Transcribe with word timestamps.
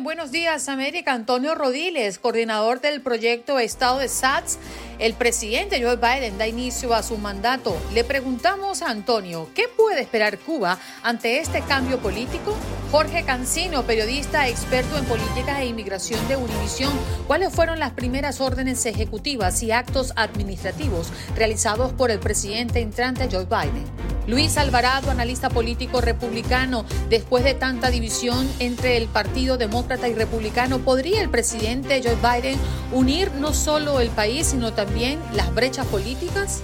Buenos 0.00 0.30
Días 0.30 0.68
América, 0.68 1.12
Antonio 1.12 1.56
Rodiles, 1.56 2.20
coordinador 2.20 2.80
del 2.80 3.00
proyecto 3.00 3.58
Estado 3.58 3.98
de 3.98 4.08
SATS, 4.08 4.58
el 4.98 5.14
presidente 5.14 5.82
Joe 5.82 5.96
Biden 5.96 6.38
da 6.38 6.46
inicio 6.46 6.94
a 6.94 7.02
su 7.02 7.18
mandato. 7.18 7.76
Le 7.92 8.04
preguntamos 8.04 8.82
a 8.82 8.90
Antonio, 8.90 9.48
¿qué 9.54 9.64
puede 9.68 10.00
esperar 10.00 10.38
Cuba 10.38 10.78
ante 11.02 11.38
este 11.38 11.62
cambio 11.62 11.98
político? 11.98 12.56
Jorge 12.90 13.22
Cancino, 13.24 13.84
periodista 13.84 14.48
experto 14.48 14.96
en 14.98 15.04
políticas 15.04 15.60
e 15.60 15.66
inmigración 15.66 16.26
de 16.26 16.36
Univisión, 16.36 16.92
¿cuáles 17.26 17.52
fueron 17.52 17.78
las 17.78 17.92
primeras 17.92 18.40
órdenes 18.40 18.84
ejecutivas 18.86 19.62
y 19.62 19.72
actos 19.72 20.12
administrativos 20.16 21.08
realizados 21.36 21.92
por 21.92 22.10
el 22.10 22.18
presidente 22.18 22.80
entrante 22.80 23.28
Joe 23.30 23.44
Biden? 23.44 23.84
Luis 24.26 24.58
Alvarado, 24.58 25.10
analista 25.10 25.48
político 25.48 26.02
republicano, 26.02 26.84
después 27.08 27.44
de 27.44 27.54
tanta 27.54 27.90
división 27.90 28.46
entre 28.58 28.98
el 28.98 29.06
Partido 29.06 29.56
Demócrata 29.56 30.06
y 30.06 30.14
Republicano, 30.14 30.80
¿podría 30.80 31.22
el 31.22 31.30
presidente 31.30 32.02
Joe 32.02 32.16
Biden 32.16 32.58
unir 32.92 33.32
no 33.32 33.54
solo 33.54 34.00
el 34.00 34.10
país, 34.10 34.48
sino 34.48 34.74
también 34.74 34.87
las 35.34 35.54
brechas 35.54 35.86
políticas? 35.86 36.62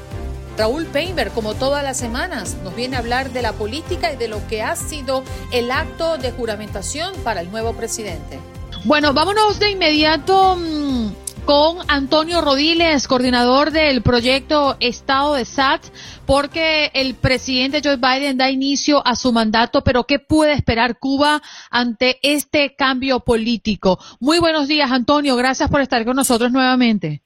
Raúl 0.57 0.87
Painter, 0.87 1.31
como 1.31 1.55
todas 1.55 1.83
las 1.83 1.97
semanas, 1.97 2.57
nos 2.63 2.75
viene 2.77 2.97
a 2.97 3.01
hablar 3.01 3.33
de 3.33 3.43
la 3.43 3.53
política 3.53 4.13
y 4.13 4.17
de 4.17 4.29
lo 4.29 4.47
que 4.47 4.63
ha 4.63 4.77
sido 4.77 5.25
el 5.53 5.71
acto 5.71 6.17
de 6.17 6.31
juramentación 6.31 7.13
para 7.25 7.41
el 7.41 7.51
nuevo 7.51 7.73
presidente. 7.75 8.39
Bueno, 8.85 9.13
vámonos 9.13 9.59
de 9.59 9.71
inmediato 9.71 10.57
mm, 10.57 11.13
con 11.45 11.79
Antonio 11.89 12.41
Rodiles, 12.41 13.09
coordinador 13.09 13.73
del 13.73 14.03
proyecto 14.03 14.77
Estado 14.79 15.35
de 15.35 15.45
SAT, 15.45 15.83
porque 16.25 16.91
el 16.95 17.15
presidente 17.15 17.81
Joe 17.83 17.97
Biden 17.97 18.39
da 18.39 18.49
inicio 18.49 19.05
a 19.05 19.17
su 19.17 19.33
mandato, 19.33 19.83
pero 19.83 20.05
¿qué 20.05 20.21
puede 20.21 20.53
esperar 20.53 20.99
Cuba 20.99 21.43
ante 21.71 22.19
este 22.23 22.77
cambio 22.77 23.21
político? 23.21 23.99
Muy 24.21 24.39
buenos 24.39 24.69
días, 24.69 24.93
Antonio. 24.93 25.35
Gracias 25.35 25.69
por 25.69 25.81
estar 25.81 26.05
con 26.05 26.15
nosotros 26.15 26.53
nuevamente. 26.53 27.24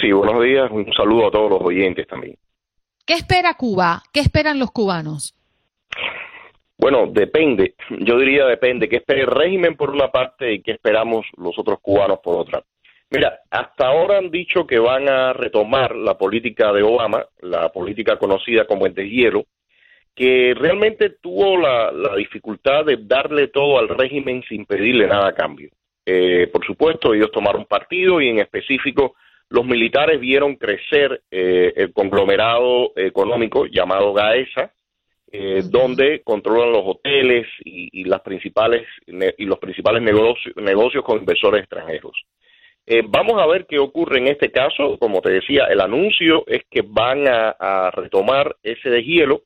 Sí, 0.00 0.12
buenos 0.12 0.42
días. 0.42 0.70
Un 0.70 0.92
saludo 0.92 1.28
a 1.28 1.30
todos 1.30 1.50
los 1.50 1.62
oyentes 1.62 2.06
también. 2.06 2.36
¿Qué 3.06 3.14
espera 3.14 3.54
Cuba? 3.54 4.02
¿Qué 4.12 4.20
esperan 4.20 4.58
los 4.58 4.70
cubanos? 4.70 5.34
Bueno, 6.76 7.06
depende. 7.06 7.74
Yo 8.00 8.18
diría 8.18 8.46
depende. 8.46 8.88
¿Qué 8.88 8.96
espera 8.96 9.20
el 9.20 9.28
régimen 9.28 9.76
por 9.76 9.90
una 9.90 10.08
parte 10.08 10.52
y 10.52 10.62
qué 10.62 10.72
esperamos 10.72 11.26
los 11.38 11.58
otros 11.58 11.78
cubanos 11.80 12.18
por 12.22 12.36
otra? 12.36 12.62
Mira, 13.10 13.38
hasta 13.50 13.86
ahora 13.86 14.18
han 14.18 14.30
dicho 14.30 14.66
que 14.66 14.78
van 14.78 15.08
a 15.08 15.32
retomar 15.32 15.94
la 15.94 16.18
política 16.18 16.72
de 16.72 16.82
Obama, 16.82 17.24
la 17.40 17.70
política 17.70 18.18
conocida 18.18 18.66
como 18.66 18.84
el 18.84 18.94
deshielo, 18.94 19.44
que 20.14 20.54
realmente 20.56 21.10
tuvo 21.10 21.56
la, 21.56 21.92
dificultad 22.16 22.84
de 22.84 22.98
darle 23.00 23.48
todo 23.48 23.78
al 23.78 23.88
régimen 23.88 24.42
sin 24.48 24.66
pedirle 24.66 25.06
nada 25.06 25.28
a 25.28 25.34
cambio. 25.34 25.70
Eh, 26.04 26.48
por 26.52 26.66
supuesto, 26.66 27.14
ellos 27.14 27.30
tomaron 27.30 27.64
partido 27.64 28.20
y 28.20 28.28
en 28.28 28.40
específico 28.40 29.14
los 29.48 29.64
militares 29.64 30.20
vieron 30.20 30.56
crecer 30.56 31.22
eh, 31.30 31.72
el 31.76 31.92
conglomerado 31.92 32.92
económico 32.96 33.66
llamado 33.66 34.12
GAESA, 34.12 34.72
eh, 35.32 35.62
donde 35.64 36.22
controlan 36.22 36.72
los 36.72 36.82
hoteles 36.84 37.46
y, 37.64 38.04
las 38.04 38.20
principales 38.20 38.86
y 39.06 39.44
los 39.44 39.58
principales 39.58 40.02
negocios 40.02 41.04
con 41.04 41.18
inversores 41.18 41.60
extranjeros. 41.60 42.12
Eh, 42.88 43.02
vamos 43.04 43.42
a 43.42 43.46
ver 43.46 43.66
qué 43.66 43.80
ocurre 43.80 44.18
en 44.18 44.28
este 44.28 44.52
caso. 44.52 44.96
Como 44.98 45.20
te 45.20 45.32
decía, 45.32 45.64
el 45.64 45.80
anuncio 45.80 46.44
es 46.46 46.62
que 46.70 46.82
van 46.86 47.26
a, 47.26 47.90
retomar 47.90 48.56
ese 48.62 48.88
deshielo, 48.88 49.42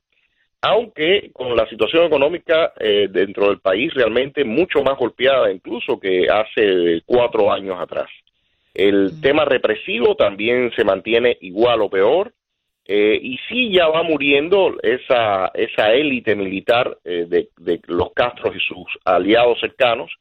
aunque 0.61 1.31
con 1.33 1.55
la 1.55 1.67
situación 1.67 2.05
económica 2.05 2.73
eh, 2.79 3.07
dentro 3.09 3.47
del 3.47 3.59
país 3.59 3.91
realmente 3.95 4.43
mucho 4.43 4.83
más 4.83 4.97
golpeada 4.97 5.51
incluso 5.51 5.99
que 5.99 6.27
hace 6.29 7.01
cuatro 7.05 7.51
años 7.51 7.77
atrás. 7.79 8.09
El 8.73 9.21
tema 9.21 9.45
represivo 9.45 10.15
también 10.15 10.71
se 10.75 10.83
mantiene 10.83 11.37
igual 11.41 11.81
o 11.81 11.89
peor. 11.89 12.33
Eh, 12.83 13.19
y 13.21 13.37
sí 13.47 13.71
ya 13.71 13.87
va 13.87 14.01
muriendo 14.01 14.75
esa, 14.81 15.51
esa 15.53 15.93
élite 15.93 16.35
militar 16.35 16.97
de, 17.03 17.49
de 17.55 17.79
los 17.87 18.11
Castros 18.13 18.55
y 18.55 18.59
sus 18.59 18.87
aliados 19.05 19.59
cercanos, 19.59 20.11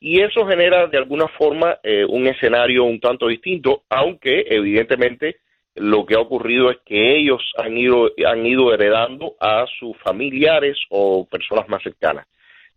y 0.00 0.20
eso 0.20 0.46
genera 0.46 0.86
de 0.86 0.98
alguna 0.98 1.26
forma 1.26 1.78
eh, 1.82 2.04
un 2.04 2.26
escenario 2.26 2.84
un 2.84 3.00
tanto 3.00 3.26
distinto, 3.26 3.82
aunque 3.88 4.44
evidentemente 4.48 5.36
lo 5.74 6.06
que 6.06 6.14
ha 6.14 6.20
ocurrido 6.20 6.70
es 6.70 6.78
que 6.84 7.16
ellos 7.16 7.52
han 7.56 7.76
ido, 7.76 8.10
han 8.26 8.46
ido 8.46 8.72
heredando 8.72 9.34
a 9.40 9.66
sus 9.78 9.96
familiares 9.98 10.76
o 10.90 11.26
personas 11.26 11.68
más 11.68 11.82
cercanas. 11.82 12.26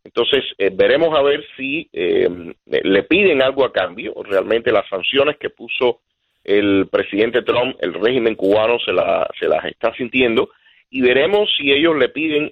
Entonces, 0.03 0.43
eh, 0.57 0.71
veremos 0.73 1.17
a 1.17 1.21
ver 1.21 1.45
si 1.55 1.89
eh, 1.93 2.27
le 2.65 3.03
piden 3.03 3.41
algo 3.41 3.65
a 3.65 3.71
cambio. 3.71 4.13
Realmente 4.23 4.71
las 4.71 4.87
sanciones 4.89 5.37
que 5.37 5.49
puso 5.49 6.01
el 6.43 6.87
presidente 6.91 7.43
Trump, 7.43 7.75
el 7.79 7.93
régimen 7.93 8.35
cubano 8.35 8.79
se, 8.79 8.91
se 9.39 9.47
las 9.47 9.65
está 9.65 9.93
sintiendo 9.93 10.49
y 10.89 11.01
veremos 11.01 11.49
si 11.55 11.71
ellos 11.71 11.95
le 11.97 12.09
piden 12.09 12.49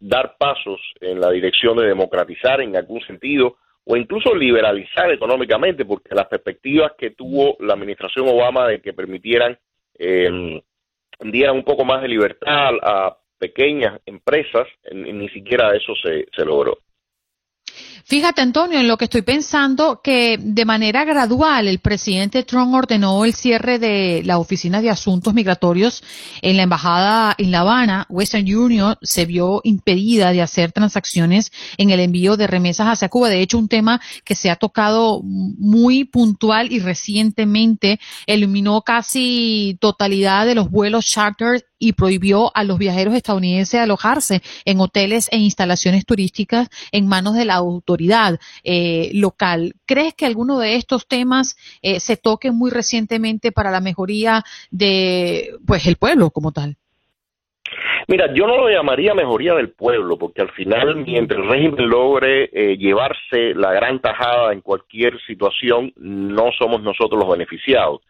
dar 0.00 0.36
pasos 0.36 0.80
en 1.00 1.20
la 1.20 1.30
dirección 1.30 1.76
de 1.76 1.86
democratizar 1.86 2.60
en 2.60 2.76
algún 2.76 3.00
sentido 3.02 3.56
o 3.84 3.96
incluso 3.96 4.34
liberalizar 4.34 5.10
económicamente, 5.10 5.84
porque 5.84 6.14
las 6.14 6.26
perspectivas 6.26 6.92
que 6.96 7.10
tuvo 7.10 7.56
la 7.60 7.74
administración 7.74 8.28
Obama 8.28 8.68
de 8.68 8.80
que 8.80 8.92
permitieran, 8.92 9.58
eh, 9.98 10.62
dieran 11.20 11.56
un 11.56 11.64
poco 11.64 11.84
más 11.84 12.02
de 12.02 12.08
libertad 12.08 12.74
a 12.82 13.16
pequeñas 13.42 14.00
empresas, 14.06 14.68
ni 14.92 15.28
siquiera 15.30 15.74
eso 15.74 15.94
se, 16.00 16.26
se 16.32 16.44
logró. 16.44 16.78
Fíjate, 18.04 18.42
Antonio, 18.42 18.80
en 18.80 18.88
lo 18.88 18.98
que 18.98 19.04
estoy 19.04 19.22
pensando, 19.22 20.00
que 20.02 20.36
de 20.38 20.64
manera 20.64 21.04
gradual 21.04 21.68
el 21.68 21.78
presidente 21.78 22.42
Trump 22.42 22.74
ordenó 22.74 23.24
el 23.24 23.32
cierre 23.32 23.78
de 23.78 24.22
la 24.24 24.38
Oficina 24.38 24.82
de 24.82 24.90
Asuntos 24.90 25.32
Migratorios 25.34 26.02
en 26.42 26.56
la 26.56 26.64
Embajada 26.64 27.34
en 27.38 27.50
La 27.52 27.60
Habana. 27.60 28.06
Western 28.08 28.44
Union 28.54 28.96
se 29.02 29.24
vio 29.24 29.60
impedida 29.64 30.32
de 30.32 30.42
hacer 30.42 30.72
transacciones 30.72 31.52
en 31.78 31.90
el 31.90 32.00
envío 32.00 32.36
de 32.36 32.48
remesas 32.48 32.88
hacia 32.88 33.08
Cuba. 33.08 33.28
De 33.28 33.40
hecho, 33.40 33.56
un 33.56 33.68
tema 33.68 34.00
que 34.24 34.34
se 34.34 34.50
ha 34.50 34.56
tocado 34.56 35.22
muy 35.22 36.04
puntual 36.04 36.72
y 36.72 36.80
recientemente 36.80 38.00
eliminó 38.26 38.82
casi 38.82 39.78
totalidad 39.80 40.44
de 40.44 40.56
los 40.56 40.70
vuelos 40.70 41.06
charter 41.06 41.64
y 41.82 41.94
prohibió 41.94 42.56
a 42.56 42.62
los 42.62 42.78
viajeros 42.78 43.14
estadounidenses 43.14 43.80
alojarse 43.80 44.40
en 44.64 44.78
hoteles 44.78 45.28
e 45.32 45.38
instalaciones 45.38 46.06
turísticas 46.06 46.68
en 46.92 47.08
manos 47.08 47.34
de 47.34 47.44
la 47.44 47.60
autoridad 47.62 48.38
eh, 48.64 49.10
local. 49.14 49.74
¿Crees 49.86 50.14
que 50.14 50.26
alguno 50.26 50.58
de 50.58 50.76
estos 50.76 51.06
temas 51.06 51.56
eh, 51.82 52.00
se 52.00 52.16
toque 52.16 52.50
muy 52.50 52.70
recientemente 52.70 53.52
para 53.52 53.70
la 53.70 53.80
mejoría 53.80 54.44
de 54.70 55.50
pues 55.66 55.86
el 55.86 55.96
pueblo 55.96 56.30
como 56.30 56.52
tal? 56.52 56.76
Mira, 58.08 58.32
yo 58.34 58.46
no 58.46 58.56
lo 58.56 58.68
llamaría 58.68 59.14
mejoría 59.14 59.54
del 59.54 59.70
pueblo, 59.70 60.18
porque 60.18 60.42
al 60.42 60.50
final, 60.50 60.96
mientras 60.96 61.40
el 61.40 61.48
régimen 61.48 61.88
logre 61.88 62.50
eh, 62.52 62.76
llevarse 62.76 63.54
la 63.54 63.72
gran 63.72 64.00
tajada 64.00 64.52
en 64.52 64.60
cualquier 64.60 65.20
situación, 65.22 65.92
no 65.96 66.50
somos 66.58 66.82
nosotros 66.82 67.20
los 67.20 67.30
beneficiados. 67.30 68.00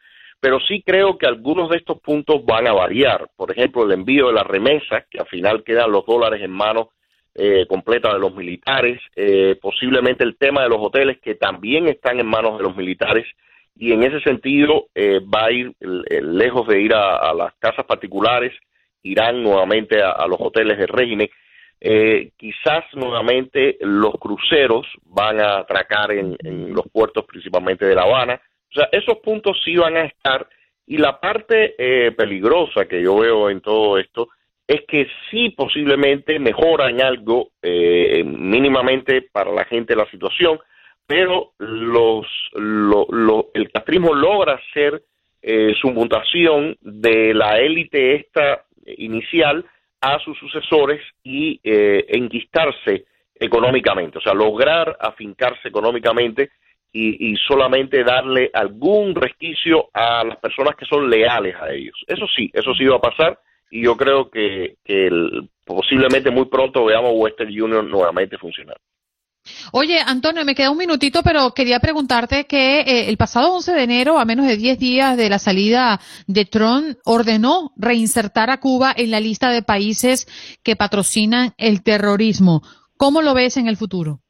Pero 0.41 0.59
sí 0.61 0.83
creo 0.85 1.19
que 1.19 1.27
algunos 1.27 1.71
de 1.71 1.77
estos 1.77 2.01
puntos 2.01 2.45
van 2.45 2.67
a 2.67 2.73
variar. 2.73 3.31
Por 3.37 3.53
ejemplo, 3.53 3.85
el 3.85 3.93
envío 3.93 4.29
de 4.29 4.33
las 4.33 4.47
remesas, 4.47 5.05
que 5.09 5.21
al 5.21 5.27
final 5.27 5.63
quedan 5.63 5.93
los 5.93 6.05
dólares 6.05 6.43
en 6.43 6.51
manos 6.51 6.89
eh, 7.35 7.67
completa 7.67 8.13
de 8.13 8.19
los 8.19 8.35
militares, 8.35 9.01
eh, 9.17 9.57
posiblemente 9.61 10.25
el 10.25 10.37
tema 10.37 10.63
de 10.63 10.69
los 10.69 10.79
hoteles, 10.81 11.19
que 11.21 11.35
también 11.35 11.89
están 11.89 12.21
en 12.21 12.27
manos 12.27 12.59
de 12.59 12.65
los 12.65 12.77
militares, 12.77 13.27
y 13.77 13.93
en 13.93 14.03
ese 14.03 14.21
sentido 14.21 14.89
va 15.35 15.47
a 15.47 15.51
ir 15.51 15.73
lejos 15.81 16.69
de 16.69 16.83
ir 16.83 16.93
a 16.95 17.33
las 17.33 17.55
casas 17.55 17.87
particulares 17.87 18.53
irán 19.03 19.43
nuevamente 19.43 20.03
a, 20.03 20.27
los 20.27 20.39
hoteles 20.41 20.79
del 20.79 20.89
régimen. 20.89 21.29
Eh, 21.81 22.31
quizás 22.37 22.85
nuevamente 22.95 23.77
los 23.81 24.15
cruceros 24.15 24.87
van 25.05 25.41
a 25.41 25.59
atracar 25.59 26.13
en, 26.13 26.37
los 26.73 26.87
puertos 26.93 27.25
principalmente 27.25 27.85
de 27.87 27.95
La 27.95 28.03
Habana. 28.03 28.41
O 28.71 28.75
sea, 28.75 28.89
esos 28.93 29.19
puntos 29.19 29.61
sí 29.65 29.77
van 29.77 29.97
a 29.97 30.05
estar. 30.05 30.49
Y 30.87 30.99
la 30.99 31.21
parte 31.21 31.75
eh, 31.79 32.13
peligrosa 32.13 32.87
que 32.87 33.03
yo 33.03 33.19
veo 33.19 33.51
en 33.51 33.61
todo 33.61 33.99
esto 33.99 34.29
es 34.67 34.83
que 34.87 35.07
sí 35.31 35.51
posiblemente 35.51 36.39
mejora 36.39 36.89
en 36.89 37.03
algo 37.03 37.51
eh, 37.63 38.23
mínimamente 38.25 39.23
para 39.33 39.53
la 39.53 39.65
gente 39.65 39.97
la 39.97 40.11
situación, 40.11 40.59
pero 41.07 41.53
los, 41.59 42.27
el 43.55 43.71
castrismo 43.73 44.15
logra 44.15 44.55
hacer 44.55 45.03
su 45.81 45.91
mutación 45.91 46.77
de 46.81 47.35
la 47.35 47.59
élite 47.59 48.15
esta 48.15 48.65
inicial 48.87 49.65
a 50.03 50.19
sus 50.19 50.37
sucesores 50.39 51.01
y 51.23 51.61
eh, 51.63 52.05
enquistarse 52.09 53.07
económicamente, 53.35 54.19
o 54.19 54.21
sea, 54.21 54.35
lograr 54.35 54.97
afincarse 55.01 55.69
económicamente 55.69 56.51
y, 56.95 57.35
solamente 57.49 58.05
darle 58.05 58.51
algún 58.53 59.15
resquicio 59.15 59.89
a 59.95 60.23
las 60.25 60.37
personas 60.37 60.77
que 60.77 60.85
son 60.85 61.09
leales 61.09 61.57
a 61.57 61.73
ellos. 61.73 61.97
Eso 62.07 62.27
sí, 62.27 62.51
eso 62.53 62.75
sí 62.75 62.85
va 62.85 62.97
a 62.97 63.01
pasar 63.01 63.39
y 63.73 63.83
yo 63.83 63.97
creo 63.97 64.31
que, 64.31 64.77
posiblemente 65.65 66.31
muy 66.31 66.45
pronto 66.45 66.85
veamos 66.85 67.13
Western 67.15 67.49
Union 67.49 67.91
nuevamente 67.91 68.37
funcionar. 68.37 68.77
Oye, 69.73 69.99
Antonio, 69.99 70.45
me 70.45 70.55
queda 70.55 70.71
un 70.71 70.77
minutito, 70.77 71.23
pero 71.25 71.53
quería 71.53 71.81
preguntarte 71.81 72.45
que 72.45 72.81
eh, 72.81 73.09
el 73.09 73.17
pasado 73.17 73.55
11 73.55 73.73
de 73.73 73.83
enero, 73.83 74.19
a 74.19 74.27
menos 74.27 74.47
de 74.47 74.59
10 74.59 74.79
días 74.79 75.17
de 75.17 75.31
la 75.31 75.39
salida 75.39 75.99
de 76.27 76.45
Trump, 76.45 76.99
ordenó 77.07 77.73
reinsertar 77.77 78.51
a 78.51 78.61
Cuba 78.61 78.93
en 78.95 79.11
la 79.11 79.21
lista 79.21 79.51
de 79.51 79.63
países 79.63 80.27
que 80.63 80.77
patrocinan 80.77 81.55
el 81.57 81.83
terrorismo. 81.83 82.61
¿Cómo 82.99 83.23
lo 83.23 83.33
ves 83.33 83.57
en 83.57 83.69
el 83.69 83.79
futuro? 83.79 84.21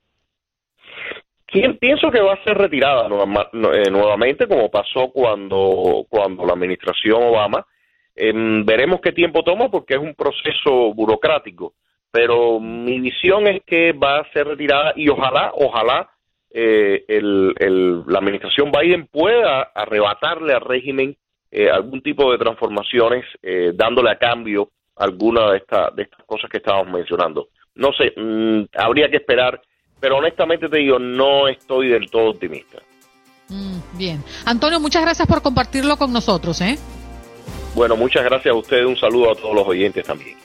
Pienso 1.81 2.11
que 2.11 2.21
va 2.21 2.35
a 2.35 2.45
ser 2.45 2.57
retirada 2.57 3.09
eh, 3.09 3.91
nuevamente, 3.91 4.47
como 4.47 4.71
pasó 4.71 5.11
cuando, 5.13 6.07
cuando 6.09 6.47
la 6.47 6.55
administración 6.55 7.25
Obama. 7.25 7.67
Em, 8.15 8.65
veremos 8.65 9.01
qué 9.01 9.13
tiempo 9.13 9.43
toma 9.43 9.71
porque 9.71 9.95
es 9.95 10.01
un 10.01 10.15
proceso 10.15 10.93
burocrático 10.95 11.75
pero 12.13 12.61
mi 12.61 13.01
visión 13.01 13.49
es 13.49 13.63
que 13.67 13.93
va 13.93 14.19
a 14.19 14.33
ser 14.33 14.47
retirada 14.47 14.93
y 14.95 15.09
ojalá, 15.09 15.51
ojalá 15.57 16.11
eh, 16.51 17.05
la 17.09 18.19
administración 18.19 18.71
Biden 18.71 19.07
pueda 19.07 19.63
arrebatarle 19.75 20.53
al 20.53 20.61
régimen 20.61 21.17
eh, 21.51 21.71
algún 21.71 22.03
tipo 22.03 22.31
de 22.31 22.39
transformaciones, 22.39 23.25
eh, 23.43 23.73
dándole 23.75 24.11
a 24.11 24.19
cambio 24.19 24.69
alguna 24.97 25.53
de, 25.53 25.63
de 25.97 26.03
estas 26.03 26.25
cosas 26.27 26.51
que 26.51 26.59
estábamos 26.59 26.93
mencionando. 26.93 27.49
No 27.75 27.93
sé, 27.95 28.13
mm, 28.15 28.65
habría 28.77 29.09
que 29.09 29.17
esperar, 29.17 29.61
pero 29.99 30.19
honestamente 30.19 30.69
te 30.69 30.79
digo, 30.79 30.99
no 30.99 31.49
estoy 31.49 31.89
del 31.89 32.11
todo 32.11 32.31
optimista. 32.31 32.79
Mm, 33.49 33.99
bien. 33.99 34.23
Antonio, 34.45 34.81
muchas 34.81 35.03
gracias 35.03 35.27
por 35.27 35.41
compartirlo 35.41 35.97
con 35.97 36.13
nosotros. 36.13 36.61
¿eh? 36.61 36.77
Bueno, 37.75 37.97
muchas 37.97 38.25
gracias 38.25 38.53
a 38.53 38.57
ustedes, 38.57 38.87
un 38.87 38.97
saludo 38.97 39.33
a 39.33 39.35
todos 39.35 39.55
los 39.55 39.67
oyentes 39.67 40.05
también. 40.05 40.37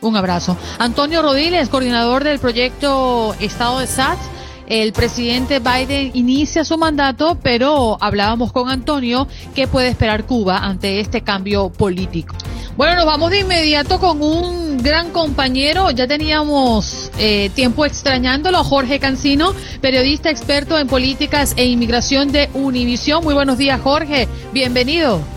Un 0.00 0.16
abrazo. 0.16 0.56
Antonio 0.78 1.22
Rodiles, 1.22 1.68
coordinador 1.68 2.22
del 2.22 2.38
proyecto 2.38 3.34
Estado 3.40 3.80
de 3.80 3.86
SATS. 3.86 4.30
El 4.66 4.92
presidente 4.92 5.60
Biden 5.60 6.10
inicia 6.14 6.64
su 6.64 6.76
mandato, 6.76 7.38
pero 7.40 7.96
hablábamos 8.00 8.52
con 8.52 8.68
Antonio 8.68 9.28
qué 9.54 9.68
puede 9.68 9.88
esperar 9.88 10.24
Cuba 10.24 10.58
ante 10.58 10.98
este 11.00 11.22
cambio 11.22 11.70
político. 11.70 12.34
Bueno, 12.76 12.96
nos 12.96 13.06
vamos 13.06 13.30
de 13.30 13.40
inmediato 13.40 13.98
con 14.00 14.20
un 14.20 14.82
gran 14.82 15.12
compañero. 15.12 15.90
Ya 15.92 16.06
teníamos 16.06 17.10
eh, 17.18 17.50
tiempo 17.54 17.86
extrañándolo, 17.86 18.62
Jorge 18.64 18.98
Cancino, 18.98 19.54
periodista 19.80 20.30
experto 20.30 20.78
en 20.78 20.88
políticas 20.88 21.54
e 21.56 21.64
inmigración 21.66 22.32
de 22.32 22.50
Univisión. 22.52 23.24
Muy 23.24 23.34
buenos 23.34 23.56
días, 23.56 23.80
Jorge. 23.80 24.28
Bienvenido. 24.52 25.35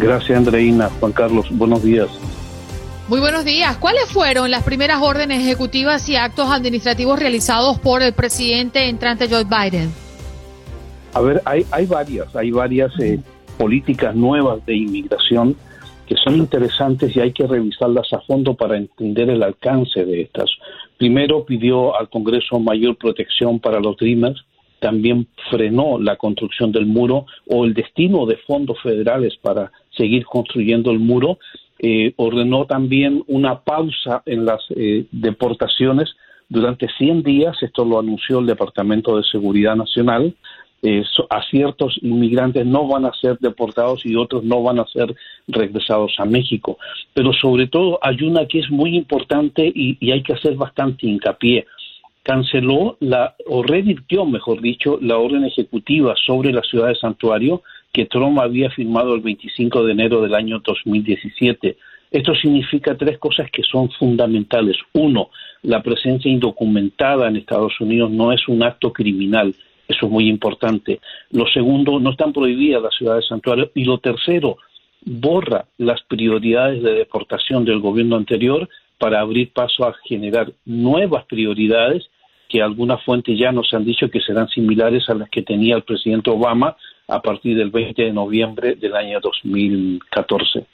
Gracias, 0.00 0.38
Andreina. 0.38 0.88
Juan 0.98 1.12
Carlos, 1.12 1.46
buenos 1.50 1.82
días. 1.82 2.08
Muy 3.06 3.20
buenos 3.20 3.44
días. 3.44 3.76
¿Cuáles 3.76 4.10
fueron 4.10 4.50
las 4.50 4.62
primeras 4.62 5.02
órdenes 5.02 5.42
ejecutivas 5.42 6.08
y 6.08 6.16
actos 6.16 6.48
administrativos 6.48 7.18
realizados 7.18 7.78
por 7.78 8.02
el 8.02 8.14
presidente 8.14 8.88
entrante 8.88 9.28
Joe 9.28 9.44
Biden? 9.44 9.90
A 11.12 11.20
ver, 11.20 11.42
hay, 11.44 11.66
hay 11.70 11.84
varias, 11.84 12.34
hay 12.34 12.50
varias 12.50 12.98
eh, 12.98 13.20
políticas 13.58 14.14
nuevas 14.14 14.64
de 14.64 14.76
inmigración 14.76 15.54
que 16.06 16.14
son 16.16 16.36
interesantes 16.36 17.14
y 17.14 17.20
hay 17.20 17.32
que 17.32 17.46
revisarlas 17.46 18.10
a 18.12 18.20
fondo 18.20 18.54
para 18.54 18.78
entender 18.78 19.28
el 19.28 19.42
alcance 19.42 20.04
de 20.04 20.22
estas. 20.22 20.50
Primero 20.96 21.44
pidió 21.44 21.94
al 21.96 22.08
Congreso 22.08 22.58
mayor 22.58 22.96
protección 22.96 23.60
para 23.60 23.80
los 23.80 23.96
Dreamers, 23.96 24.40
también 24.80 25.26
frenó 25.50 25.98
la 25.98 26.16
construcción 26.16 26.72
del 26.72 26.86
muro 26.86 27.26
o 27.48 27.64
el 27.64 27.74
destino 27.74 28.24
de 28.24 28.38
fondos 28.38 28.80
federales 28.82 29.36
para 29.42 29.70
seguir 30.00 30.24
construyendo 30.24 30.90
el 30.90 30.98
muro 30.98 31.38
eh, 31.78 32.12
ordenó 32.16 32.66
también 32.66 33.22
una 33.26 33.60
pausa 33.60 34.22
en 34.26 34.44
las 34.44 34.62
eh, 34.70 35.06
deportaciones 35.12 36.14
durante 36.48 36.88
100 36.98 37.22
días, 37.22 37.56
esto 37.62 37.84
lo 37.84 37.98
anunció 37.98 38.40
el 38.40 38.46
Departamento 38.46 39.16
de 39.16 39.22
Seguridad 39.22 39.76
Nacional, 39.76 40.34
eh, 40.82 41.02
a 41.28 41.42
ciertos 41.50 41.98
inmigrantes 42.02 42.66
no 42.66 42.88
van 42.88 43.04
a 43.04 43.12
ser 43.12 43.38
deportados 43.38 44.04
y 44.04 44.16
otros 44.16 44.44
no 44.44 44.62
van 44.62 44.78
a 44.78 44.86
ser 44.86 45.14
regresados 45.46 46.14
a 46.18 46.24
México. 46.24 46.78
Pero 47.14 47.32
sobre 47.32 47.66
todo 47.66 47.98
hay 48.02 48.22
una 48.22 48.46
que 48.46 48.60
es 48.60 48.70
muy 48.70 48.96
importante 48.96 49.70
y, 49.74 50.10
hay 50.10 50.22
que 50.22 50.32
hacer 50.32 50.54
bastante 50.54 51.06
hincapié. 51.06 51.66
Canceló 52.22 52.96
la, 53.00 53.34
o 53.46 53.62
revirtió, 53.62 54.26
mejor 54.26 54.60
dicho, 54.60 54.98
la 55.00 55.18
orden 55.18 55.44
ejecutiva 55.44 56.14
sobre 56.26 56.52
la 56.52 56.62
ciudad 56.62 56.88
de 56.88 56.96
Santuario 56.96 57.62
que 57.92 58.06
Trump 58.06 58.38
había 58.38 58.70
firmado 58.70 59.14
el 59.14 59.20
25 59.20 59.84
de 59.84 59.92
enero 59.92 60.22
del 60.22 60.34
año 60.34 60.60
2017. 60.60 61.76
Esto 62.10 62.34
significa 62.34 62.96
tres 62.96 63.18
cosas 63.18 63.50
que 63.50 63.62
son 63.62 63.90
fundamentales. 63.90 64.76
Uno, 64.92 65.30
la 65.62 65.82
presencia 65.82 66.30
indocumentada 66.30 67.28
en 67.28 67.36
Estados 67.36 67.80
Unidos 67.80 68.10
no 68.10 68.32
es 68.32 68.46
un 68.48 68.62
acto 68.62 68.92
criminal. 68.92 69.54
Eso 69.86 70.06
es 70.06 70.12
muy 70.12 70.28
importante. 70.28 71.00
Lo 71.30 71.46
segundo, 71.46 71.98
no 71.98 72.10
están 72.10 72.32
prohibidas 72.32 72.82
las 72.82 72.94
ciudades 72.94 73.26
santuario. 73.26 73.70
Y 73.74 73.84
lo 73.84 73.98
tercero, 73.98 74.58
borra 75.04 75.66
las 75.78 76.02
prioridades 76.02 76.82
de 76.82 76.92
deportación 76.92 77.64
del 77.64 77.80
gobierno 77.80 78.16
anterior 78.16 78.68
para 78.98 79.20
abrir 79.20 79.52
paso 79.52 79.86
a 79.86 79.94
generar 80.04 80.52
nuevas 80.64 81.24
prioridades 81.24 82.08
que 82.50 82.60
algunas 82.60 83.02
fuentes 83.04 83.38
ya 83.38 83.52
nos 83.52 83.72
han 83.72 83.84
dicho 83.84 84.10
que 84.10 84.20
serán 84.20 84.48
similares 84.48 85.08
a 85.08 85.14
las 85.14 85.30
que 85.30 85.42
tenía 85.42 85.76
el 85.76 85.84
presidente 85.84 86.30
Obama 86.30 86.76
a 87.08 87.22
partir 87.22 87.56
del 87.56 87.70
20 87.70 88.02
de 88.02 88.12
noviembre 88.12 88.74
del 88.74 88.94
año 88.94 89.20
2014. 89.20 90.66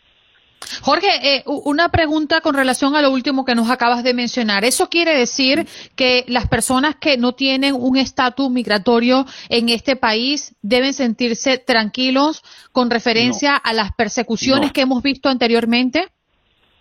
Jorge, 0.81 1.09
eh, 1.23 1.45
una 1.47 1.91
pregunta 1.91 2.41
con 2.41 2.55
relación 2.55 2.97
a 2.97 3.03
lo 3.03 3.11
último 3.11 3.45
que 3.45 3.55
nos 3.55 3.71
acabas 3.71 4.03
de 4.03 4.15
mencionar. 4.15 4.65
¿Eso 4.65 4.89
quiere 4.89 5.17
decir 5.17 5.67
que 5.95 6.25
las 6.29 6.49
personas 6.49 6.97
que 6.97 7.19
no 7.19 7.35
tienen 7.35 7.75
un 7.75 7.97
estatus 7.97 8.51
migratorio 8.51 9.27
en 9.49 9.69
este 9.69 9.97
país 9.97 10.55
deben 10.63 10.93
sentirse 10.93 11.59
tranquilos 11.59 12.43
con 12.73 12.91
referencia 12.91 13.55
a 13.57 13.73
las 13.73 13.93
persecuciones 13.93 14.73
que 14.73 14.81
hemos 14.81 15.03
visto 15.03 15.29
anteriormente? 15.29 16.09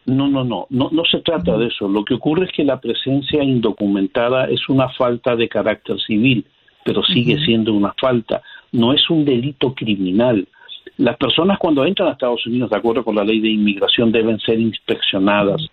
No, 0.05 0.27
no, 0.27 0.43
no, 0.43 0.67
no, 0.69 0.89
no 0.91 1.03
se 1.05 1.19
trata 1.21 1.57
de 1.57 1.67
eso. 1.67 1.87
Lo 1.87 2.05
que 2.05 2.13
ocurre 2.13 2.45
es 2.45 2.51
que 2.51 2.63
la 2.63 2.79
presencia 2.79 3.43
indocumentada 3.43 4.45
es 4.45 4.69
una 4.69 4.89
falta 4.89 5.35
de 5.35 5.49
carácter 5.49 5.99
civil, 5.99 6.45
pero 6.83 7.03
sigue 7.03 7.37
siendo 7.43 7.73
una 7.73 7.93
falta. 7.99 8.41
No 8.71 8.93
es 8.93 9.09
un 9.09 9.25
delito 9.25 9.73
criminal. 9.73 10.47
Las 10.97 11.17
personas 11.17 11.57
cuando 11.57 11.85
entran 11.85 12.09
a 12.09 12.11
Estados 12.11 12.45
Unidos, 12.45 12.69
de 12.69 12.77
acuerdo 12.77 13.03
con 13.03 13.15
la 13.15 13.23
ley 13.23 13.39
de 13.39 13.49
inmigración, 13.49 14.11
deben 14.11 14.39
ser 14.39 14.59
inspeccionadas, 14.59 15.67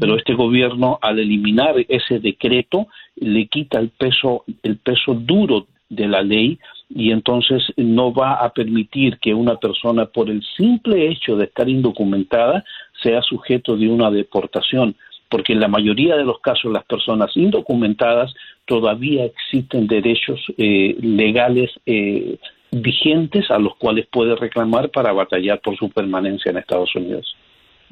pero 0.00 0.16
este 0.16 0.32
gobierno, 0.32 0.98
al 1.02 1.18
eliminar 1.18 1.74
ese 1.88 2.18
decreto, 2.18 2.86
le 3.16 3.46
quita 3.48 3.78
el 3.78 3.90
peso, 3.90 4.44
el 4.62 4.78
peso 4.78 5.14
duro 5.14 5.66
de 5.90 6.08
la 6.08 6.22
ley 6.22 6.58
y 6.88 7.10
entonces 7.10 7.62
no 7.76 8.12
va 8.12 8.34
a 8.34 8.52
permitir 8.52 9.18
que 9.18 9.34
una 9.34 9.56
persona, 9.56 10.06
por 10.06 10.30
el 10.30 10.42
simple 10.56 11.08
hecho 11.08 11.36
de 11.36 11.44
estar 11.44 11.68
indocumentada, 11.68 12.64
sea 13.04 13.22
sujeto 13.22 13.76
de 13.76 13.88
una 13.88 14.10
deportación 14.10 14.96
porque 15.34 15.52
en 15.52 15.60
la 15.60 15.68
mayoría 15.68 16.16
de 16.16 16.24
los 16.24 16.40
casos 16.40 16.72
las 16.72 16.84
personas 16.84 17.30
indocumentadas 17.36 18.32
todavía 18.66 19.24
existen 19.24 19.86
derechos 19.86 20.40
eh, 20.56 20.96
legales 21.00 21.70
eh, 21.86 22.38
vigentes 22.70 23.50
a 23.50 23.58
los 23.58 23.76
cuales 23.76 24.06
puede 24.12 24.36
reclamar 24.36 24.90
para 24.90 25.12
batallar 25.12 25.60
por 25.60 25.76
su 25.76 25.90
permanencia 25.90 26.50
en 26.50 26.58
Estados 26.58 26.94
Unidos. 26.94 27.36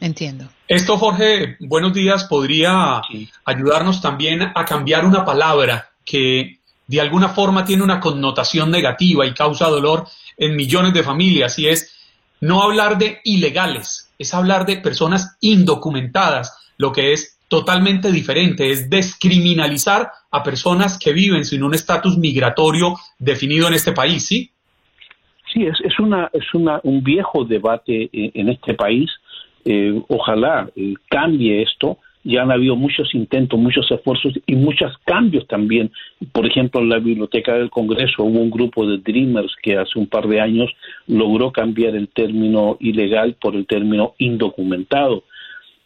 Entiendo. 0.01 0.47
Esto, 0.69 0.97
Jorge, 0.97 1.57
buenos 1.61 1.93
días, 1.93 2.25
podría 2.25 3.01
ayudarnos 3.45 4.01
también 4.01 4.43
a 4.43 4.65
cambiar 4.65 5.05
una 5.05 5.25
palabra 5.25 5.91
que 6.05 6.59
de 6.87 7.01
alguna 7.01 7.29
forma 7.29 7.65
tiene 7.65 7.83
una 7.83 8.01
connotación 8.01 8.71
negativa 8.71 9.27
y 9.27 9.35
causa 9.35 9.69
dolor 9.69 10.07
en 10.37 10.57
millones 10.57 10.93
de 10.95 11.03
familias, 11.03 11.59
y 11.59 11.69
es 11.69 11.93
no 12.41 12.63
hablar 12.63 12.99
de 12.99 13.21
ilegales, 13.25 14.12
es 14.23 14.35
hablar 14.35 14.67
de 14.67 14.79
personas 14.79 15.37
indocumentadas, 15.41 16.73
lo 16.79 16.93
que 16.93 17.13
es 17.13 17.39
totalmente 17.49 18.11
diferente, 18.11 18.71
es 18.71 18.89
descriminalizar 18.89 20.11
a 20.31 20.43
personas 20.43 20.99
que 20.99 21.13
viven 21.13 21.45
sin 21.45 21.63
un 21.63 21.75
estatus 21.75 22.17
migratorio 22.17 22.95
definido 23.19 23.69
en 23.69 23.75
este 23.75 23.93
país, 23.93 24.27
¿sí? 24.27 24.51
Sí, 25.53 25.67
es, 25.67 25.79
es, 25.85 25.99
una, 25.99 26.31
es 26.33 26.55
una, 26.55 26.81
un 26.83 27.05
viejo 27.05 27.45
debate 27.45 28.09
en, 28.13 28.49
este 28.49 28.73
país. 28.73 29.11
Eh, 29.67 30.01
ojalá 30.09 30.71
eh, 30.75 30.95
cambie 31.11 31.63
esto. 31.63 31.99
Ya 32.25 32.43
han 32.43 32.53
habido 32.53 32.77
muchos 32.77 33.15
intentos, 33.15 33.59
muchos 33.59 33.91
esfuerzos 33.91 34.35
y 34.47 34.55
muchos 34.55 34.97
cambios 35.05 35.47
también. 35.49 35.91
Por 36.33 36.47
ejemplo, 36.47 36.81
en 36.81 36.89
la 36.89 36.99
Biblioteca 36.99 37.55
del 37.55 37.71
Congreso 37.71 38.23
hubo 38.23 38.41
un 38.41 38.51
grupo 38.51 38.87
de 38.87 38.99
Dreamers 38.99 39.55
que 39.63 39.77
hace 39.77 39.99
un 39.99 40.07
par 40.07 40.29
de 40.29 40.41
años 40.41 40.71
logró 41.07 41.51
cambiar 41.51 41.97
el 41.97 42.09
término 42.09 42.77
ilegal 42.81 43.37
por 43.41 43.57
el 43.57 43.67
término 43.67 44.15
indocumentado. 44.19 45.25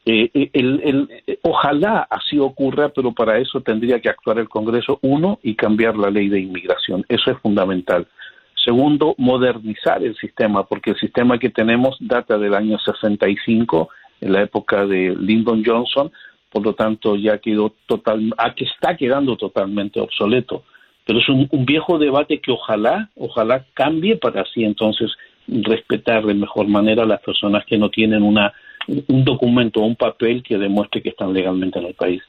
Eh, 0.08 0.30
eh, 0.34 0.50
eh, 0.52 1.38
ojalá 1.42 2.06
así 2.08 2.38
ocurra, 2.38 2.90
pero 2.90 3.10
para 3.10 3.38
eso 3.38 3.60
tendría 3.60 4.00
que 4.00 4.08
actuar 4.08 4.38
el 4.38 4.48
Congreso, 4.48 5.00
uno, 5.02 5.40
y 5.42 5.56
cambiar 5.56 5.96
la 5.96 6.10
ley 6.10 6.28
de 6.28 6.38
inmigración. 6.38 7.04
Eso 7.08 7.32
es 7.32 7.38
fundamental. 7.38 8.06
Segundo, 8.54 9.16
modernizar 9.18 10.04
el 10.04 10.16
sistema, 10.16 10.64
porque 10.64 10.90
el 10.90 10.96
sistema 10.96 11.38
que 11.38 11.50
tenemos 11.50 11.96
data 12.00 12.38
del 12.38 12.54
año 12.54 12.78
65, 12.78 13.88
en 14.20 14.32
la 14.32 14.42
época 14.42 14.86
de 14.86 15.14
Lyndon 15.18 15.62
Johnson, 15.64 16.10
por 16.50 16.64
lo 16.64 16.74
tanto 16.74 17.16
ya 17.16 17.38
quedó 17.38 17.74
total, 17.86 18.32
que 18.56 18.64
está 18.64 18.96
quedando 18.96 19.36
totalmente 19.36 20.00
obsoleto. 20.00 20.64
Pero 21.04 21.20
es 21.20 21.28
un, 21.28 21.48
un 21.50 21.64
viejo 21.64 21.98
debate 21.98 22.40
que 22.40 22.50
ojalá, 22.50 23.10
ojalá 23.16 23.64
cambie 23.74 24.16
para 24.16 24.42
así 24.42 24.64
entonces 24.64 25.12
respetar 25.46 26.24
de 26.26 26.34
mejor 26.34 26.66
manera 26.66 27.04
a 27.04 27.06
las 27.06 27.20
personas 27.20 27.64
que 27.66 27.78
no 27.78 27.90
tienen 27.90 28.22
una 28.22 28.52
un 28.88 29.24
documento 29.24 29.80
o 29.80 29.86
un 29.86 29.96
papel 29.96 30.42
que 30.42 30.56
demuestre 30.58 31.02
que 31.02 31.08
están 31.10 31.32
legalmente 31.32 31.78
en 31.78 31.86
el 31.86 31.94
país. 31.94 32.22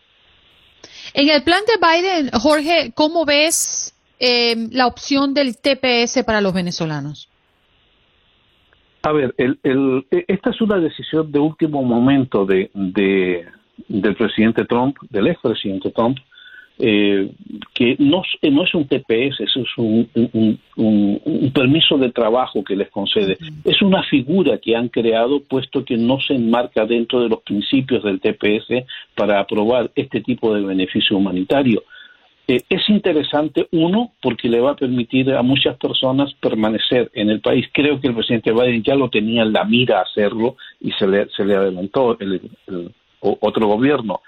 En 1.13 1.29
el 1.29 1.43
plan 1.43 1.61
de 1.65 1.87
Biden, 1.87 2.31
Jorge, 2.31 2.91
¿cómo 2.95 3.25
ves 3.25 3.93
eh, 4.19 4.55
la 4.71 4.87
opción 4.87 5.33
del 5.33 5.57
TPS 5.57 6.23
para 6.25 6.41
los 6.41 6.53
venezolanos? 6.53 7.29
A 9.07 9.13
ver, 9.13 9.33
el, 9.37 9.57
el, 9.63 10.05
esta 10.27 10.49
es 10.49 10.59
una 10.59 10.79
decisión 10.79 11.31
de 11.31 11.39
último 11.39 11.81
momento 11.81 12.45
de, 12.45 12.69
de, 12.73 13.45
del 13.87 14.15
presidente 14.15 14.65
Trump, 14.65 14.97
del 15.09 15.27
expresidente 15.27 15.91
Trump, 15.91 16.17
eh, 16.77 17.31
que 17.73 17.95
no, 17.99 18.21
no, 18.51 18.63
es 18.65 18.75
un 18.75 18.85
TPS, 18.85 19.39
es 19.39 19.77
un, 19.77 20.09
un, 20.75 21.51
permiso 21.53 21.97
de 21.97 22.11
trabajo 22.11 22.65
que 22.65 22.75
les 22.75 22.89
concede. 22.89 23.37
Es 23.63 23.81
una 23.81 24.03
figura 24.03 24.57
que 24.57 24.75
han 24.75 24.89
creado 24.89 25.39
puesto 25.39 25.85
que 25.85 25.95
no 25.95 26.19
se 26.19 26.33
enmarca 26.33 26.85
dentro 26.85 27.21
de 27.21 27.29
los 27.29 27.41
principios 27.43 28.03
del 28.03 28.19
TPS 28.19 28.85
para 29.15 29.39
aprobar 29.39 29.89
este 29.95 30.19
tipo 30.19 30.53
de 30.53 30.65
beneficio 30.65 31.15
humanitario. 31.15 31.81
Eh, 32.47 32.63
es 32.69 32.89
interesante, 32.89 33.67
uno, 33.71 34.13
porque 34.21 34.47
le 34.47 34.61
va 34.61 34.71
a 34.71 34.75
permitir 34.75 35.33
a 35.33 35.41
muchas 35.41 35.77
personas 35.77 36.33
permanecer 36.35 37.11
en 37.13 37.29
el 37.29 37.41
país. 37.41 37.67
Creo 37.73 37.99
que 37.99 38.07
el 38.07 38.15
presidente 38.15 38.53
Biden 38.53 38.83
ya 38.83 38.95
lo 38.95 39.09
tenía 39.09 39.41
en 39.41 39.51
la 39.51 39.65
mira 39.65 40.01
hacerlo 40.01 40.55
y 40.79 40.91
se 40.93 41.07
le, 41.07 41.27
se 41.29 41.43
le 41.43 41.55
adelantó 41.55 42.17
el, 42.19 42.41
el 42.67 42.95
otro 43.19 43.67
gobierno. 43.67 44.21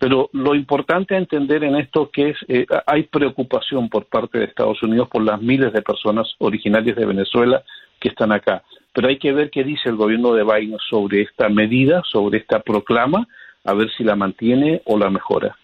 Pero 0.00 0.30
lo 0.32 0.54
importante 0.54 1.14
a 1.14 1.18
entender 1.18 1.62
en 1.62 1.76
esto 1.76 2.10
que 2.10 2.30
es 2.30 2.36
eh, 2.48 2.66
hay 2.86 3.02
preocupación 3.02 3.90
por 3.90 4.06
parte 4.06 4.38
de 4.38 4.46
Estados 4.46 4.82
Unidos 4.82 5.08
por 5.08 5.22
las 5.22 5.42
miles 5.42 5.72
de 5.74 5.82
personas 5.82 6.26
originarias 6.38 6.96
de 6.96 7.04
Venezuela 7.04 7.62
que 8.00 8.08
están 8.08 8.32
acá. 8.32 8.64
Pero 8.94 9.08
hay 9.08 9.18
que 9.18 9.32
ver 9.32 9.50
qué 9.50 9.62
dice 9.62 9.90
el 9.90 9.96
gobierno 9.96 10.32
de 10.32 10.42
Biden 10.42 10.78
sobre 10.88 11.20
esta 11.20 11.50
medida, 11.50 12.02
sobre 12.10 12.38
esta 12.38 12.60
proclama, 12.60 13.28
a 13.64 13.74
ver 13.74 13.90
si 13.96 14.02
la 14.02 14.16
mantiene 14.16 14.80
o 14.86 14.98
la 14.98 15.10
mejora. 15.10 15.59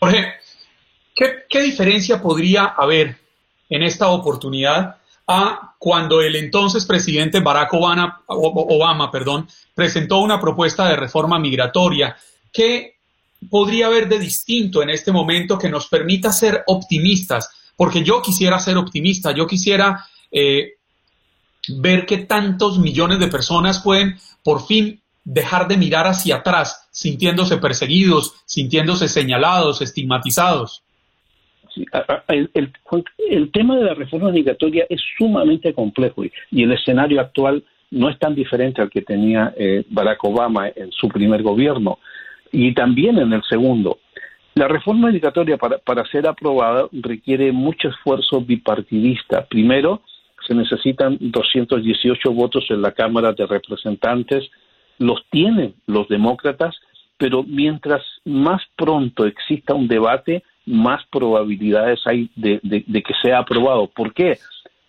Jorge, 0.00 0.32
¿qué, 1.48 1.60
diferencia 1.60 2.20
podría 2.20 2.64
haber 2.64 3.18
en 3.68 3.82
esta 3.82 4.08
oportunidad 4.08 4.96
a 5.26 5.74
cuando 5.78 6.22
el 6.22 6.34
entonces 6.34 6.84
presidente 6.86 7.40
Barack 7.40 7.72
Obama, 7.74 8.22
Obama 8.26 9.10
perdón, 9.10 9.46
presentó 9.74 10.18
una 10.18 10.40
propuesta 10.40 10.88
de 10.88 10.96
reforma 10.96 11.38
migratoria 11.38 12.16
¿qué 12.52 12.96
podría 13.48 13.86
haber 13.86 14.08
de 14.08 14.18
distinto 14.18 14.82
en 14.82 14.90
este 14.90 15.12
momento 15.12 15.58
que 15.58 15.68
nos 15.68 15.86
permita 15.86 16.32
ser 16.32 16.62
optimistas? 16.66 17.50
Porque 17.76 18.02
yo 18.02 18.20
quisiera 18.22 18.58
ser 18.58 18.76
optimista, 18.76 19.32
yo 19.32 19.46
quisiera 19.46 20.06
eh, 20.30 20.74
ver 21.68 22.06
que 22.06 22.18
tantos 22.18 22.78
millones 22.78 23.18
de 23.18 23.28
personas 23.28 23.80
pueden 23.80 24.18
por 24.42 24.66
fin 24.66 25.00
dejar 25.32 25.68
de 25.68 25.76
mirar 25.76 26.06
hacia 26.06 26.36
atrás, 26.36 26.88
sintiéndose 26.90 27.58
perseguidos, 27.58 28.42
sintiéndose 28.46 29.06
señalados, 29.06 29.80
estigmatizados. 29.80 30.82
el, 32.26 33.52
tema 33.52 33.76
de 33.76 33.84
la 33.84 33.94
reforma 33.94 34.32
migratoria 34.32 34.86
es 34.88 35.00
sumamente 35.16 35.72
complejo 35.72 36.24
y, 36.24 36.62
el 36.62 36.72
escenario 36.72 37.20
actual 37.20 37.62
no 37.92 38.08
es 38.10 38.18
tan 38.18 38.34
diferente 38.34 38.82
al 38.82 38.90
que 38.90 39.02
tenía 39.02 39.54
eh, 39.56 39.84
Barack 39.88 40.24
Obama 40.24 40.68
en 40.68 40.90
su 40.90 41.08
primer 41.08 41.42
gobierno 41.42 41.98
y 42.50 42.74
también 42.74 43.18
en 43.18 43.32
el 43.32 43.42
segundo. 43.48 44.00
La 44.54 44.66
reforma 44.66 45.12
migratoria 45.12 45.56
para, 45.58 45.78
para 45.78 46.04
ser 46.06 46.26
aprobada 46.26 46.88
requiere 46.90 47.52
mucho 47.52 47.88
esfuerzo 47.88 48.40
bipartidista. 48.40 49.46
Primero, 49.46 50.02
se 50.46 50.54
necesitan 50.54 51.18
218 51.20 52.32
votos 52.32 52.66
en 52.70 52.82
la 52.82 52.90
Cámara 52.90 53.32
de 53.32 53.46
Representantes, 53.46 54.50
los 55.00 55.24
tienen 55.30 55.74
los 55.86 56.06
demócratas, 56.08 56.76
pero 57.16 57.42
mientras 57.42 58.02
más 58.24 58.62
pronto 58.76 59.26
exista 59.26 59.74
un 59.74 59.88
debate, 59.88 60.44
más 60.66 61.02
probabilidades 61.10 62.00
hay 62.06 62.30
de, 62.36 62.60
que 62.62 63.14
sea 63.22 63.38
aprobado. 63.38 63.88
¿Por 63.88 64.12
qué? 64.12 64.38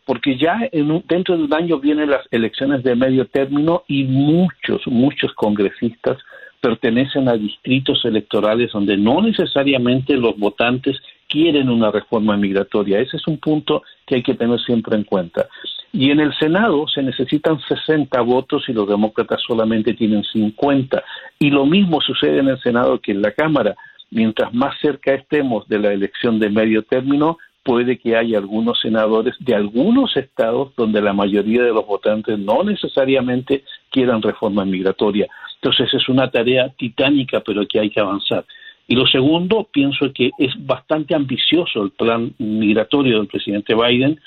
Porque 0.05 0.37
ya 0.37 0.59
en 0.71 1.03
dentro 1.07 1.37
de 1.37 1.43
un 1.43 1.53
año 1.53 1.79
vienen 1.79 2.09
las 2.09 2.27
elecciones 2.29 2.83
de 2.83 2.95
medio 2.95 3.25
término 3.25 3.83
y 3.87 4.03
muchos, 4.03 4.85
muchos 4.85 5.33
congresistas 5.33 6.17
pertenecen 6.59 7.27
a 7.29 7.37
distritos 7.37 8.03
electorales 8.03 8.71
donde 8.73 8.97
no 8.97 9.21
necesariamente 9.21 10.15
los 10.15 10.37
votantes 10.37 10.97
quieren 11.27 11.69
una 11.69 11.89
reforma 11.89 12.35
migratoria. 12.35 12.99
Ese 12.99 13.17
es 13.17 13.27
un 13.27 13.37
punto 13.37 13.83
que 14.05 14.15
hay 14.15 14.23
que 14.23 14.35
tener 14.35 14.59
siempre 14.59 14.97
en 14.97 15.05
cuenta. 15.05 15.47
Y 15.93 16.11
en 16.11 16.19
el 16.21 16.33
Senado 16.37 16.87
se 16.87 17.03
necesitan 17.03 17.59
60 17.59 18.19
votos 18.21 18.63
y 18.69 18.73
los 18.73 18.87
demócratas 18.87 19.41
solamente 19.45 19.93
tienen 19.93 20.23
50. 20.23 21.03
Y 21.39 21.49
lo 21.49 21.65
mismo 21.65 21.99
sucede 22.01 22.39
en 22.39 22.47
el 22.47 22.59
Senado 22.61 22.99
que 22.99 23.11
en 23.11 23.21
la 23.21 23.31
Cámara. 23.31 23.75
Mientras 24.09 24.53
más 24.53 24.79
cerca 24.81 25.13
estemos 25.13 25.67
de 25.67 25.79
la 25.79 25.93
elección 25.93 26.39
de 26.39 26.49
medio 26.49 26.83
término, 26.83 27.37
puede 27.63 27.97
que 27.99 28.15
haya 28.15 28.37
algunos 28.37 28.79
senadores 28.79 29.35
de 29.39 29.53
algunos 29.53 30.15
estados 30.17 30.73
donde 30.75 31.01
la 31.01 31.13
mayoría 31.13 31.63
de 31.63 31.73
los 31.73 31.85
votantes 31.85 32.39
no 32.39 32.63
necesariamente 32.63 33.63
quieran 33.89 34.21
reforma 34.21 34.65
migratoria. 34.65 35.27
Entonces 35.55 35.93
es 35.93 36.09
una 36.09 36.31
tarea 36.31 36.69
titánica, 36.69 37.41
pero 37.41 37.67
que 37.67 37.79
hay 37.79 37.89
que 37.89 37.99
avanzar. 37.99 38.45
Y 38.87 38.95
lo 38.95 39.05
segundo, 39.05 39.67
pienso 39.71 40.11
que 40.13 40.31
es 40.37 40.53
bastante 40.65 41.15
ambicioso 41.15 41.83
el 41.83 41.91
plan 41.91 42.33
migratorio 42.39 43.17
del 43.17 43.27
presidente 43.27 43.75
Biden 43.75 44.19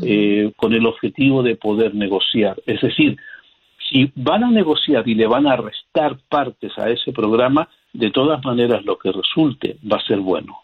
eh, 0.00 0.52
con 0.56 0.72
el 0.72 0.86
objetivo 0.86 1.42
de 1.42 1.56
poder 1.56 1.94
negociar. 1.94 2.60
Es 2.66 2.80
decir, 2.80 3.16
si 3.90 4.10
van 4.14 4.44
a 4.44 4.50
negociar 4.50 5.06
y 5.08 5.14
le 5.14 5.26
van 5.26 5.46
a 5.46 5.56
restar 5.56 6.18
partes 6.28 6.72
a 6.78 6.88
ese 6.88 7.12
programa, 7.12 7.68
de 7.92 8.10
todas 8.10 8.42
maneras 8.44 8.84
lo 8.84 8.98
que 8.98 9.12
resulte 9.12 9.76
va 9.90 9.98
a 9.98 10.06
ser 10.06 10.18
bueno. 10.18 10.58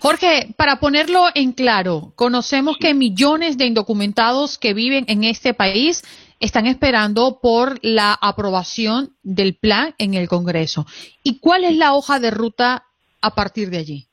Jorge, 0.00 0.52
para 0.56 0.80
ponerlo 0.80 1.26
en 1.34 1.52
claro, 1.52 2.12
conocemos 2.16 2.76
que 2.76 2.94
millones 2.94 3.56
de 3.56 3.66
indocumentados 3.66 4.58
que 4.58 4.74
viven 4.74 5.04
en 5.08 5.24
este 5.24 5.54
país 5.54 6.02
están 6.40 6.66
esperando 6.66 7.38
por 7.40 7.78
la 7.82 8.14
aprobación 8.20 9.14
del 9.22 9.54
plan 9.54 9.94
en 9.98 10.14
el 10.14 10.28
Congreso. 10.28 10.86
¿Y 11.22 11.38
cuál 11.38 11.64
es 11.64 11.76
la 11.76 11.92
hoja 11.94 12.18
de 12.18 12.30
ruta 12.30 12.86
a 13.20 13.34
partir 13.34 13.70
de 13.70 13.78
allí? 13.78 14.09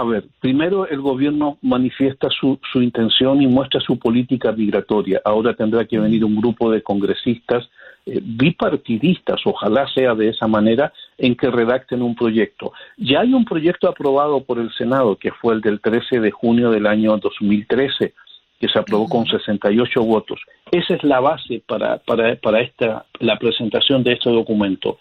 A 0.00 0.04
ver, 0.04 0.24
primero 0.40 0.88
el 0.88 1.02
gobierno 1.02 1.58
manifiesta 1.60 2.30
su, 2.30 2.58
su 2.72 2.80
intención 2.80 3.42
y 3.42 3.46
muestra 3.46 3.82
su 3.82 3.98
política 3.98 4.50
migratoria. 4.50 5.20
Ahora 5.26 5.52
tendrá 5.52 5.84
que 5.84 5.98
venir 5.98 6.24
un 6.24 6.36
grupo 6.36 6.70
de 6.70 6.80
congresistas 6.80 7.68
eh, 8.06 8.18
bipartidistas, 8.22 9.42
ojalá 9.44 9.86
sea 9.92 10.14
de 10.14 10.30
esa 10.30 10.46
manera, 10.46 10.90
en 11.18 11.36
que 11.36 11.50
redacten 11.50 12.00
un 12.00 12.14
proyecto. 12.14 12.72
Ya 12.96 13.20
hay 13.20 13.34
un 13.34 13.44
proyecto 13.44 13.90
aprobado 13.90 14.42
por 14.42 14.58
el 14.58 14.72
Senado, 14.72 15.16
que 15.16 15.32
fue 15.32 15.52
el 15.52 15.60
del 15.60 15.82
13 15.82 16.20
de 16.20 16.30
junio 16.30 16.70
del 16.70 16.86
año 16.86 17.18
2013, 17.18 18.14
que 18.58 18.68
se 18.68 18.78
aprobó 18.78 19.06
con 19.06 19.26
68 19.26 20.02
votos. 20.02 20.40
Esa 20.72 20.94
es 20.94 21.04
la 21.04 21.20
base 21.20 21.62
para, 21.66 21.98
para, 21.98 22.36
para 22.36 22.62
esta, 22.62 23.04
la 23.18 23.38
presentación 23.38 24.02
de 24.02 24.14
este 24.14 24.30
documento. 24.30 24.96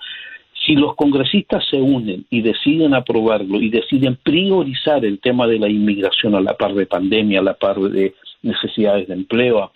Si 0.69 0.75
los 0.75 0.95
congresistas 0.95 1.65
se 1.67 1.77
unen 1.77 2.27
y 2.29 2.43
deciden 2.43 2.93
aprobarlo 2.93 3.59
y 3.59 3.71
deciden 3.71 4.19
priorizar 4.21 5.03
el 5.03 5.17
tema 5.19 5.47
de 5.47 5.57
la 5.57 5.67
inmigración 5.67 6.35
a 6.35 6.41
la 6.41 6.53
par 6.53 6.75
de 6.75 6.85
pandemia, 6.85 7.39
a 7.39 7.43
la 7.43 7.55
par 7.55 7.79
de 7.79 8.13
necesidades 8.43 9.07
de 9.07 9.15
empleo, 9.15 9.71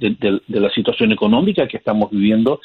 de, 0.00 0.40
la 0.48 0.70
situación 0.70 1.12
económica 1.12 1.68
que 1.68 1.76
estamos 1.76 2.10
viviendo, 2.10 2.60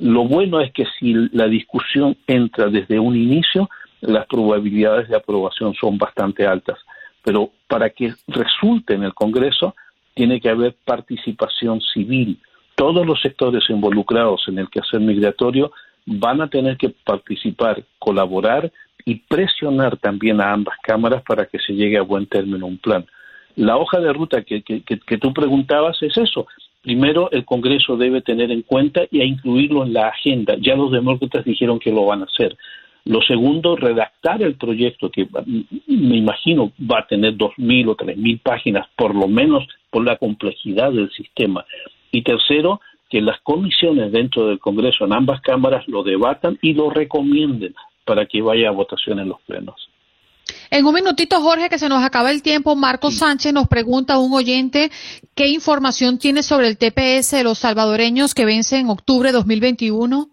lo 0.00 0.24
bueno 0.24 0.60
es 0.60 0.72
que 0.72 0.86
si 0.98 1.14
la 1.30 1.46
discusión 1.46 2.16
entra 2.26 2.66
desde 2.66 2.98
un 2.98 3.14
inicio, 3.14 3.70
las 4.00 4.26
probabilidades 4.26 5.08
de 5.08 5.18
aprobación 5.18 5.74
son 5.74 5.98
bastante 5.98 6.48
altas. 6.48 6.78
Pero 7.22 7.52
para 7.68 7.90
que 7.90 8.12
resulte 8.26 8.94
en 8.94 9.04
el 9.04 9.14
Congreso, 9.14 9.76
tiene 10.14 10.40
que 10.40 10.48
haber 10.48 10.74
participación 10.84 11.80
civil. 11.80 12.40
Todos 12.74 13.06
los 13.06 13.20
sectores 13.20 13.70
involucrados 13.70 14.48
en 14.48 14.58
el 14.58 14.68
quehacer 14.68 14.98
migratorio 14.98 15.70
van 16.08 16.40
a 16.40 16.48
tener 16.48 16.76
que 16.76 16.88
participar, 16.88 17.84
colaborar 17.98 18.72
y 19.04 19.16
presionar 19.16 19.98
también 19.98 20.40
a 20.40 20.52
ambas 20.52 20.76
cámaras 20.82 21.22
para 21.22 21.46
que 21.46 21.58
se 21.58 21.74
llegue 21.74 21.98
a 21.98 22.02
buen 22.02 22.26
término 22.26 22.66
un 22.66 22.78
plan. 22.78 23.06
La 23.56 23.76
hoja 23.76 24.00
de 24.00 24.12
ruta 24.12 24.42
que, 24.42 24.60
tú 25.20 25.32
preguntabas 25.34 26.02
es 26.02 26.16
eso. 26.16 26.46
Primero, 26.82 27.30
el 27.32 27.44
Congreso 27.44 27.96
debe 27.96 28.22
tener 28.22 28.50
en 28.50 28.62
cuenta 28.62 29.02
y 29.10 29.22
incluirlo 29.22 29.84
en 29.84 29.92
la 29.92 30.08
agenda. 30.08 30.54
Ya 30.60 30.76
los 30.76 30.92
demócratas 30.92 31.44
dijeron 31.44 31.78
que 31.78 31.90
lo 31.90 32.06
van 32.06 32.22
a 32.22 32.26
hacer. 32.26 32.56
Lo 33.04 33.20
segundo, 33.22 33.76
redactar 33.76 34.42
el 34.42 34.54
proyecto, 34.54 35.10
que 35.10 35.26
me 35.86 36.16
imagino 36.16 36.72
va 36.80 37.00
a 37.00 37.06
tener 37.06 37.36
dos 37.36 37.52
mil 37.56 37.88
o 37.88 37.94
tres 37.94 38.16
mil 38.16 38.38
páginas, 38.38 38.86
por 38.96 39.14
lo 39.14 39.26
menos 39.26 39.66
por 39.90 40.04
la 40.04 40.16
complejidad 40.16 40.92
del 40.92 41.10
sistema. 41.10 41.64
Y 42.12 42.22
tercero, 42.22 42.80
que 43.08 43.20
las 43.20 43.40
comisiones 43.42 44.12
dentro 44.12 44.46
del 44.46 44.58
Congreso 44.58 45.04
en 45.04 45.12
ambas 45.12 45.40
cámaras 45.40 45.86
lo 45.88 46.02
debatan 46.02 46.58
y 46.62 46.74
lo 46.74 46.90
recomienden 46.90 47.74
para 48.04 48.26
que 48.26 48.42
vaya 48.42 48.68
a 48.68 48.72
votación 48.72 49.18
en 49.20 49.28
los 49.28 49.40
plenos. 49.42 49.88
En 50.70 50.86
un 50.86 50.94
minutito, 50.94 51.40
Jorge, 51.40 51.68
que 51.68 51.78
se 51.78 51.88
nos 51.88 52.02
acaba 52.02 52.30
el 52.30 52.42
tiempo, 52.42 52.76
Marco 52.76 53.10
Sánchez 53.10 53.52
nos 53.52 53.68
pregunta 53.68 54.14
a 54.14 54.18
un 54.18 54.32
oyente 54.32 54.90
qué 55.34 55.48
información 55.48 56.18
tiene 56.18 56.42
sobre 56.42 56.68
el 56.68 56.78
TPS 56.78 57.32
de 57.32 57.44
los 57.44 57.58
salvadoreños 57.58 58.34
que 58.34 58.44
vence 58.44 58.78
en 58.78 58.88
octubre 58.88 59.28
de 59.28 59.34
2021. 59.34 60.28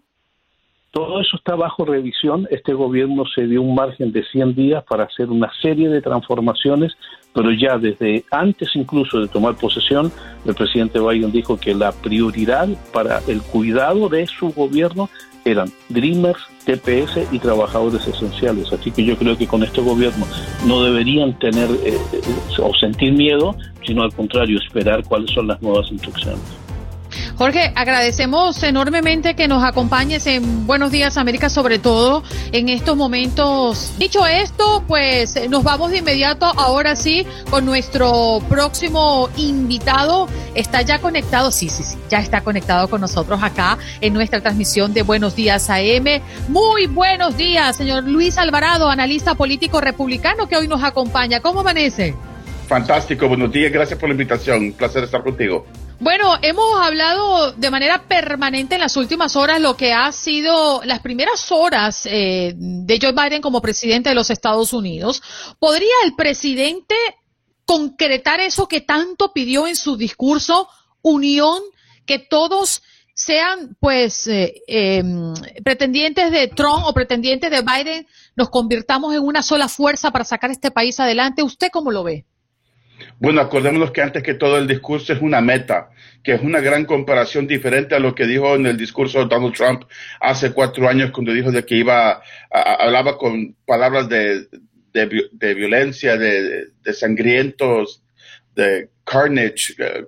Todo 0.90 1.20
eso 1.20 1.36
está 1.36 1.54
bajo 1.54 1.84
revisión. 1.84 2.48
Este 2.50 2.72
gobierno 2.72 3.24
se 3.34 3.46
dio 3.46 3.60
un 3.60 3.74
margen 3.74 4.12
de 4.12 4.24
100 4.24 4.54
días 4.54 4.84
para 4.84 5.04
hacer 5.04 5.28
una 5.28 5.50
serie 5.60 5.88
de 5.90 6.00
transformaciones, 6.00 6.92
pero 7.36 7.52
ya 7.52 7.76
desde 7.76 8.24
antes 8.30 8.70
incluso 8.74 9.20
de 9.20 9.28
tomar 9.28 9.56
posesión, 9.56 10.10
el 10.46 10.54
presidente 10.54 10.98
Biden 10.98 11.30
dijo 11.30 11.58
que 11.58 11.74
la 11.74 11.92
prioridad 11.92 12.66
para 12.94 13.20
el 13.28 13.42
cuidado 13.42 14.08
de 14.08 14.26
su 14.26 14.48
gobierno 14.54 15.10
eran 15.44 15.70
Dreamers, 15.90 16.40
TPS 16.64 17.30
y 17.30 17.38
trabajadores 17.38 18.08
esenciales. 18.08 18.72
Así 18.72 18.90
que 18.90 19.04
yo 19.04 19.18
creo 19.18 19.36
que 19.36 19.46
con 19.46 19.62
este 19.62 19.82
gobierno 19.82 20.26
no 20.66 20.82
deberían 20.82 21.38
tener 21.38 21.68
eh, 21.84 21.98
eh, 22.14 22.20
o 22.58 22.74
sentir 22.74 23.12
miedo, 23.12 23.54
sino 23.86 24.02
al 24.02 24.14
contrario, 24.14 24.58
esperar 24.58 25.04
cuáles 25.04 25.30
son 25.32 25.48
las 25.48 25.60
nuevas 25.60 25.92
instrucciones. 25.92 26.65
Jorge, 27.38 27.70
agradecemos 27.74 28.62
enormemente 28.62 29.36
que 29.36 29.46
nos 29.46 29.62
acompañes 29.62 30.26
en 30.26 30.66
Buenos 30.66 30.90
Días 30.90 31.18
América, 31.18 31.50
sobre 31.50 31.78
todo 31.78 32.22
en 32.50 32.70
estos 32.70 32.96
momentos. 32.96 33.92
Dicho 33.98 34.26
esto, 34.26 34.82
pues 34.88 35.38
nos 35.50 35.62
vamos 35.62 35.90
de 35.90 35.98
inmediato 35.98 36.46
ahora 36.46 36.96
sí 36.96 37.26
con 37.50 37.66
nuestro 37.66 38.40
próximo 38.48 39.28
invitado. 39.36 40.28
Está 40.54 40.80
ya 40.80 40.98
conectado, 40.98 41.50
sí, 41.50 41.68
sí, 41.68 41.82
sí, 41.82 41.98
ya 42.08 42.20
está 42.20 42.40
conectado 42.40 42.88
con 42.88 43.02
nosotros 43.02 43.42
acá 43.42 43.76
en 44.00 44.14
nuestra 44.14 44.40
transmisión 44.40 44.94
de 44.94 45.02
Buenos 45.02 45.36
Días 45.36 45.68
AM. 45.68 46.22
Muy 46.48 46.86
buenos 46.86 47.36
días, 47.36 47.76
señor 47.76 48.04
Luis 48.04 48.38
Alvarado, 48.38 48.88
analista 48.88 49.34
político 49.34 49.82
republicano 49.82 50.48
que 50.48 50.56
hoy 50.56 50.68
nos 50.68 50.82
acompaña. 50.82 51.40
¿Cómo 51.40 51.60
amanece? 51.60 52.14
Fantástico, 52.66 53.28
buenos 53.28 53.52
días, 53.52 53.70
gracias 53.70 53.98
por 53.98 54.08
la 54.08 54.14
invitación. 54.14 54.58
Un 54.58 54.72
placer 54.72 55.04
estar 55.04 55.22
contigo. 55.22 55.66
Bueno, 56.00 56.36
hemos 56.42 56.80
hablado 56.80 57.52
de 57.52 57.70
manera 57.70 58.02
permanente 58.08 58.74
en 58.74 58.80
las 58.80 58.96
últimas 58.96 59.36
horas 59.36 59.60
lo 59.60 59.76
que 59.76 59.92
ha 59.92 60.10
sido 60.10 60.82
las 60.84 61.00
primeras 61.00 61.50
horas 61.52 62.06
eh, 62.06 62.54
de 62.56 62.98
Joe 63.00 63.12
Biden 63.12 63.40
como 63.40 63.62
presidente 63.62 64.08
de 64.08 64.16
los 64.16 64.30
Estados 64.30 64.72
Unidos. 64.72 65.22
¿Podría 65.60 65.94
el 66.04 66.14
presidente 66.16 66.96
concretar 67.64 68.40
eso 68.40 68.66
que 68.66 68.80
tanto 68.80 69.32
pidió 69.32 69.68
en 69.68 69.76
su 69.76 69.96
discurso, 69.96 70.68
unión, 71.02 71.62
que 72.04 72.18
todos 72.18 72.82
sean 73.14 73.76
pues 73.80 74.26
eh, 74.26 74.60
em, 74.66 75.34
pretendientes 75.64 76.30
de 76.30 76.48
Trump 76.48 76.84
o 76.84 76.92
pretendientes 76.92 77.50
de 77.50 77.62
Biden, 77.62 78.06
nos 78.34 78.50
convirtamos 78.50 79.14
en 79.14 79.22
una 79.22 79.42
sola 79.42 79.68
fuerza 79.68 80.10
para 80.10 80.24
sacar 80.24 80.50
este 80.50 80.70
país 80.70 80.98
adelante? 81.00 81.42
¿Usted 81.42 81.68
cómo 81.72 81.90
lo 81.92 82.04
ve? 82.04 82.26
Bueno, 83.18 83.40
acordémonos 83.40 83.90
que 83.90 84.02
antes 84.02 84.22
que 84.22 84.34
todo 84.34 84.58
el 84.58 84.66
discurso 84.66 85.12
es 85.12 85.20
una 85.20 85.40
meta, 85.40 85.90
que 86.22 86.34
es 86.34 86.42
una 86.42 86.60
gran 86.60 86.84
comparación 86.84 87.46
diferente 87.46 87.94
a 87.94 88.00
lo 88.00 88.14
que 88.14 88.26
dijo 88.26 88.54
en 88.54 88.66
el 88.66 88.76
discurso 88.76 89.20
de 89.20 89.26
Donald 89.26 89.54
Trump 89.54 89.84
hace 90.20 90.52
cuatro 90.52 90.88
años 90.88 91.10
cuando 91.10 91.32
dijo 91.32 91.50
de 91.50 91.64
que 91.64 91.76
iba, 91.76 92.22
hablaba 92.50 93.16
con 93.16 93.54
palabras 93.64 94.08
de, 94.08 94.46
de, 94.92 95.54
violencia, 95.54 96.16
de, 96.16 96.68
sangrientos, 96.92 98.02
de 98.54 98.88
carnage, 99.04 99.74
eh, 99.78 100.06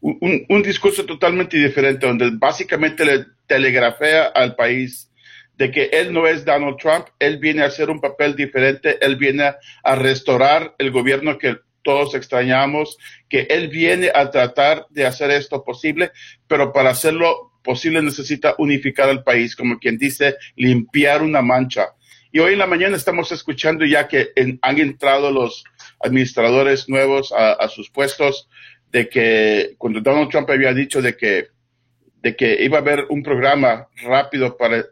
un, 0.00 0.44
un, 0.48 0.62
discurso 0.62 1.04
totalmente 1.04 1.56
diferente 1.56 2.06
donde 2.06 2.30
básicamente 2.34 3.04
le 3.04 3.26
telegrafea 3.46 4.24
al 4.26 4.54
país 4.54 5.10
de 5.56 5.70
que 5.70 5.90
él 5.92 6.12
no 6.12 6.26
es 6.26 6.44
Donald 6.44 6.76
Trump, 6.78 7.06
él 7.18 7.38
viene 7.38 7.62
a 7.62 7.66
hacer 7.66 7.90
un 7.90 8.00
papel 8.00 8.34
diferente, 8.34 8.98
él 9.00 9.16
viene 9.16 9.52
a 9.82 9.94
restaurar 9.94 10.74
el 10.78 10.90
gobierno 10.90 11.38
que 11.38 11.58
todos 11.82 12.14
extrañamos, 12.14 12.98
que 13.28 13.46
Él 13.50 13.68
viene 13.68 14.10
a 14.14 14.30
tratar 14.30 14.86
de 14.90 15.06
hacer 15.06 15.30
esto 15.30 15.64
posible, 15.64 16.12
pero 16.46 16.72
para 16.72 16.90
hacerlo 16.90 17.52
posible 17.62 18.02
necesita 18.02 18.54
unificar 18.58 19.08
al 19.08 19.22
país, 19.22 19.56
como 19.56 19.78
quien 19.78 19.98
dice, 19.98 20.36
limpiar 20.56 21.22
una 21.22 21.42
mancha. 21.42 21.94
Y 22.32 22.38
hoy 22.38 22.54
en 22.54 22.58
la 22.58 22.66
mañana 22.66 22.96
estamos 22.96 23.30
escuchando 23.30 23.84
ya 23.84 24.08
que 24.08 24.30
han 24.62 24.78
entrado 24.78 25.30
los 25.30 25.64
administradores 26.00 26.88
nuevos 26.88 27.32
a, 27.36 27.68
sus 27.68 27.90
puestos, 27.90 28.48
de 28.90 29.08
que 29.08 29.74
cuando 29.78 30.00
Donald 30.00 30.30
Trump 30.30 30.50
había 30.50 30.72
dicho 30.72 31.00
de 31.00 31.16
que, 31.16 31.48
de 32.22 32.36
que 32.36 32.64
iba 32.64 32.78
a 32.78 32.80
haber 32.80 33.06
un 33.10 33.22
programa 33.22 33.88
rápido 34.02 34.56
para 34.56 34.84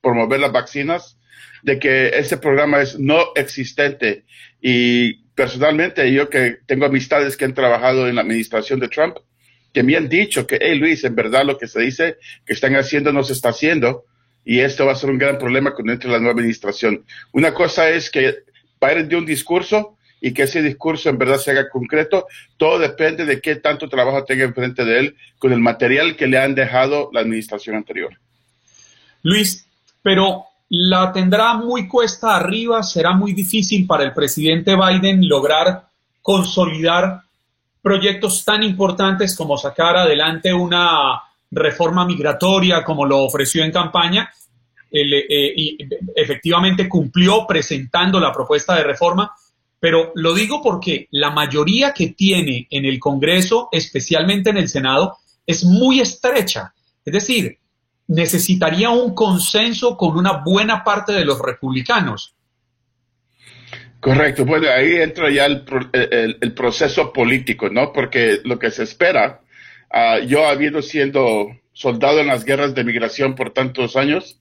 promover 0.00 0.40
las 0.40 0.52
vacunas, 0.52 1.18
de 1.62 1.78
que 1.78 2.08
ese 2.08 2.38
programa 2.38 2.80
es 2.80 2.98
no 2.98 3.32
existente 3.34 4.24
y 4.60 5.29
personalmente, 5.40 6.12
yo 6.12 6.28
que 6.28 6.58
tengo 6.66 6.84
amistades 6.84 7.34
que 7.34 7.46
han 7.46 7.54
trabajado 7.54 8.06
en 8.06 8.16
la 8.16 8.20
administración 8.20 8.78
de 8.78 8.88
Trump, 8.88 9.16
que 9.72 9.82
me 9.82 9.96
han 9.96 10.06
dicho 10.06 10.46
que, 10.46 10.58
hey 10.60 10.78
Luis, 10.78 11.02
en 11.02 11.14
verdad 11.14 11.46
lo 11.46 11.56
que 11.56 11.66
se 11.66 11.80
dice 11.80 12.18
que 12.44 12.52
están 12.52 12.76
haciendo 12.76 13.10
no 13.10 13.22
se 13.22 13.32
está 13.32 13.48
haciendo 13.48 14.04
y 14.44 14.60
esto 14.60 14.84
va 14.84 14.92
a 14.92 14.96
ser 14.96 15.08
un 15.08 15.16
gran 15.16 15.38
problema 15.38 15.72
cuando 15.72 15.94
entre 15.94 16.10
la 16.10 16.18
nueva 16.18 16.38
administración. 16.38 17.06
Una 17.32 17.54
cosa 17.54 17.88
es 17.88 18.10
que 18.10 18.40
Biden 18.82 19.08
de 19.08 19.16
un 19.16 19.24
discurso 19.24 19.96
y 20.20 20.34
que 20.34 20.42
ese 20.42 20.60
discurso 20.60 21.08
en 21.08 21.16
verdad 21.16 21.38
se 21.38 21.52
haga 21.52 21.70
concreto. 21.70 22.26
Todo 22.58 22.78
depende 22.78 23.24
de 23.24 23.40
qué 23.40 23.56
tanto 23.56 23.88
trabajo 23.88 24.22
tenga 24.26 24.44
enfrente 24.44 24.84
de 24.84 24.98
él 24.98 25.16
con 25.38 25.54
el 25.54 25.60
material 25.60 26.16
que 26.16 26.26
le 26.26 26.36
han 26.36 26.54
dejado 26.54 27.08
la 27.14 27.20
administración 27.20 27.76
anterior. 27.76 28.12
Luis, 29.22 29.66
pero 30.02 30.49
la 30.70 31.12
tendrá 31.12 31.54
muy 31.54 31.88
cuesta 31.88 32.36
arriba, 32.36 32.82
será 32.82 33.12
muy 33.12 33.32
difícil 33.32 33.86
para 33.86 34.04
el 34.04 34.12
presidente 34.12 34.76
Biden 34.76 35.28
lograr 35.28 35.88
consolidar 36.22 37.22
proyectos 37.82 38.44
tan 38.44 38.62
importantes 38.62 39.36
como 39.36 39.56
sacar 39.56 39.96
adelante 39.96 40.54
una 40.54 41.22
reforma 41.50 42.06
migratoria 42.06 42.84
como 42.84 43.04
lo 43.04 43.18
ofreció 43.18 43.64
en 43.64 43.72
campaña. 43.72 44.30
eh, 44.92 45.52
y 45.56 45.78
efectivamente 46.16 46.88
cumplió 46.88 47.46
presentando 47.46 48.18
la 48.20 48.32
propuesta 48.32 48.74
de 48.74 48.84
reforma, 48.84 49.32
pero 49.80 50.12
lo 50.14 50.34
digo 50.34 50.60
porque 50.62 51.08
la 51.12 51.30
mayoría 51.30 51.92
que 51.92 52.08
tiene 52.08 52.66
en 52.70 52.84
el 52.84 52.98
Congreso, 52.98 53.68
especialmente 53.72 54.50
en 54.50 54.58
el 54.58 54.68
Senado, 54.68 55.18
es 55.46 55.64
muy 55.64 56.00
estrecha. 56.00 56.74
Es 57.04 57.12
decir, 57.12 57.58
necesitaría 58.10 58.90
un 58.90 59.14
consenso 59.14 59.96
con 59.96 60.16
una 60.16 60.42
buena 60.44 60.82
parte 60.82 61.12
de 61.12 61.24
los 61.24 61.40
republicanos. 61.40 62.34
Correcto, 64.00 64.44
bueno, 64.44 64.68
ahí 64.68 64.96
entra 64.96 65.30
ya 65.30 65.46
el, 65.46 66.54
proceso 66.54 67.12
político, 67.12 67.68
¿no? 67.68 67.92
Porque 67.92 68.40
lo 68.44 68.58
que 68.58 68.72
se 68.72 68.82
espera, 68.82 69.42
uh, 69.94 70.24
yo 70.26 70.48
habiendo 70.48 70.82
siendo 70.82 71.50
soldado 71.72 72.18
en 72.20 72.26
las 72.26 72.44
guerras 72.44 72.74
de 72.74 72.82
migración 72.82 73.36
por 73.36 73.52
tantos 73.52 73.94
años, 73.94 74.40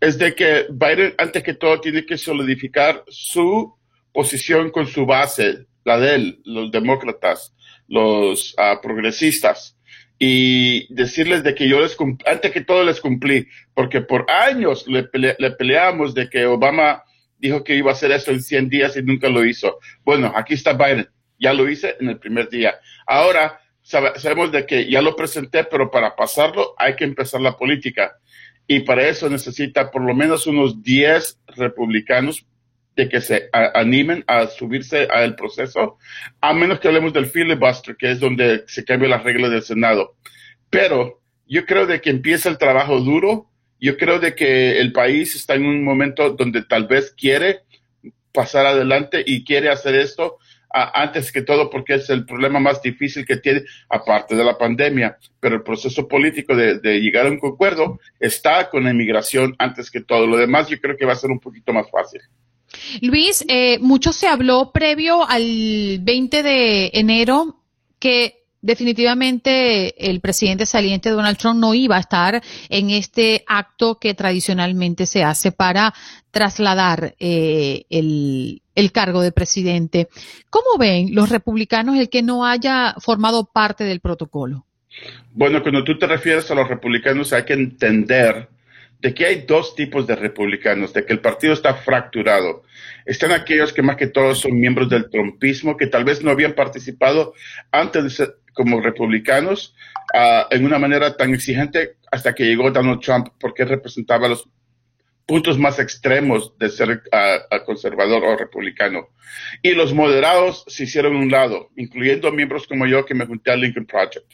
es 0.00 0.16
de 0.16 0.34
que 0.34 0.66
Biden, 0.70 1.14
antes 1.18 1.42
que 1.42 1.54
todo, 1.54 1.80
tiene 1.80 2.06
que 2.06 2.16
solidificar 2.16 3.04
su 3.08 3.74
posición 4.12 4.70
con 4.70 4.86
su 4.86 5.04
base, 5.04 5.66
la 5.84 5.98
de 5.98 6.14
él, 6.14 6.40
los 6.44 6.70
demócratas, 6.70 7.52
los 7.86 8.54
uh, 8.54 8.80
progresistas 8.80 9.76
y 10.18 10.92
decirles 10.94 11.42
de 11.42 11.54
que 11.54 11.68
yo 11.68 11.80
les 11.80 11.96
antes 12.26 12.52
que 12.52 12.60
todo 12.60 12.84
les 12.84 13.00
cumplí, 13.00 13.48
porque 13.74 14.00
por 14.00 14.30
años 14.30 14.86
le, 14.86 15.04
peleamos 15.04 16.14
de 16.14 16.28
que 16.28 16.46
Obama 16.46 17.02
dijo 17.38 17.64
que 17.64 17.76
iba 17.76 17.90
a 17.90 17.94
hacer 17.94 18.12
eso 18.12 18.30
en 18.30 18.42
100 18.42 18.68
días 18.68 18.96
y 18.96 19.02
nunca 19.02 19.28
lo 19.28 19.44
hizo. 19.44 19.78
Bueno, 20.04 20.32
aquí 20.34 20.54
está 20.54 20.72
Biden, 20.72 21.08
ya 21.38 21.52
lo 21.52 21.68
hice 21.68 21.96
en 22.00 22.08
el 22.08 22.18
primer 22.18 22.48
día. 22.48 22.74
Ahora 23.06 23.60
sabemos 23.82 24.50
de 24.50 24.64
que 24.64 24.88
ya 24.90 25.02
lo 25.02 25.14
presenté, 25.14 25.64
pero 25.64 25.90
para 25.90 26.16
pasarlo 26.16 26.74
hay 26.78 26.96
que 26.96 27.04
empezar 27.04 27.40
la 27.40 27.56
política. 27.56 28.16
Y 28.66 28.80
para 28.80 29.06
eso 29.06 29.28
necesita 29.28 29.90
por 29.90 30.02
lo 30.02 30.14
menos 30.14 30.46
unos 30.46 30.82
10 30.82 31.40
republicanos 31.48 32.46
de 32.96 33.08
que 33.08 33.20
se 33.20 33.48
animen 33.52 34.24
a 34.26 34.46
subirse 34.46 35.08
al 35.10 35.34
proceso, 35.34 35.98
a 36.40 36.52
menos 36.52 36.78
que 36.78 36.88
hablemos 36.88 37.12
del 37.12 37.26
filibuster, 37.26 37.96
que 37.96 38.12
es 38.12 38.20
donde 38.20 38.64
se 38.66 38.84
cambia 38.84 39.08
las 39.08 39.24
reglas 39.24 39.50
del 39.50 39.62
Senado. 39.62 40.16
Pero 40.70 41.20
yo 41.46 41.66
creo 41.66 41.86
de 41.86 42.00
que 42.00 42.10
empieza 42.10 42.48
el 42.48 42.58
trabajo 42.58 43.00
duro, 43.00 43.50
yo 43.80 43.96
creo 43.96 44.18
de 44.18 44.34
que 44.34 44.78
el 44.78 44.92
país 44.92 45.34
está 45.34 45.54
en 45.54 45.66
un 45.66 45.84
momento 45.84 46.30
donde 46.30 46.62
tal 46.62 46.86
vez 46.86 47.12
quiere 47.16 47.60
pasar 48.32 48.66
adelante 48.66 49.22
y 49.24 49.44
quiere 49.44 49.70
hacer 49.70 49.94
esto 49.94 50.38
antes 50.74 51.30
que 51.30 51.42
todo 51.42 51.70
porque 51.70 51.94
es 51.94 52.10
el 52.10 52.26
problema 52.26 52.58
más 52.58 52.82
difícil 52.82 53.24
que 53.24 53.36
tiene, 53.36 53.62
aparte 53.88 54.34
de 54.34 54.42
la 54.42 54.58
pandemia, 54.58 55.16
pero 55.38 55.54
el 55.56 55.62
proceso 55.62 56.08
político 56.08 56.56
de, 56.56 56.80
de 56.80 57.00
llegar 57.00 57.26
a 57.26 57.30
un 57.30 57.36
acuerdo 57.36 58.00
está 58.18 58.68
con 58.70 58.82
la 58.82 58.90
inmigración 58.90 59.54
antes 59.58 59.88
que 59.88 60.00
todo. 60.00 60.26
Lo 60.26 60.36
demás 60.36 60.68
yo 60.68 60.80
creo 60.80 60.96
que 60.96 61.06
va 61.06 61.12
a 61.12 61.16
ser 61.16 61.30
un 61.30 61.38
poquito 61.38 61.72
más 61.72 61.88
fácil. 61.90 62.20
Luis, 63.00 63.44
eh, 63.48 63.78
mucho 63.80 64.12
se 64.12 64.26
habló 64.26 64.72
previo 64.72 65.28
al 65.28 65.98
20 66.00 66.42
de 66.42 66.90
enero 66.94 67.60
que 67.98 68.44
definitivamente 68.64 70.10
el 70.10 70.20
presidente 70.20 70.64
saliente 70.64 71.10
Donald 71.10 71.36
Trump 71.36 71.60
no 71.60 71.74
iba 71.74 71.96
a 71.96 72.00
estar 72.00 72.42
en 72.70 72.90
este 72.90 73.44
acto 73.46 73.98
que 73.98 74.14
tradicionalmente 74.14 75.04
se 75.04 75.22
hace 75.22 75.52
para 75.52 75.92
trasladar 76.30 77.14
eh, 77.18 77.84
el, 77.90 78.62
el, 78.74 78.92
cargo 78.92 79.20
de 79.20 79.32
presidente. 79.32 80.08
¿Cómo 80.48 80.78
ven 80.78 81.14
los 81.14 81.28
republicanos 81.28 81.96
el 81.98 82.08
que 82.08 82.22
no 82.22 82.46
haya 82.46 82.94
formado 83.00 83.44
parte 83.44 83.84
del 83.84 84.00
protocolo? 84.00 84.64
Bueno, 85.32 85.62
cuando 85.62 85.84
tú 85.84 85.98
te 85.98 86.06
refieres 86.06 86.50
a 86.50 86.54
los 86.54 86.66
republicanos 86.66 87.32
hay 87.34 87.44
que 87.44 87.54
entender 87.54 88.48
de 89.04 89.12
que 89.12 89.26
hay 89.26 89.42
dos 89.42 89.74
tipos 89.74 90.06
de 90.06 90.16
republicanos, 90.16 90.94
de 90.94 91.04
que 91.04 91.12
el 91.12 91.20
partido 91.20 91.52
está 91.52 91.74
fracturado. 91.74 92.62
Están 93.04 93.32
aquellos 93.32 93.70
que 93.74 93.82
más 93.82 93.96
que 93.96 94.06
todos 94.06 94.40
son 94.40 94.58
miembros 94.58 94.88
del 94.88 95.10
trumpismo, 95.10 95.76
que 95.76 95.88
tal 95.88 96.04
vez 96.04 96.24
no 96.24 96.30
habían 96.30 96.54
participado 96.54 97.34
antes 97.70 98.02
de 98.02 98.08
ser 98.08 98.36
como 98.54 98.80
republicanos 98.80 99.74
uh, 100.14 100.46
en 100.50 100.64
una 100.64 100.78
manera 100.78 101.18
tan 101.18 101.34
exigente 101.34 101.96
hasta 102.10 102.34
que 102.34 102.46
llegó 102.46 102.70
Donald 102.70 103.02
Trump, 103.02 103.28
porque 103.38 103.66
representaba 103.66 104.26
los 104.26 104.48
puntos 105.26 105.58
más 105.58 105.78
extremos 105.78 106.56
de 106.56 106.70
ser 106.70 106.88
uh, 107.12 107.64
conservador 107.66 108.24
o 108.24 108.38
republicano. 108.38 109.10
Y 109.60 109.72
los 109.72 109.92
moderados 109.92 110.64
se 110.66 110.84
hicieron 110.84 111.14
un 111.14 111.30
lado, 111.30 111.68
incluyendo 111.76 112.32
miembros 112.32 112.66
como 112.66 112.86
yo 112.86 113.04
que 113.04 113.12
me 113.12 113.26
junté 113.26 113.50
al 113.50 113.60
Lincoln 113.60 113.84
Project. 113.84 114.32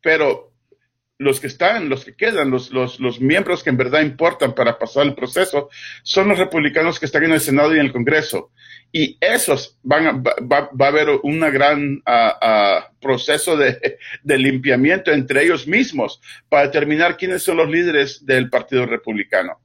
Pero 0.00 0.51
los 1.22 1.40
que 1.40 1.46
están, 1.46 1.88
los 1.88 2.04
que 2.04 2.14
quedan, 2.14 2.50
los, 2.50 2.72
los, 2.72 2.98
los, 3.00 3.20
miembros 3.20 3.62
que 3.62 3.70
en 3.70 3.76
verdad 3.76 4.02
importan 4.02 4.54
para 4.54 4.78
pasar 4.78 5.06
el 5.06 5.14
proceso, 5.14 5.70
son 6.02 6.28
los 6.28 6.38
republicanos 6.38 6.98
que 6.98 7.06
están 7.06 7.24
en 7.24 7.32
el 7.32 7.40
Senado 7.40 7.74
y 7.74 7.78
en 7.78 7.86
el 7.86 7.92
Congreso. 7.92 8.50
Y 8.90 9.16
esos 9.20 9.78
van 9.82 10.06
a, 10.06 10.12
va, 10.12 10.68
va 10.78 10.86
a 10.86 10.88
haber 10.88 11.08
un 11.22 11.40
gran 11.40 12.02
uh, 12.06 12.98
proceso 13.00 13.56
de, 13.56 13.98
de, 14.22 14.38
limpiamiento 14.38 15.12
entre 15.12 15.44
ellos 15.44 15.66
mismos 15.66 16.20
para 16.48 16.66
determinar 16.66 17.16
quiénes 17.16 17.42
son 17.42 17.56
los 17.56 17.70
líderes 17.70 18.26
del 18.26 18.50
Partido 18.50 18.84
Republicano. 18.84 19.60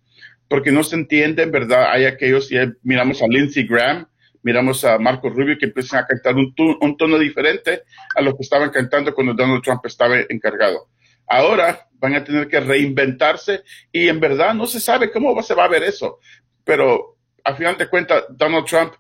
Porque 0.48 0.72
no 0.72 0.84
se 0.84 0.96
entiende, 0.96 1.44
en 1.44 1.52
verdad, 1.52 1.92
hay 1.92 2.06
aquellos, 2.06 2.52
y 2.52 2.56
miramos 2.84 3.22
a 3.22 3.28
Lindsey 3.28 3.68
Graham, 3.68 4.08
miramos 4.44 4.86
a 4.86 4.98
Marco 4.98 5.30
Rubio 5.30 5.58
que 5.58 5.66
empiezan 5.66 6.04
a 6.04 6.08
cantar 6.08 6.36
un, 6.36 6.54
un 6.80 6.96
tono 6.96 7.20
diferente 7.20 7.82
a 8.16 8.22
lo 8.22 8.32
que 8.38 8.44
estaban 8.44 8.70
cantando 8.70 9.14
cuando 9.14 9.34
Donald 9.34 9.62
Trump 9.62 9.86
estaba 9.86 10.16
encargado 10.30 10.88
Ahora 11.28 11.88
van 12.00 12.16
a 12.16 12.24
tener 12.24 12.48
que 12.48 12.60
reinventarse 12.60 13.64
y 13.92 14.08
en 14.08 14.20
verdad 14.20 14.54
no 14.54 14.66
se 14.68 14.80
sabe 14.80 15.12
cómo 15.12 15.42
se 15.44 15.54
va 15.54 15.66
a 15.66 15.70
ver 15.70 15.84
eso. 15.84 16.20
Pero 16.64 17.18
a 17.44 17.56
final 17.56 17.78
de 17.78 17.88
cuentas, 17.88 18.26
Donald 18.30 18.66
Trump 18.66 18.94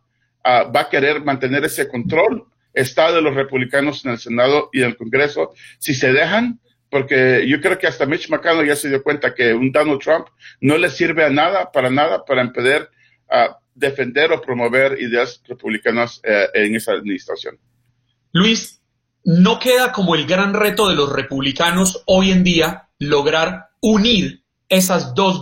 uh, 0.45 0.71
va 0.71 0.81
a 0.81 0.89
querer 0.89 1.23
mantener 1.23 1.63
ese 1.65 1.87
control. 1.87 2.45
Está 2.73 3.11
de 3.11 3.21
los 3.21 3.35
republicanos 3.35 4.05
en 4.05 4.11
el 4.11 4.19
Senado 4.19 4.69
y 4.71 4.81
en 4.81 4.89
el 4.89 4.97
Congreso. 4.97 5.53
Si 5.79 5.93
se 5.93 6.13
dejan, 6.13 6.59
porque 6.89 7.45
yo 7.47 7.59
creo 7.59 7.77
que 7.77 7.87
hasta 7.87 8.05
Mitch 8.05 8.29
McConnell 8.29 8.67
ya 8.67 8.75
se 8.75 8.89
dio 8.89 9.03
cuenta 9.03 9.33
que 9.33 9.53
un 9.53 9.71
Donald 9.71 9.99
Trump 9.99 10.27
no 10.61 10.77
le 10.77 10.89
sirve 10.89 11.23
a 11.23 11.29
nada, 11.29 11.71
para 11.71 11.89
nada, 11.89 12.23
para 12.23 12.51
poder 12.51 12.89
uh, 13.29 13.53
defender 13.73 14.31
o 14.31 14.41
promover 14.41 15.01
ideas 15.01 15.41
republicanas 15.47 16.19
uh, 16.19 16.49
en 16.53 16.75
esa 16.75 16.93
administración. 16.93 17.57
Luis, 18.31 18.76
no 19.27 19.59
queda 19.59 19.91
como 19.91 20.15
el 20.15 20.25
gran 20.25 20.53
reto 20.53 20.87
de 20.87 20.95
los 20.95 21.11
republicanos 21.11 22.01
hoy 22.05 22.31
en 22.31 22.45
día 22.45 22.87
lograr 22.97 23.71
unir 23.81 24.41
esas 24.69 25.13
dos, 25.15 25.41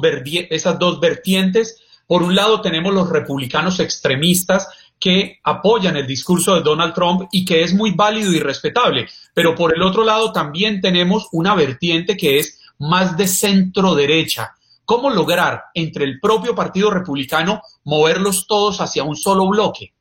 esas 0.50 0.80
dos 0.80 1.00
vertientes. 1.00 1.80
Por 2.08 2.24
un 2.24 2.34
lado 2.34 2.62
tenemos 2.62 2.96
los 2.96 3.08
republicanos 3.08 3.80
extremistas 3.80 4.68
que 5.00 5.40
apoyan 5.44 5.98
el 5.98 6.08
discurso 6.08 6.56
de 6.56 6.64
Donald 6.64 6.96
Trump 6.96 7.28
y 7.32 7.46
que 7.46 7.62
es 7.62 7.76
muy 7.76 7.92
válido 7.92 8.32
y 8.32 8.40
respetable, 8.40 9.08
pero 9.36 9.54
por 9.54 9.76
el 9.76 9.84
otro 9.84 10.04
lado 10.04 10.32
también 10.32 10.82
tenemos 10.82 11.28
una 11.32 11.54
vertiente 11.54 12.18
que 12.18 12.40
es 12.40 12.60
más 12.80 13.16
de 13.16 13.28
centro 13.28 13.94
derecha. 13.94 14.56
¿Cómo 14.84 15.12
lograr 15.12 15.66
entre 15.76 16.06
el 16.06 16.20
propio 16.20 16.56
Partido 16.56 16.90
Republicano 16.90 17.62
moverlos 17.84 18.48
todos 18.48 18.82
hacia 18.82 19.04
un 19.04 19.16
solo 19.16 19.48
bloque? 19.48 19.94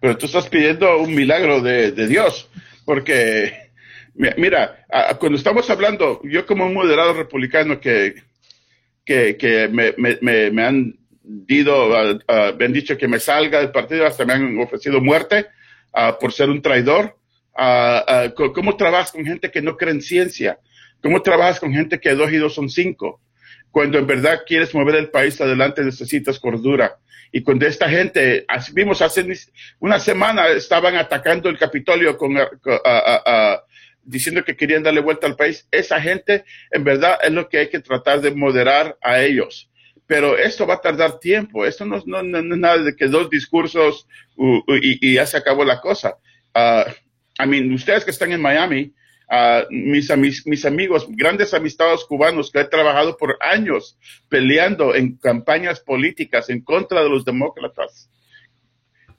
pero 0.00 0.16
tú 0.16 0.26
estás 0.26 0.48
pidiendo 0.48 0.98
un 0.98 1.14
milagro 1.14 1.60
de, 1.60 1.92
Dios, 1.92 2.48
porque, 2.90 3.70
mira, 4.16 4.84
cuando 5.20 5.38
estamos 5.38 5.70
hablando, 5.70 6.20
yo 6.24 6.44
como 6.44 6.66
un 6.66 6.74
moderado 6.74 7.12
republicano 7.12 7.78
que, 7.78 8.16
que, 9.04 9.68
me, 9.70 10.64
han 10.64 10.98
me 11.22 12.64
han 12.64 12.72
dicho 12.72 12.98
que 12.98 13.06
me 13.06 13.20
salga 13.20 13.60
del 13.60 13.70
partido, 13.70 14.04
hasta 14.04 14.24
me 14.24 14.32
han 14.32 14.58
ofrecido 14.58 15.00
muerte 15.00 15.46
por 16.18 16.32
ser 16.32 16.50
un 16.50 16.60
traidor. 16.60 17.16
¿Cómo 18.56 18.76
trabajas 18.76 19.12
con 19.12 19.24
gente 19.24 19.52
que 19.52 19.62
no 19.62 19.76
cree 19.76 19.92
en 19.92 20.02
ciencia? 20.02 20.58
¿Cómo 21.00 21.22
trabajas 21.22 21.60
con 21.60 21.72
gente 21.72 22.00
que 22.00 22.16
dos 22.16 22.32
y 22.32 22.38
dos 22.38 22.54
son 22.54 22.68
cinco? 22.68 23.20
Cuando 23.70 23.98
en 23.98 24.06
verdad 24.08 24.40
quieres 24.44 24.74
mover 24.74 24.96
el 24.96 25.10
país 25.10 25.40
adelante 25.40 25.84
necesitas 25.84 26.40
cordura. 26.40 26.98
Y 27.32 27.42
cuando 27.42 27.66
esta 27.66 27.88
gente, 27.88 28.44
vimos 28.72 29.02
hace 29.02 29.24
una 29.78 30.00
semana, 30.00 30.48
estaban 30.48 30.96
atacando 30.96 31.48
el 31.48 31.58
Capitolio 31.58 32.16
con, 32.16 32.36
diciendo 34.02 34.44
que 34.44 34.56
querían 34.56 34.82
darle 34.82 35.00
vuelta 35.00 35.26
al 35.26 35.36
país, 35.36 35.66
esa 35.70 36.00
gente 36.00 36.44
en 36.70 36.84
verdad 36.84 37.18
es 37.22 37.30
lo 37.30 37.48
que 37.48 37.58
hay 37.58 37.68
que 37.68 37.80
tratar 37.80 38.20
de 38.20 38.32
moderar 38.32 38.98
a 39.00 39.20
ellos. 39.20 39.70
Pero 40.06 40.36
esto 40.36 40.66
va 40.66 40.74
a 40.74 40.80
tardar 40.80 41.20
tiempo. 41.20 41.64
Esto 41.64 41.84
no, 41.84 42.02
no, 42.04 42.22
no, 42.22 42.38
es 42.38 42.44
nada 42.44 42.78
de 42.78 42.96
que 42.96 43.06
dos 43.06 43.30
discursos 43.30 44.08
y, 44.36 45.14
ya 45.14 45.24
se 45.24 45.36
acabó 45.36 45.64
la 45.64 45.80
cosa. 45.80 46.16
Uh, 46.52 46.90
I 47.40 47.46
mean, 47.46 47.72
ustedes 47.72 48.04
que 48.04 48.10
están 48.10 48.32
en 48.32 48.42
Miami, 48.42 48.92
mis, 49.70 50.44
mis, 50.46 50.64
amigos, 50.64 51.06
grandes 51.08 51.54
amistades 51.54 52.04
cubanos 52.04 52.50
que 52.50 52.60
he 52.60 52.64
trabajado 52.64 53.16
por 53.16 53.36
años 53.40 53.96
peleando 54.28 54.94
en 54.94 55.16
campañas 55.16 55.80
políticas 55.80 56.50
en 56.50 56.62
contra 56.62 57.02
de 57.02 57.08
los 57.08 57.24
demócratas. 57.24 58.10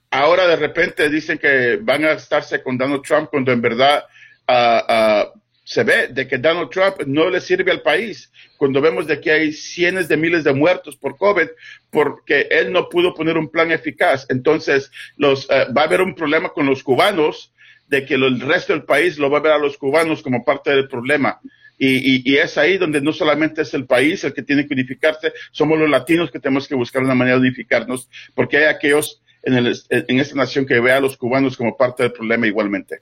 Ahora 0.10 0.46
de 0.48 0.58
repente 0.58 1.10
dicen 1.10 1.38
que 1.38 1.78
van 1.82 2.04
a 2.04 2.12
estarse 2.12 2.62
con 2.62 2.78
Donald 2.78 3.02
Trump 3.04 3.30
cuando 3.30 3.54
en 3.54 3.62
verdad 3.62 4.04
uh, 4.50 5.40
se 5.64 5.84
ve 5.86 6.10
de 6.10 6.28
que 6.28 6.38
Donald 6.38 6.70
Trump 6.70 6.98
no 7.06 7.30
le 7.30 7.40
sirve 7.40 7.72
al 7.72 7.82
país. 7.82 8.30
Cuando 8.58 8.82
vemos 8.82 9.08
de 9.08 9.22
que 9.22 9.32
hay 9.32 9.54
cientos 9.54 10.10
de 10.10 10.18
miles 10.18 10.44
de 10.44 10.52
muertos 10.52 10.98
por 10.98 11.16
COVID, 11.16 11.48
porque 11.90 12.48
él 12.52 12.74
no 12.74 12.90
pudo 12.90 13.14
poner 13.14 13.38
un 13.38 13.50
plan 13.50 13.72
eficaz. 13.72 14.26
Entonces, 14.30 14.92
los, 15.16 15.50
eh, 15.50 15.68
va 15.76 15.84
a 15.84 15.86
haber 15.86 16.02
un 16.02 16.14
problema 16.14 16.50
con 16.50 16.66
los 16.66 16.84
cubanos, 16.84 17.54
de 17.92 18.06
que 18.06 18.16
el 18.16 18.40
resto 18.40 18.72
del 18.72 18.84
país 18.84 19.20
lo 19.20 19.30
va 19.30 19.40
a 19.40 19.42
ver 19.42 19.52
a 19.52 19.58
los 19.58 19.78
cubanos 19.78 20.24
como 20.24 20.46
parte 20.46 20.72
del 20.72 20.88
problema. 20.88 21.42
Y, 21.78 22.38
es 22.38 22.58
ahí 22.58 22.78
donde 22.78 23.02
no 23.02 23.12
solamente 23.12 23.64
es 23.64 23.74
el 23.74 23.86
país 23.86 24.24
el 24.24 24.34
que 24.34 24.44
tiene 24.44 24.68
que 24.68 24.74
unificarse, 24.76 25.34
somos 25.52 25.78
los 25.80 25.90
latinos 25.90 26.32
que 26.32 26.40
tenemos 26.40 26.68
que 26.68 26.76
buscar 26.76 27.02
una 27.02 27.16
manera 27.16 27.38
de 27.38 27.42
unificarnos, 27.42 28.08
porque 28.36 28.58
hay 28.58 28.64
aquellos 28.66 29.22
en, 29.42 29.58
en 29.90 30.20
esta 30.20 30.36
nación 30.36 30.66
que 30.66 30.80
ve 30.80 30.92
a 30.92 31.02
los 31.02 31.18
cubanos 31.18 31.58
como 31.58 31.76
parte 31.76 32.04
del 32.04 32.14
problema 32.14 32.48
igualmente. 32.48 33.02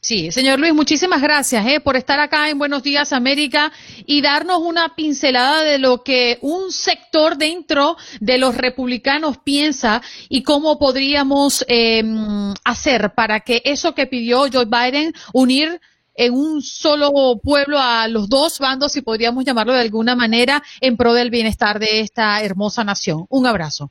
Sí, 0.00 0.30
señor 0.30 0.60
Luis, 0.60 0.72
muchísimas 0.72 1.20
gracias 1.20 1.66
eh, 1.66 1.80
por 1.80 1.96
estar 1.96 2.20
acá 2.20 2.48
en 2.48 2.58
Buenos 2.58 2.84
Días 2.84 3.12
América 3.12 3.72
y 4.06 4.22
darnos 4.22 4.58
una 4.58 4.94
pincelada 4.94 5.64
de 5.64 5.78
lo 5.78 6.04
que 6.04 6.38
un 6.40 6.70
sector 6.70 7.36
dentro 7.36 7.96
de 8.20 8.38
los 8.38 8.56
republicanos 8.56 9.38
piensa 9.38 10.00
y 10.28 10.44
cómo 10.44 10.78
podríamos 10.78 11.64
em, 11.66 12.54
hacer 12.64 13.12
para 13.14 13.40
que 13.40 13.60
eso 13.64 13.92
que 13.96 14.06
pidió 14.06 14.46
Joe 14.52 14.66
Biden, 14.66 15.12
unir 15.32 15.80
en 16.14 16.32
un 16.32 16.62
solo 16.62 17.40
pueblo 17.42 17.80
a 17.80 18.06
los 18.06 18.28
dos 18.28 18.60
bandos, 18.60 18.92
si 18.92 19.02
podríamos 19.02 19.44
llamarlo 19.44 19.72
de 19.72 19.80
alguna 19.80 20.14
manera, 20.14 20.62
en 20.80 20.96
pro 20.96 21.12
del 21.12 21.30
bienestar 21.30 21.80
de 21.80 22.00
esta 22.00 22.40
hermosa 22.42 22.84
nación. 22.84 23.26
Un 23.30 23.46
abrazo. 23.46 23.90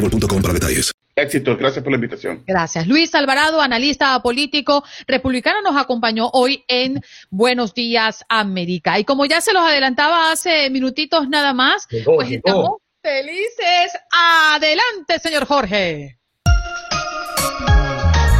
para 0.00 0.54
detalles. 0.54 0.92
Éxitos, 1.16 1.58
gracias 1.58 1.82
por 1.82 1.90
la 1.90 1.96
invitación. 1.96 2.44
Gracias. 2.46 2.86
Luis 2.86 3.12
Alvarado, 3.14 3.60
analista 3.60 4.20
político 4.22 4.84
republicano, 5.06 5.62
nos 5.62 5.76
acompañó 5.76 6.30
hoy 6.32 6.64
en 6.68 7.00
Buenos 7.30 7.74
Días 7.74 8.24
América. 8.28 8.98
Y 8.98 9.04
como 9.04 9.26
ya 9.26 9.40
se 9.40 9.52
los 9.52 9.62
adelantaba 9.62 10.30
hace 10.30 10.70
minutitos 10.70 11.28
nada 11.28 11.52
más, 11.54 11.88
pues 12.04 12.30
estamos 12.30 12.76
felices. 13.02 13.98
Adelante, 14.12 15.18
señor 15.20 15.46
Jorge. 15.46 16.18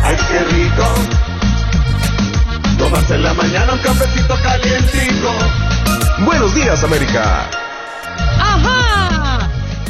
Ay, 0.05 0.17
qué 0.31 0.39
rico. 0.39 0.85
Tomas 2.79 3.11
en 3.11 3.25
la 3.25 3.35
mañana 3.35 3.73
un 3.73 3.81
cafecito 3.81 4.35
calientico. 4.43 5.33
Buenos 6.25 6.55
días, 6.55 6.85
América. 6.85 7.51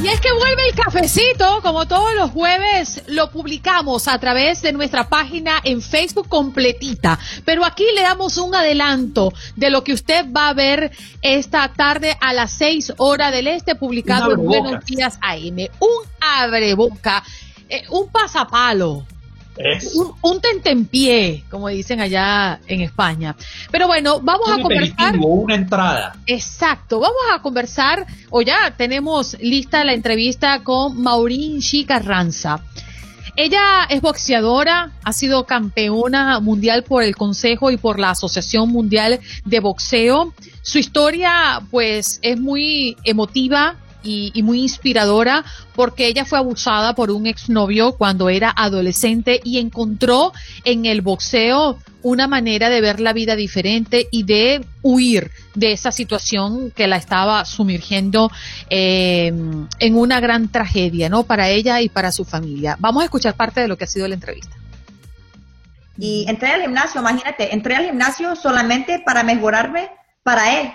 Y 0.01 0.07
es 0.07 0.21
que 0.21 0.33
vuelve 0.33 0.69
el 0.69 0.75
cafecito, 0.77 1.61
como 1.61 1.89
todos 1.89 2.15
los 2.15 2.31
jueves, 2.31 3.03
lo 3.09 3.33
publicamos 3.33 4.07
a 4.07 4.17
través 4.21 4.63
de 4.63 4.73
nuestra 4.73 5.09
página 5.09 5.61
en 5.65 5.83
Facebook 5.83 6.29
completita. 6.29 7.19
Pero 7.45 7.65
aquí 7.65 7.85
le 7.97 8.03
damos 8.03 8.37
un 8.37 8.55
adelanto 8.55 9.33
de 9.57 9.71
lo 9.71 9.83
que 9.83 9.93
usted 9.93 10.25
va 10.33 10.51
a 10.51 10.55
ver 10.55 10.93
esta 11.21 11.73
tarde 11.73 12.17
a 12.21 12.33
las 12.33 12.53
6 12.53 12.95
horas 12.99 13.33
del 13.33 13.49
este, 13.49 13.75
publicado 13.75 14.33
en 14.33 14.45
Buenos 14.45 14.85
Días 14.85 15.19
AM. 15.21 15.67
Un 15.81 16.05
abreboca, 16.21 17.25
eh, 17.69 17.83
un 17.91 18.09
pasapalo 18.09 19.05
un, 19.95 20.13
un 20.23 20.41
tentempié, 20.41 21.45
como 21.51 21.69
dicen 21.69 22.01
allá 22.01 22.61
en 22.67 22.81
España. 22.81 23.37
Pero 23.71 23.87
bueno, 23.87 24.21
vamos 24.21 24.51
a 24.51 24.61
conversar. 24.61 25.17
Una 25.19 25.55
entrada. 25.55 26.17
Exacto, 26.27 27.01
vamos 27.01 27.23
a 27.35 27.43
conversar, 27.43 28.07
o 28.31 28.43
ya 28.43 28.75
tenemos 28.77 29.37
lista 29.41 29.85
la 29.85 29.93
entrevista 29.93 30.63
con 30.63 31.03
Maureen 31.03 31.61
Carranza. 31.87 32.61
Ella 33.37 33.85
es 33.89 34.01
boxeadora, 34.01 34.91
ha 35.05 35.13
sido 35.13 35.45
campeona 35.45 36.41
mundial 36.41 36.83
por 36.83 37.05
el 37.05 37.15
Consejo 37.15 37.71
y 37.71 37.77
por 37.77 38.01
la 38.01 38.11
Asociación 38.11 38.69
Mundial 38.69 39.21
de 39.45 39.61
Boxeo. 39.61 40.35
Su 40.63 40.79
historia, 40.79 41.61
pues, 41.71 42.19
es 42.23 42.41
muy 42.41 42.97
emotiva, 43.05 43.77
y, 44.09 44.43
muy 44.43 44.63
inspiradora 44.63 45.45
porque 45.75 46.07
ella 46.07 46.25
fue 46.25 46.39
abusada 46.39 46.95
por 46.95 47.11
un 47.11 47.27
exnovio 47.27 47.93
cuando 47.93 48.31
era 48.31 48.53
adolescente 48.57 49.41
y 49.45 49.59
encontró 49.59 50.33
en 50.65 50.87
el 50.87 51.03
boxeo 51.03 51.79
una 52.03 52.29
manera 52.29 52.71
de 52.71 52.81
ver 52.81 53.01
la 53.01 53.13
vida 53.13 53.37
diferente 53.37 54.09
y 54.11 54.23
de 54.23 54.65
huir 54.83 55.31
de 55.55 55.73
esa 55.73 55.93
situación 55.93 56.71
que 56.71 56.87
la 56.87 56.97
estaba 56.97 57.45
sumergiendo 57.45 58.31
eh, 58.71 59.33
en 59.79 59.97
una 59.97 60.21
gran 60.21 60.49
tragedia, 60.49 61.09
¿no? 61.09 61.25
Para 61.25 61.49
ella 61.49 61.81
y 61.81 61.89
para 61.89 62.13
su 62.13 62.25
familia. 62.25 62.77
Vamos 62.79 63.03
a 63.03 63.05
escuchar 63.05 63.35
parte 63.35 63.61
de 63.61 63.69
lo 63.69 63.77
que 63.77 63.85
ha 63.85 63.89
sido 63.89 64.07
la 64.09 64.15
entrevista. 64.15 64.57
Y 65.99 66.25
entré 66.29 66.53
al 66.53 66.63
gimnasio, 66.63 67.01
imagínate, 67.01 67.53
entré 67.53 67.75
al 67.75 67.87
gimnasio 67.87 68.37
solamente 68.37 69.03
para 69.05 69.25
mejorarme 69.25 69.91
para 70.23 70.61
él. 70.61 70.73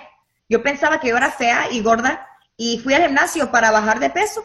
Yo 0.50 0.62
pensaba 0.62 1.00
que 1.00 1.08
yo 1.08 1.16
era 1.16 1.32
y 1.70 1.80
gorda 1.80 2.26
y 2.56 2.78
fui 2.78 2.94
al 2.94 3.02
gimnasio 3.02 3.50
para 3.50 3.70
bajar 3.70 4.00
de 4.00 4.10
peso 4.10 4.44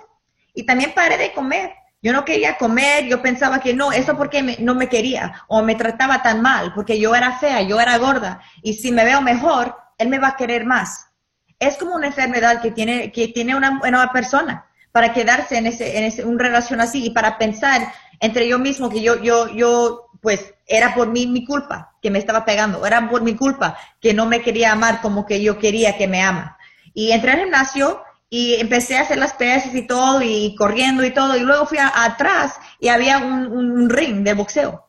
y 0.54 0.66
también 0.66 0.94
paré 0.94 1.18
de 1.18 1.34
comer. 1.34 1.74
Yo 2.02 2.14
no 2.14 2.24
quería 2.24 2.58
comer, 2.58 3.06
yo 3.06 3.22
pensaba 3.22 3.60
que 3.60 3.74
no, 3.74 3.92
eso 3.92 4.16
porque 4.16 4.58
no 4.60 4.74
me 4.74 4.88
quería 4.88 5.44
o 5.48 5.62
me 5.62 5.76
trataba 5.76 6.22
tan 6.22 6.42
mal, 6.42 6.74
porque 6.74 6.98
yo 6.98 7.14
era 7.14 7.38
fea, 7.40 7.62
yo 7.62 7.80
era 7.80 7.98
gorda 7.98 8.42
y 8.62 8.74
si 8.74 8.92
me 8.92 9.04
veo 9.04 9.22
mejor, 9.22 9.76
él 9.98 10.08
me 10.08 10.20
va 10.20 10.30
a 10.30 10.38
querer 10.38 10.66
más. 10.66 11.08
Es 11.60 11.76
como 11.76 11.96
una 11.96 12.08
enfermedad 12.08 12.62
que 12.62 12.72
tiene, 12.72 13.12
que 13.12 13.28
tiene 13.28 13.54
una, 13.54 13.82
una 13.84 14.12
persona 14.14 14.66
para 14.92 15.14
quedarse 15.14 15.58
en 15.58 15.68
ese, 15.68 15.98
en 15.98 16.06
ese, 16.06 16.26
un 16.26 16.40
relación 16.40 16.80
así 16.82 17.06
y 17.06 17.10
para 17.10 17.38
pensar 17.38 17.92
entre 18.20 18.48
yo 18.48 18.60
mismo 18.60 18.90
que 18.90 19.02
yo, 19.02 19.22
yo, 19.22 19.48
yo, 19.50 20.08
pues 20.22 20.54
era 20.68 20.94
por 20.94 21.10
mí 21.10 21.28
mi 21.28 21.46
culpa 21.46 21.96
que 22.02 22.12
me 22.12 22.20
estaba 22.20 22.46
pegando, 22.46 22.86
era 22.86 23.10
por 23.10 23.22
mi 23.22 23.36
culpa 23.36 23.78
que 24.00 24.14
no 24.14 24.26
me 24.26 24.42
quería 24.42 24.72
amar 24.72 25.02
como 25.02 25.26
que 25.26 25.42
yo 25.42 25.58
quería 25.58 25.98
que 25.98 26.08
me 26.08 26.22
ama. 26.22 26.58
Y 26.94 27.12
entré 27.12 27.32
al 27.32 27.40
gimnasio 27.40 28.02
y 28.30 28.56
empecé 28.56 28.98
a 28.98 29.02
hacer 29.02 29.18
las 29.18 29.34
pesas 29.34 29.74
y 29.74 29.88
todo, 29.88 30.22
y 30.22 30.56
corriendo 30.56 31.04
y 31.04 31.12
todo, 31.12 31.36
y 31.36 31.42
luego 31.42 31.66
fui 31.66 31.80
atrás 31.80 32.60
y 32.80 32.90
había 32.90 33.18
un, 33.18 33.90
ring 33.90 34.24
de 34.24 34.34
boxeo. 34.34 34.86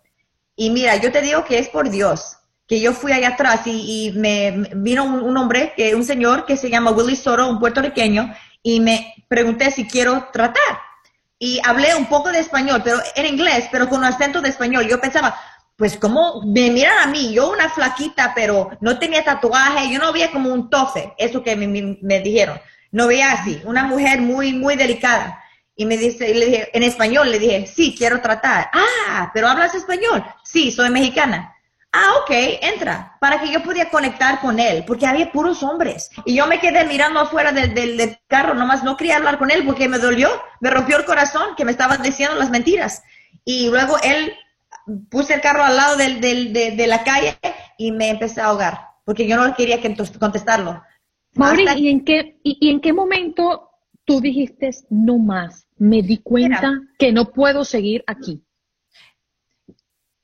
Y 0.56 0.70
mira, 0.70 0.96
yo 0.96 1.10
te 1.10 1.22
digo 1.22 1.44
que 1.44 1.58
es 1.58 1.68
por 1.68 1.88
Dios, 1.88 2.36
que 2.66 2.80
yo 2.80 2.92
fui 2.92 3.12
allá 3.12 3.28
atrás 3.30 3.62
y, 3.64 4.12
me 4.14 4.68
vino 4.74 5.04
un, 5.04 5.36
hombre, 5.36 5.72
que 5.74 5.94
un 5.94 6.04
señor 6.04 6.44
que 6.44 6.56
se 6.56 6.68
llama 6.68 6.90
Willy 6.90 7.16
Soro, 7.16 7.48
un 7.48 7.58
puertorriqueño, 7.58 8.34
y 8.62 8.80
me 8.80 9.14
pregunté 9.28 9.70
si 9.70 9.88
quiero 9.88 10.28
tratar. 10.32 10.78
Y 11.38 11.58
hablé 11.64 11.94
un 11.94 12.04
poco 12.04 12.30
de 12.30 12.40
español, 12.40 12.82
pero 12.84 12.98
en 13.14 13.24
inglés, 13.24 13.66
pero 13.72 13.88
con 13.88 14.00
un 14.00 14.04
acento 14.04 14.42
de 14.42 14.50
español. 14.50 14.86
Yo 14.86 15.00
pensaba, 15.00 15.34
pues 15.80 15.96
como 15.96 16.42
me 16.42 16.70
miran 16.70 16.98
a 16.98 17.06
mí, 17.06 17.32
yo 17.32 17.50
una 17.50 17.70
flaquita, 17.70 18.32
pero 18.34 18.68
no 18.82 18.98
tenía 18.98 19.24
tatuaje, 19.24 19.90
yo 19.90 19.98
no 19.98 20.12
veía 20.12 20.30
como 20.30 20.52
un 20.52 20.68
tofe, 20.68 21.14
eso 21.16 21.42
que 21.42 21.56
me, 21.56 22.20
dijeron, 22.20 22.60
no 22.92 23.06
veía 23.06 23.32
así, 23.32 23.62
una 23.64 23.84
mujer 23.84 24.20
muy, 24.20 24.52
muy 24.52 24.76
delicada. 24.76 25.42
Y 25.74 25.86
me 25.86 25.96
dice, 25.96 26.34
le 26.34 26.44
dije, 26.44 26.68
en 26.74 26.82
español, 26.82 27.30
le 27.30 27.38
dije, 27.38 27.66
sí, 27.66 27.94
quiero 27.96 28.20
tratar. 28.20 28.68
Ah, 28.74 29.30
pero 29.32 29.48
hablas 29.48 29.74
español. 29.74 30.22
Sí, 30.44 30.70
soy 30.70 30.90
mexicana. 30.90 31.56
Ah, 31.92 32.12
ok, 32.20 32.30
entra, 32.60 33.16
para 33.18 33.40
que 33.40 33.50
yo 33.50 33.62
pudiera 33.62 33.88
conectar 33.88 34.38
con 34.42 34.60
él, 34.60 34.84
porque 34.86 35.06
había 35.06 35.32
puros 35.32 35.62
hombres. 35.62 36.10
Y 36.26 36.34
yo 36.34 36.46
me 36.46 36.60
quedé 36.60 36.84
mirando 36.84 37.20
afuera 37.20 37.52
del, 37.52 37.72
del, 37.72 37.96
del 37.96 38.18
carro, 38.28 38.52
nomás 38.52 38.84
no 38.84 38.98
quería 38.98 39.16
hablar 39.16 39.38
con 39.38 39.50
él 39.50 39.64
porque 39.64 39.88
me 39.88 39.96
dolió, 39.96 40.28
me 40.60 40.68
rompió 40.68 40.98
el 40.98 41.06
corazón 41.06 41.56
que 41.56 41.64
me 41.64 41.70
estaban 41.70 42.02
diciendo 42.02 42.36
las 42.36 42.50
mentiras. 42.50 43.02
Y 43.46 43.70
luego 43.70 43.96
él 44.02 44.34
puse 45.09 45.35
el 45.35 45.40
carro 45.40 45.62
al 45.62 45.76
lado 45.76 45.96
del, 45.96 46.20
de, 46.20 46.87
la 46.87 47.05
calle 47.05 47.37
y 47.79 47.92
me 47.92 48.11
empecé 48.11 48.40
a 48.40 48.46
ahogar, 48.46 48.81
porque 49.05 49.26
yo 49.26 49.37
no 49.37 49.55
quería 49.55 49.81
que 49.81 49.94
contestarlo. 50.18 50.83
Mauri, 51.35 51.64
¿y, 51.76 51.88
en 51.88 52.05
qué, 52.05 52.38
y, 52.42 52.70
en 52.70 52.81
qué 52.81 52.92
momento 52.92 53.70
tú 54.05 54.20
dijiste 54.20 54.70
no 54.90 55.18
más? 55.18 55.66
Me 55.76 56.03
di 56.03 56.18
cuenta 56.18 56.81
que 56.98 57.12
no 57.12 57.31
puedo 57.31 57.64
seguir 57.64 58.05
aquí. 58.07 58.42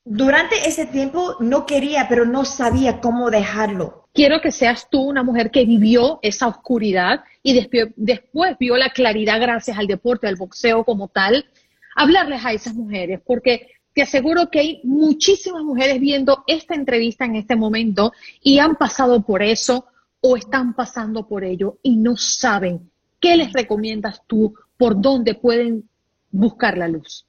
Durante 0.04 0.68
ese 0.68 0.86
tiempo 0.86 1.36
no 1.40 1.66
quería, 1.66 2.06
pero 2.08 2.26
no 2.26 2.44
sabía 2.44 3.00
cómo 3.00 3.30
dejarlo. 3.30 4.08
Quiero 4.12 4.40
que 4.40 4.52
seas 4.52 4.88
tú 4.88 5.00
una 5.02 5.22
mujer 5.22 5.50
que 5.50 5.64
vivió 5.64 6.20
esa 6.22 6.46
oscuridad 6.46 7.24
y 7.42 7.54
después, 7.54 7.88
después 7.96 8.56
vio 8.58 8.76
la 8.76 8.90
claridad 8.90 9.40
gracias 9.40 9.76
al 9.78 9.86
deporte, 9.86 10.28
al 10.28 10.36
boxeo 10.36 10.84
como 10.84 11.08
tal. 11.08 11.46
Hablarles 11.96 12.44
a 12.44 12.52
esas 12.52 12.74
mujeres, 12.74 13.20
porque 13.26 13.68
te 13.96 14.02
aseguro 14.02 14.50
que 14.50 14.60
hay 14.60 14.80
muchísimas 14.84 15.62
mujeres 15.62 15.98
viendo 15.98 16.44
esta 16.46 16.74
entrevista 16.74 17.24
en 17.24 17.34
este 17.34 17.56
momento 17.56 18.12
y 18.42 18.58
han 18.58 18.76
pasado 18.76 19.22
por 19.22 19.42
eso 19.42 19.86
o 20.20 20.36
están 20.36 20.74
pasando 20.74 21.26
por 21.26 21.44
ello 21.44 21.78
y 21.82 21.96
no 21.96 22.14
saben 22.14 22.90
qué 23.18 23.38
les 23.38 23.54
recomiendas 23.54 24.20
tú, 24.26 24.54
por 24.76 25.00
dónde 25.00 25.34
pueden 25.34 25.88
buscar 26.30 26.76
la 26.76 26.88
luz. 26.88 27.26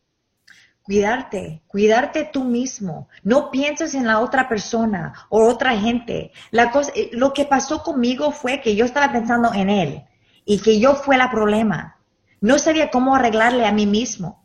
Cuidarte, 0.83 1.61
cuidarte 1.67 2.29
tú 2.33 2.43
mismo. 2.43 3.07
No 3.23 3.49
pienses 3.49 3.93
en 3.95 4.05
la 4.05 4.19
otra 4.19 4.49
persona 4.49 5.13
o 5.29 5.47
otra 5.47 5.77
gente. 5.77 6.33
La 6.51 6.69
cosa, 6.71 6.91
eh, 6.97 7.11
lo 7.13 7.31
que 7.31 7.45
pasó 7.45 7.81
conmigo 7.81 8.33
fue 8.33 8.59
que 8.59 8.75
yo 8.75 8.83
estaba 8.83 9.13
pensando 9.13 9.53
en 9.53 9.69
él 9.69 10.03
y 10.43 10.59
que 10.59 10.81
yo 10.81 10.95
fue 10.95 11.15
el 11.15 11.29
problema. 11.31 11.95
No 12.41 12.59
sabía 12.59 12.91
cómo 12.91 13.15
arreglarle 13.15 13.65
a 13.65 13.71
mí 13.71 13.85
mismo. 13.85 14.43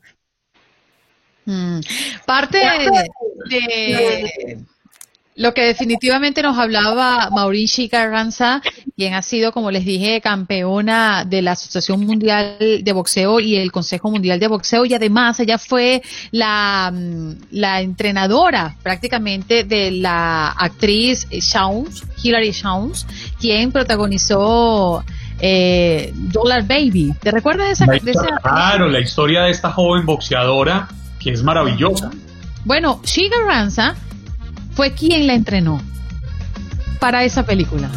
Mm. 1.45 1.81
Parte 2.25 2.59
de, 3.49 4.65
lo 5.35 5.55
que 5.55 5.63
definitivamente 5.63 6.43
nos 6.43 6.59
hablaba 6.59 7.31
Mauricio 7.31 7.89
Carranza, 7.89 8.61
quien 8.97 9.15
ha 9.15 9.23
sido, 9.23 9.53
como 9.53 9.71
les 9.71 9.85
dije, 9.85 10.21
campeona 10.21 11.25
de 11.25 11.41
la 11.41 11.53
Asociación 11.53 12.05
Mundial 12.05 12.59
de 12.83 12.93
Boxeo 12.93 13.41
y 13.41 13.57
el 13.57 13.73
Consejo 13.73 14.11
Mundial 14.11 14.39
de 14.39 14.49
Boxeo, 14.49 14.85
y 14.85 14.93
además 14.93 15.41
ella 15.41 15.57
fue 15.57 16.03
la, 16.33 16.93
mm, 16.93 17.33
la 17.53 17.81
entrenadora 17.81 18.77
prácticamente 18.83 19.65
de 19.65 19.91
la 19.91 20.51
actriz 20.51 21.27
Shawns, 21.31 22.05
Hilary 22.23 22.53
Shawns, 22.53 23.07
quien 23.41 23.73
protagonizó 23.73 25.03
eh, 25.41 26.13
Dollar 26.15 26.67
Baby. 26.67 27.15
¿Te 27.23 27.31
recuerdas 27.31 27.67
de 27.67 27.73
esa, 27.73 27.87
de 27.87 28.11
esa? 28.11 28.39
Claro, 28.43 28.89
la 28.89 29.01
historia 29.01 29.43
de 29.43 29.51
esta 29.51 29.73
joven 29.73 30.05
boxeadora 30.05 30.89
que 31.23 31.31
es 31.31 31.43
maravillosa. 31.43 32.11
Bueno, 32.65 33.01
Shiga 33.05 33.37
Ranza 33.47 33.95
fue 34.75 34.93
quien 34.93 35.27
la 35.27 35.35
entrenó 35.35 35.81
para 37.01 37.25
esa 37.25 37.45
película. 37.45 37.91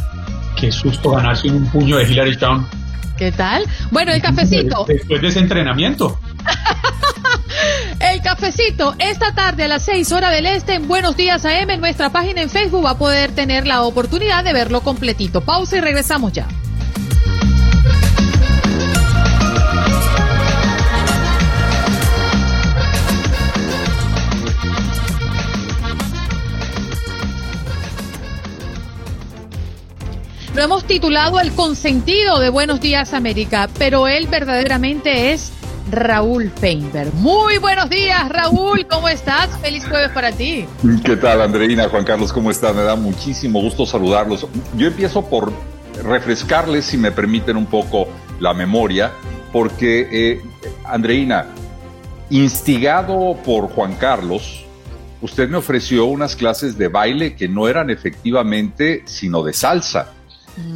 Qué 0.56 0.72
susto 0.72 1.12
ganarse 1.12 1.50
un 1.50 1.66
puño 1.68 1.98
de 1.98 2.04
Hilary 2.06 2.38
Town. 2.38 2.66
¿Qué 3.18 3.32
tal? 3.32 3.64
Bueno, 3.92 4.12
el 4.12 4.22
cafecito. 4.22 4.86
Después 4.88 5.22
de 5.22 5.28
ese 5.28 5.40
entrenamiento. 5.40 6.20
El 8.00 8.22
cafecito, 8.22 8.94
esta 9.00 9.34
tarde 9.34 9.64
a 9.64 9.68
las 9.68 9.84
6 9.84 10.12
horas 10.12 10.32
del 10.32 10.46
este 10.46 10.76
en 10.76 10.88
Buenos 10.88 11.16
Días 11.16 11.46
AM 11.46 11.70
en 11.70 11.80
nuestra 11.80 12.12
página 12.12 12.42
en 12.42 12.50
Facebook 12.50 12.86
va 12.86 12.92
a 12.92 12.98
poder 12.98 13.32
tener 13.32 13.66
la 13.66 13.84
oportunidad 13.84 14.44
de 14.44 14.54
verlo 14.54 14.82
completito. 14.82 15.42
Pausa 15.42 15.78
y 15.78 15.82
regresamos 15.82 16.34
ya. 16.34 16.48
Lo 30.56 30.62
hemos 30.62 30.86
titulado 30.86 31.41
El 31.41 31.52
consentido 31.52 32.39
de 32.39 32.48
Buenos 32.48 32.80
Días 32.80 33.13
América, 33.13 33.68
pero 33.78 34.08
él 34.08 34.28
verdaderamente 34.28 35.34
es 35.34 35.52
Raúl 35.91 36.50
Feinberg. 36.50 37.13
Muy 37.15 37.58
buenos 37.58 37.89
días, 37.89 38.30
Raúl, 38.30 38.88
¿cómo 38.88 39.10
estás? 39.10 39.50
Feliz 39.60 39.86
jueves 39.86 40.12
para 40.12 40.32
ti. 40.32 40.65
¿Qué 41.04 41.18
tal, 41.18 41.41
Andreina? 41.41 41.89
Juan 41.89 42.06
Carlos, 42.06 42.32
¿cómo 42.32 42.52
estás? 42.52 42.74
Me 42.74 42.84
da 42.84 42.96
muchísimo 42.96 43.60
gusto 43.60 43.86
saludarlos. 43.86 44.48
Yo 44.78 44.88
empiezo 44.88 45.26
por 45.26 45.52
refrescarles, 46.02 46.86
si 46.86 46.96
me 46.96 47.12
permiten 47.12 47.58
un 47.58 47.65
poco 47.65 48.08
la 48.39 48.54
memoria, 48.54 49.12
porque, 49.52 50.08
eh, 50.10 50.41
Andreina, 50.86 51.48
instigado 52.30 53.36
por 53.44 53.68
Juan 53.68 53.96
Carlos, 53.96 54.63
usted 55.20 55.50
me 55.50 55.58
ofreció 55.58 56.06
unas 56.06 56.34
clases 56.34 56.78
de 56.78 56.88
baile 56.88 57.36
que 57.36 57.50
no 57.50 57.68
eran 57.68 57.89
efectivamente 57.89 59.04
sino 59.06 59.44
de 59.44 59.52
salsa. 59.52 60.14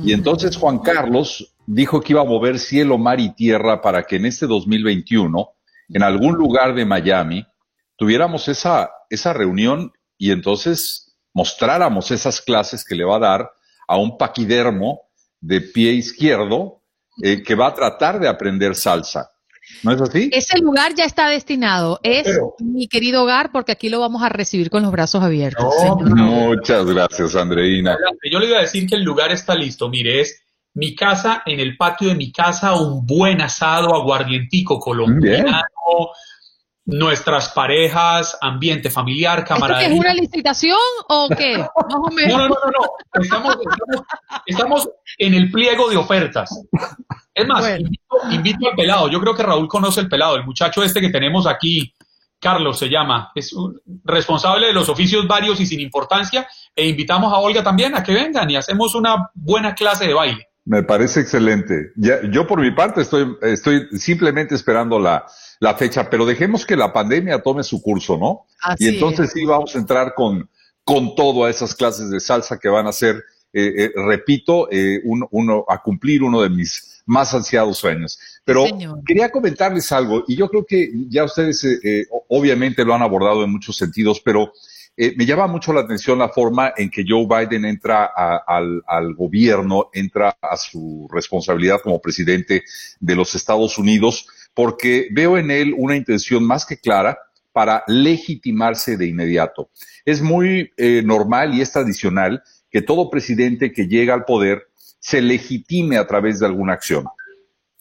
Y 0.04 0.14
entonces 0.14 0.58
Juan 0.58 0.80
Carlos 0.80 1.56
dijo 1.66 2.02
que 2.02 2.14
iba 2.14 2.22
a 2.22 2.26
mover 2.26 2.60
cielo, 2.60 2.98
mar 2.98 3.20
y 3.20 3.34
tierra 3.34 3.82
para 3.82 4.04
que 4.04 4.16
en 4.16 4.26
este 4.26 4.48
2021, 4.48 5.50
en 5.90 6.04
algún 6.04 6.36
lugar 6.36 6.74
de 6.74 6.86
Miami, 6.86 7.46
tuviéramos 7.96 8.48
esa, 8.48 8.90
esa 9.10 9.34
reunión 9.34 9.92
y 10.18 10.32
entonces 10.32 11.16
mostráramos 11.34 12.12
esas 12.12 12.42
clases 12.42 12.84
que 12.84 12.96
le 12.96 13.06
va 13.06 13.18
a 13.18 13.20
dar 13.20 13.52
a 13.88 13.98
un 13.98 14.18
paquidermo 14.18 15.02
de 15.42 15.62
pie 15.62 15.92
izquierdo 15.94 16.82
eh, 17.22 17.44
que 17.44 17.56
va 17.56 17.68
a 17.68 17.74
tratar 17.74 18.20
de 18.20 18.28
aprender 18.28 18.76
salsa. 18.76 19.32
¿No 19.84 19.94
es 19.94 20.02
así? 20.02 20.30
Ese 20.34 20.60
lugar 20.60 20.94
ya 20.96 21.06
está 21.06 21.30
destinado. 21.30 22.00
Es 22.04 22.28
mi 22.60 22.88
querido 22.88 23.24
hogar 23.24 23.52
porque 23.52 23.72
aquí 23.72 23.90
lo 23.90 24.00
vamos 24.00 24.24
a 24.24 24.30
recibir 24.30 24.70
con 24.70 24.84
los 24.84 24.92
brazos 24.92 25.24
abiertos. 25.24 25.74
Muchas 26.02 26.86
gracias, 26.86 27.36
Andreina. 27.36 27.98
Yo 28.30 28.40
le 28.40 28.48
iba 28.48 28.58
a 28.58 28.62
decir 28.62 28.88
que 28.88 28.96
el 28.96 29.04
lugar 29.04 29.32
está 29.32 29.56
listo. 29.56 29.90
Mire, 29.90 30.22
es 30.22 30.44
mi 30.74 30.96
casa, 30.96 31.44
en 31.46 31.60
el 31.60 31.78
patio 31.78 32.10
de 32.10 32.16
mi 32.16 32.32
casa, 32.32 32.76
un 32.76 33.06
buen 33.06 33.42
asado 33.42 33.96
aguardientico 33.96 34.80
colombiano, 34.80 35.62
nuestras 36.86 37.50
parejas, 37.50 38.38
ambiente 38.42 38.90
familiar, 38.90 39.44
camaradería. 39.46 39.94
¿Es 39.94 40.00
una 40.00 40.14
licitación 40.14 40.78
o 41.08 41.30
qué? 41.36 41.58
No, 42.28 42.38
no, 42.38 42.48
no, 42.48 42.48
no. 42.48 43.22
Estamos, 43.22 43.58
estamos, 44.46 44.90
en 45.18 45.34
el 45.34 45.52
pliego 45.52 45.90
de 45.90 45.98
ofertas. 45.98 46.50
Es 47.42 47.48
más, 47.48 47.66
invito, 48.32 48.70
al 48.70 48.76
pelado. 48.76 49.10
Yo 49.10 49.20
creo 49.20 49.36
que 49.36 49.44
Raúl 49.44 49.68
conoce 49.68 50.02
el 50.02 50.10
pelado, 50.10 50.36
el 50.36 50.46
muchacho 50.46 50.84
este 50.84 51.02
que 51.02 51.10
tenemos 51.10 51.48
aquí. 51.48 51.94
Carlos 52.42 52.80
se 52.80 52.90
llama, 52.90 53.32
es 53.36 53.52
un 53.52 53.82
responsable 54.06 54.68
de 54.68 54.74
los 54.74 54.88
oficios 54.88 55.28
varios 55.28 55.60
y 55.60 55.66
sin 55.66 55.82
importancia, 55.82 56.48
e 56.74 56.88
invitamos 56.88 57.34
a 57.34 57.38
Olga 57.40 57.62
también 57.62 57.94
a 57.96 58.02
que 58.02 58.14
vengan 58.14 58.50
y 58.50 58.56
hacemos 58.56 58.96
una 58.96 59.30
buena 59.34 59.76
clase 59.76 60.08
de 60.08 60.14
baile. 60.14 60.48
Me 60.64 60.84
parece 60.84 61.20
excelente. 61.20 61.92
Ya, 61.98 62.22
yo 62.32 62.48
por 62.48 62.62
mi 62.62 62.72
parte 62.72 63.02
estoy, 63.02 63.36
estoy 63.42 63.88
simplemente 63.92 64.56
esperando 64.56 65.00
la, 65.00 65.26
la 65.60 65.76
fecha, 65.76 66.10
pero 66.10 66.26
dejemos 66.26 66.66
que 66.66 66.78
la 66.78 66.94
pandemia 66.94 67.42
tome 67.42 67.64
su 67.64 67.82
curso, 67.82 68.18
¿no? 68.18 68.46
y 68.78 68.88
entonces 68.88 69.32
sí 69.34 69.46
vamos 69.46 69.76
a 69.76 69.80
entrar 69.80 70.14
con, 70.16 70.50
con 70.84 71.16
todo 71.16 71.46
a 71.46 71.50
esas 71.50 71.76
clases 71.76 72.10
de 72.10 72.20
salsa 72.20 72.58
que 72.58 72.70
van 72.70 72.88
a 72.88 72.92
ser, 72.92 73.16
eh, 73.52 73.74
eh, 73.78 73.92
repito, 73.96 74.72
eh, 74.72 75.02
uno, 75.04 75.66
a 75.68 75.82
cumplir 75.82 76.24
uno 76.24 76.42
de 76.42 76.50
mis 76.50 76.99
más 77.10 77.34
ansiados 77.34 77.78
sueños. 77.78 78.20
Pero 78.46 78.66
quería 79.06 79.30
comentarles 79.30 79.92
algo, 79.92 80.24
y 80.28 80.36
yo 80.36 80.48
creo 80.48 80.66
que 80.66 80.90
ya 81.10 81.24
ustedes 81.24 81.66
obviamente 82.30 82.86
lo 82.86 82.94
han 82.94 83.02
abordado 83.02 83.44
en 83.44 83.52
muchos 83.52 83.76
sentidos, 83.78 84.22
pero 84.24 84.54
me 84.96 85.26
llama 85.26 85.48
mucho 85.48 85.72
la 85.72 85.82
atención 85.82 86.20
la 86.20 86.30
forma 86.30 86.74
en 86.76 86.90
que 86.90 87.06
Joe 87.08 87.26
Biden 87.26 87.66
entra 87.66 88.06
al, 88.06 88.84
al, 88.86 89.14
gobierno, 89.16 89.90
entra 89.94 90.38
a 90.42 90.58
su 90.58 91.08
responsabilidad 91.12 91.80
como 91.82 92.02
presidente 92.02 92.64
de 93.00 93.16
los 93.16 93.34
Estados 93.34 93.78
Unidos 93.78 94.28
porque 94.54 95.08
veo 95.12 95.38
en 95.38 95.52
él 95.52 95.74
una 95.78 95.96
intención 95.96 96.44
más 96.44 96.66
que 96.66 96.78
clara 96.78 97.18
para 97.52 97.84
legitimarse 97.88 98.98
de 98.98 99.08
inmediato. 99.08 99.70
Es 100.06 100.22
muy 100.22 100.72
eh, 100.78 101.02
normal 101.04 101.54
y 101.54 101.62
es 101.62 101.72
tradicional 101.72 102.44
que 102.70 102.82
todo 102.82 103.10
presidente 103.10 103.72
que 103.72 103.88
llega 103.88 104.14
al 104.14 104.26
poder 104.26 104.69
se 105.00 105.22
legitime 105.22 105.98
a 105.98 106.08
través 106.08 106.40
de 106.40 106.46
alguna 106.46 106.74
acción. 106.74 107.06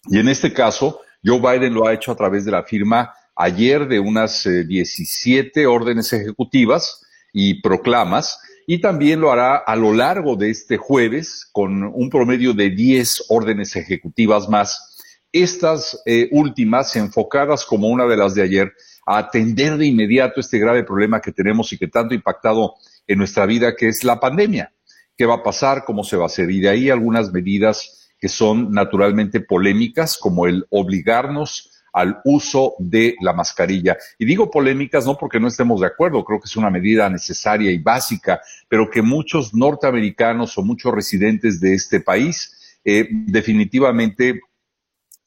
Y 0.07 0.19
en 0.19 0.29
este 0.29 0.53
caso, 0.53 1.01
Joe 1.25 1.41
Biden 1.41 1.75
lo 1.75 1.87
ha 1.87 1.93
hecho 1.93 2.13
a 2.13 2.17
través 2.17 2.45
de 2.45 2.53
la 2.53 2.63
firma 2.63 3.13
ayer 3.37 3.87
de 3.87 4.01
unas 4.01 4.45
17 4.45 5.61
eh, 5.61 5.67
órdenes 5.67 6.13
ejecutivas 6.13 7.05
y 7.33 7.61
proclamas, 7.61 8.41
y 8.67 8.81
también 8.81 9.21
lo 9.21 9.33
hará 9.33 9.57
a 9.57 9.77
lo 9.77 9.95
largo 9.95 10.37
de 10.37 10.51
este 10.51 10.77
jueves 10.77 11.49
con 11.53 11.85
un 11.85 12.11
promedio 12.11 12.53
de 12.53 12.71
10 12.71 13.27
órdenes 13.29 13.77
ejecutivas 13.77 14.49
más 14.49 14.89
estas 15.33 16.01
eh, 16.07 16.29
últimas 16.33 16.97
enfocadas 16.97 17.65
como 17.65 17.89
una 17.89 18.07
de 18.07 18.17
las 18.17 18.35
de 18.35 18.43
ayer 18.43 18.73
a 19.07 19.19
atender 19.19 19.77
de 19.77 19.87
inmediato 19.87 20.41
este 20.41 20.59
grave 20.59 20.85
problema 20.85 21.21
que 21.21 21.33
tenemos 21.33 21.73
y 21.73 21.79
que 21.79 21.89
tanto 21.89 22.13
ha 22.13 22.17
impactado 22.17 22.75
en 23.07 23.19
nuestra 23.19 23.47
vida, 23.47 23.75
que 23.75 23.89
es 23.89 24.05
la 24.05 24.21
pandemia. 24.21 24.73
¿Qué 25.19 25.27
va 25.27 25.35
a 25.35 25.43
pasar? 25.43 25.85
¿Cómo 25.85 26.05
se 26.05 26.17
va 26.17 26.23
a 26.23 26.27
hacer? 26.27 26.49
Y 26.49 26.61
de 26.61 26.69
ahí 26.69 26.91
algunas 26.91 27.33
medidas 27.33 28.09
que 28.21 28.29
son 28.29 28.71
naturalmente 28.71 29.41
polémicas, 29.41 30.17
como 30.17 30.47
el 30.47 30.65
obligarnos 30.71 31.73
al 31.93 32.21
uso 32.25 32.75
de 32.79 33.17
la 33.21 33.33
mascarilla. 33.33 33.97
Y 34.17 34.25
digo 34.25 34.49
polémicas 34.49 35.07
no 35.07 35.19
porque 35.19 35.41
no 35.41 35.49
estemos 35.49 35.81
de 35.81 35.89
acuerdo, 35.89 36.25
creo 36.25 36.39
que 36.39 36.47
es 36.47 36.57
una 36.57 36.71
medida 36.71 37.11
necesaria 37.11 37.73
y 37.73 37.79
básica, 37.79 38.41
pero 38.69 38.89
que 38.89 39.03
muchos 39.03 39.53
norteamericanos 39.53 40.57
o 40.57 40.63
muchos 40.63 40.95
residentes 40.95 41.61
de 41.61 41.75
este 41.75 42.01
país 42.01 42.79
eh, 42.85 43.09
definitivamente 43.11 44.41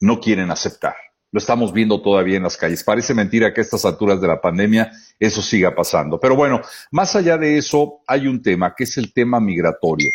no 0.00 0.20
quieren 0.20 0.50
aceptar. 0.50 0.96
Lo 1.32 1.38
estamos 1.38 1.72
viendo 1.72 2.02
todavía 2.02 2.36
en 2.36 2.42
las 2.42 2.58
calles. 2.58 2.84
Parece 2.84 3.14
mentira 3.14 3.54
que 3.54 3.62
a 3.62 3.64
estas 3.64 3.86
alturas 3.86 4.20
de 4.20 4.28
la 4.28 4.40
pandemia 4.40 4.92
eso 5.18 5.40
siga 5.40 5.74
pasando. 5.74 6.20
Pero 6.20 6.36
bueno, 6.36 6.60
más 6.90 7.16
allá 7.16 7.38
de 7.38 7.56
eso, 7.56 8.00
hay 8.06 8.26
un 8.26 8.42
tema, 8.42 8.74
que 8.76 8.84
es 8.84 8.98
el 8.98 9.14
tema 9.14 9.40
migratorio. 9.40 10.12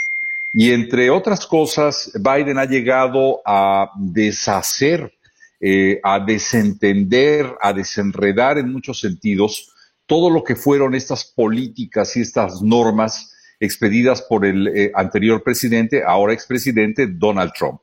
Y 0.53 0.71
entre 0.71 1.09
otras 1.09 1.47
cosas, 1.47 2.11
Biden 2.13 2.59
ha 2.59 2.65
llegado 2.65 3.41
a 3.43 3.89
deshacer, 3.97 5.11
eh, 5.59 5.99
a 6.03 6.19
desentender, 6.19 7.51
a 7.61 7.73
desenredar 7.73 8.59
en 8.59 8.71
muchos 8.71 8.99
sentidos 8.99 9.73
todo 10.05 10.29
lo 10.29 10.43
que 10.43 10.55
fueron 10.55 10.93
estas 10.93 11.25
políticas 11.25 12.15
y 12.15 12.21
estas 12.21 12.61
normas 12.61 13.33
expedidas 13.59 14.21
por 14.21 14.45
el 14.45 14.67
eh, 14.67 14.91
anterior 14.93 15.41
presidente, 15.43 16.03
ahora 16.05 16.33
expresidente 16.33 17.07
Donald 17.07 17.53
Trump. 17.57 17.81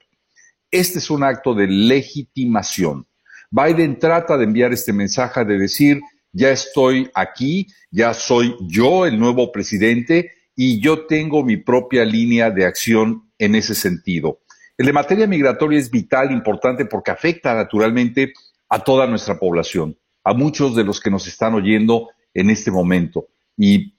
Este 0.70 1.00
es 1.00 1.10
un 1.10 1.24
acto 1.24 1.52
de 1.52 1.66
legitimación. 1.66 3.06
Biden 3.50 3.98
trata 3.98 4.36
de 4.36 4.44
enviar 4.44 4.72
este 4.72 4.92
mensaje 4.92 5.44
de 5.44 5.58
decir, 5.58 6.00
ya 6.32 6.50
estoy 6.50 7.10
aquí, 7.14 7.66
ya 7.90 8.12
soy 8.12 8.56
yo 8.68 9.06
el 9.06 9.18
nuevo 9.18 9.52
presidente 9.52 10.32
y 10.56 10.80
yo 10.80 11.06
tengo 11.06 11.44
mi 11.44 11.56
propia 11.56 12.04
línea 12.04 12.50
de 12.50 12.64
acción 12.64 13.30
en 13.38 13.54
ese 13.54 13.74
sentido. 13.74 14.40
El 14.76 14.86
de 14.86 14.92
materia 14.92 15.26
migratoria 15.26 15.78
es 15.78 15.90
vital, 15.90 16.32
importante, 16.32 16.86
porque 16.86 17.12
afecta 17.12 17.54
naturalmente 17.54 18.32
a 18.68 18.80
toda 18.80 19.06
nuestra 19.06 19.38
población, 19.38 19.96
a 20.24 20.34
muchos 20.34 20.74
de 20.74 20.84
los 20.84 21.00
que 21.00 21.10
nos 21.10 21.26
están 21.28 21.54
oyendo 21.54 22.10
en 22.32 22.50
este 22.50 22.70
momento 22.70 23.28
y, 23.56 23.92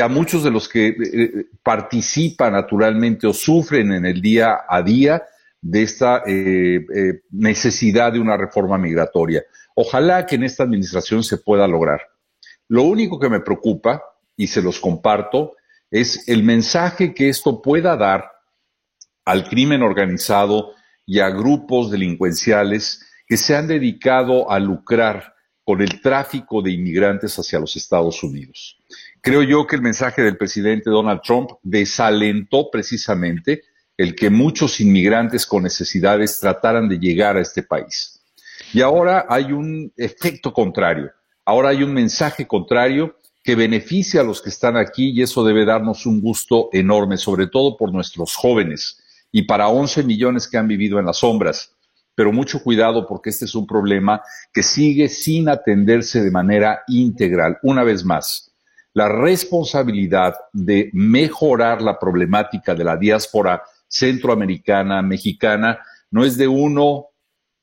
a 0.00 0.08
muchos 0.08 0.42
de 0.42 0.50
los 0.50 0.66
que 0.66 0.88
eh, 0.88 1.46
participan 1.62 2.54
naturalmente 2.54 3.26
o 3.26 3.34
sufren 3.34 3.92
en 3.92 4.06
el 4.06 4.22
día 4.22 4.60
a 4.66 4.80
día 4.80 5.22
de 5.64 5.82
esta 5.82 6.22
eh, 6.26 6.84
eh, 6.94 7.22
necesidad 7.30 8.12
de 8.12 8.20
una 8.20 8.36
reforma 8.36 8.76
migratoria. 8.76 9.42
Ojalá 9.74 10.26
que 10.26 10.34
en 10.34 10.44
esta 10.44 10.62
administración 10.62 11.24
se 11.24 11.38
pueda 11.38 11.66
lograr. 11.66 12.02
Lo 12.68 12.82
único 12.82 13.18
que 13.18 13.30
me 13.30 13.40
preocupa, 13.40 14.02
y 14.36 14.48
se 14.48 14.60
los 14.60 14.78
comparto, 14.78 15.54
es 15.90 16.28
el 16.28 16.42
mensaje 16.42 17.14
que 17.14 17.30
esto 17.30 17.62
pueda 17.62 17.96
dar 17.96 18.30
al 19.24 19.48
crimen 19.48 19.82
organizado 19.82 20.72
y 21.06 21.20
a 21.20 21.30
grupos 21.30 21.90
delincuenciales 21.90 23.02
que 23.26 23.38
se 23.38 23.56
han 23.56 23.66
dedicado 23.66 24.50
a 24.50 24.58
lucrar 24.58 25.34
con 25.64 25.80
el 25.80 26.02
tráfico 26.02 26.60
de 26.60 26.72
inmigrantes 26.72 27.38
hacia 27.38 27.58
los 27.58 27.74
Estados 27.74 28.22
Unidos. 28.22 28.76
Creo 29.22 29.42
yo 29.42 29.66
que 29.66 29.76
el 29.76 29.82
mensaje 29.82 30.20
del 30.20 30.36
presidente 30.36 30.90
Donald 30.90 31.22
Trump 31.22 31.52
desalentó 31.62 32.70
precisamente 32.70 33.62
el 33.96 34.14
que 34.14 34.30
muchos 34.30 34.80
inmigrantes 34.80 35.46
con 35.46 35.62
necesidades 35.62 36.40
trataran 36.40 36.88
de 36.88 36.98
llegar 36.98 37.36
a 37.36 37.40
este 37.40 37.62
país. 37.62 38.20
Y 38.72 38.80
ahora 38.80 39.26
hay 39.28 39.52
un 39.52 39.92
efecto 39.96 40.52
contrario, 40.52 41.12
ahora 41.44 41.70
hay 41.70 41.82
un 41.82 41.92
mensaje 41.92 42.46
contrario 42.46 43.18
que 43.42 43.54
beneficia 43.54 44.22
a 44.22 44.24
los 44.24 44.40
que 44.40 44.48
están 44.48 44.76
aquí 44.76 45.10
y 45.10 45.22
eso 45.22 45.44
debe 45.44 45.64
darnos 45.64 46.06
un 46.06 46.20
gusto 46.20 46.70
enorme, 46.72 47.16
sobre 47.16 47.46
todo 47.46 47.76
por 47.76 47.92
nuestros 47.92 48.34
jóvenes 48.34 49.00
y 49.30 49.42
para 49.42 49.68
11 49.68 50.02
millones 50.04 50.48
que 50.48 50.56
han 50.56 50.66
vivido 50.66 50.98
en 50.98 51.06
las 51.06 51.18
sombras 51.18 51.74
pero 52.14 52.32
mucho 52.32 52.62
cuidado 52.62 53.06
porque 53.06 53.30
este 53.30 53.44
es 53.44 53.54
un 53.54 53.66
problema 53.66 54.22
que 54.52 54.62
sigue 54.62 55.08
sin 55.08 55.48
atenderse 55.48 56.22
de 56.22 56.30
manera 56.30 56.82
integral. 56.86 57.58
Una 57.62 57.82
vez 57.82 58.04
más, 58.04 58.52
la 58.92 59.08
responsabilidad 59.08 60.34
de 60.52 60.90
mejorar 60.92 61.82
la 61.82 61.98
problemática 61.98 62.74
de 62.74 62.84
la 62.84 62.96
diáspora 62.96 63.62
centroamericana, 63.88 65.02
mexicana, 65.02 65.78
no 66.10 66.24
es 66.24 66.36
de 66.36 66.48
uno, 66.48 67.06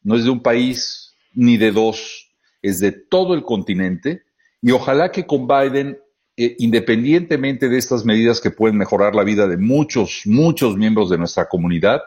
no 0.04 0.16
es 0.16 0.24
de 0.24 0.30
un 0.30 0.42
país, 0.42 1.16
ni 1.34 1.58
de 1.58 1.72
dos, 1.72 2.32
es 2.62 2.80
de 2.80 2.92
todo 2.92 3.34
el 3.34 3.44
continente. 3.44 4.24
Y 4.62 4.72
ojalá 4.72 5.12
que 5.12 5.26
con 5.26 5.48
Biden, 5.48 6.00
eh, 6.38 6.56
independientemente 6.60 7.70
de 7.70 7.78
estas 7.78 8.06
medidas 8.06 8.40
que 8.40 8.52
pueden 8.52 8.78
mejorar 8.78 9.16
la 9.16 9.24
vida 9.24 9.48
de 9.48 9.58
muchos, 9.58 10.22
muchos 10.26 10.78
miembros 10.78 11.10
de 11.10 11.18
nuestra 11.18 11.48
comunidad, 11.48 12.02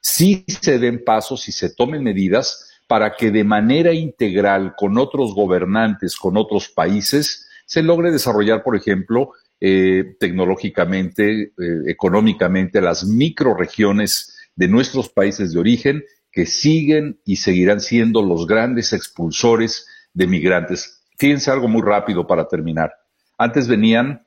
sí 0.00 0.44
se 0.46 0.78
den 0.78 1.02
pasos 1.04 1.48
y 1.48 1.52
se 1.52 1.74
tomen 1.74 2.02
medidas 2.02 2.68
para 2.86 3.14
que 3.16 3.30
de 3.30 3.44
manera 3.44 3.92
integral 3.92 4.74
con 4.76 4.96
otros 4.98 5.34
gobernantes, 5.34 6.16
con 6.16 6.36
otros 6.36 6.68
países, 6.68 7.48
se 7.66 7.82
logre 7.82 8.10
desarrollar, 8.10 8.62
por 8.62 8.76
ejemplo, 8.76 9.32
eh, 9.60 10.16
tecnológicamente, 10.20 11.42
eh, 11.42 11.52
económicamente, 11.86 12.80
las 12.80 13.04
microregiones 13.04 14.36
de 14.54 14.68
nuestros 14.68 15.08
países 15.08 15.52
de 15.52 15.60
origen 15.60 16.04
que 16.30 16.46
siguen 16.46 17.20
y 17.24 17.36
seguirán 17.36 17.80
siendo 17.80 18.22
los 18.22 18.46
grandes 18.46 18.92
expulsores 18.92 19.86
de 20.12 20.26
migrantes. 20.26 21.02
Fíjense 21.18 21.50
algo 21.50 21.68
muy 21.68 21.82
rápido 21.82 22.26
para 22.26 22.46
terminar. 22.46 22.92
Antes 23.36 23.66
venían 23.66 24.26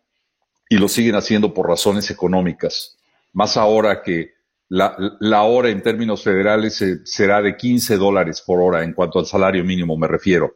y 0.70 0.78
lo 0.78 0.88
siguen 0.88 1.16
haciendo 1.16 1.54
por 1.54 1.68
razones 1.68 2.10
económicas. 2.12 2.98
Más 3.34 3.58
ahora 3.58 4.02
que 4.02 4.32
la, 4.70 5.44
hora 5.44 5.70
en 5.70 5.82
términos 5.82 6.24
federales 6.24 6.82
eh, 6.82 7.00
será 7.04 7.42
de 7.42 7.58
15 7.58 7.98
dólares 7.98 8.42
por 8.46 8.62
hora 8.62 8.84
en 8.84 8.94
cuanto 8.94 9.20
al 9.20 9.26
salario 9.26 9.66
mínimo 9.66 9.98
me 9.98 10.08
refiero. 10.08 10.56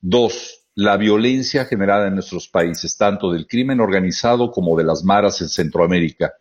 Dos, 0.00 0.59
la 0.80 0.96
violencia 0.96 1.66
generada 1.66 2.08
en 2.08 2.14
nuestros 2.14 2.48
países, 2.48 2.96
tanto 2.96 3.30
del 3.30 3.46
crimen 3.46 3.80
organizado 3.80 4.50
como 4.50 4.78
de 4.78 4.84
las 4.84 5.04
maras 5.04 5.42
en 5.42 5.50
Centroamérica. 5.50 6.32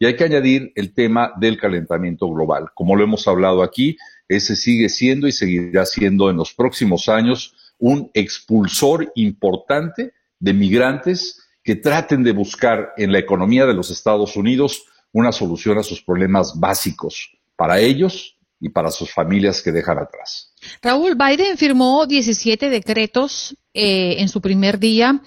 Y 0.00 0.06
hay 0.06 0.16
que 0.16 0.24
añadir 0.24 0.72
el 0.74 0.92
tema 0.92 1.32
del 1.36 1.56
calentamiento 1.56 2.28
global. 2.28 2.70
Como 2.74 2.96
lo 2.96 3.04
hemos 3.04 3.28
hablado 3.28 3.62
aquí, 3.62 3.96
ese 4.28 4.56
sigue 4.56 4.88
siendo 4.88 5.28
y 5.28 5.32
seguirá 5.32 5.86
siendo 5.86 6.28
en 6.28 6.38
los 6.38 6.52
próximos 6.52 7.08
años 7.08 7.54
un 7.78 8.10
expulsor 8.14 9.12
importante 9.14 10.12
de 10.40 10.52
migrantes 10.52 11.40
que 11.62 11.76
traten 11.76 12.24
de 12.24 12.32
buscar 12.32 12.94
en 12.96 13.12
la 13.12 13.20
economía 13.20 13.64
de 13.64 13.74
los 13.74 13.92
Estados 13.92 14.34
Unidos 14.36 14.86
una 15.12 15.30
solución 15.30 15.78
a 15.78 15.84
sus 15.84 16.02
problemas 16.02 16.58
básicos 16.58 17.30
para 17.54 17.78
ellos 17.78 18.33
y 18.64 18.70
para 18.70 18.90
sus 18.90 19.12
familias 19.12 19.60
que 19.60 19.72
dejan 19.72 19.98
atrás. 19.98 20.54
Raúl, 20.80 21.16
Biden 21.16 21.58
firmó 21.58 22.06
17 22.06 22.70
decretos 22.70 23.54
eh, 23.74 24.16
en 24.20 24.30
su 24.30 24.40
primer 24.40 24.78
día. 24.78 25.20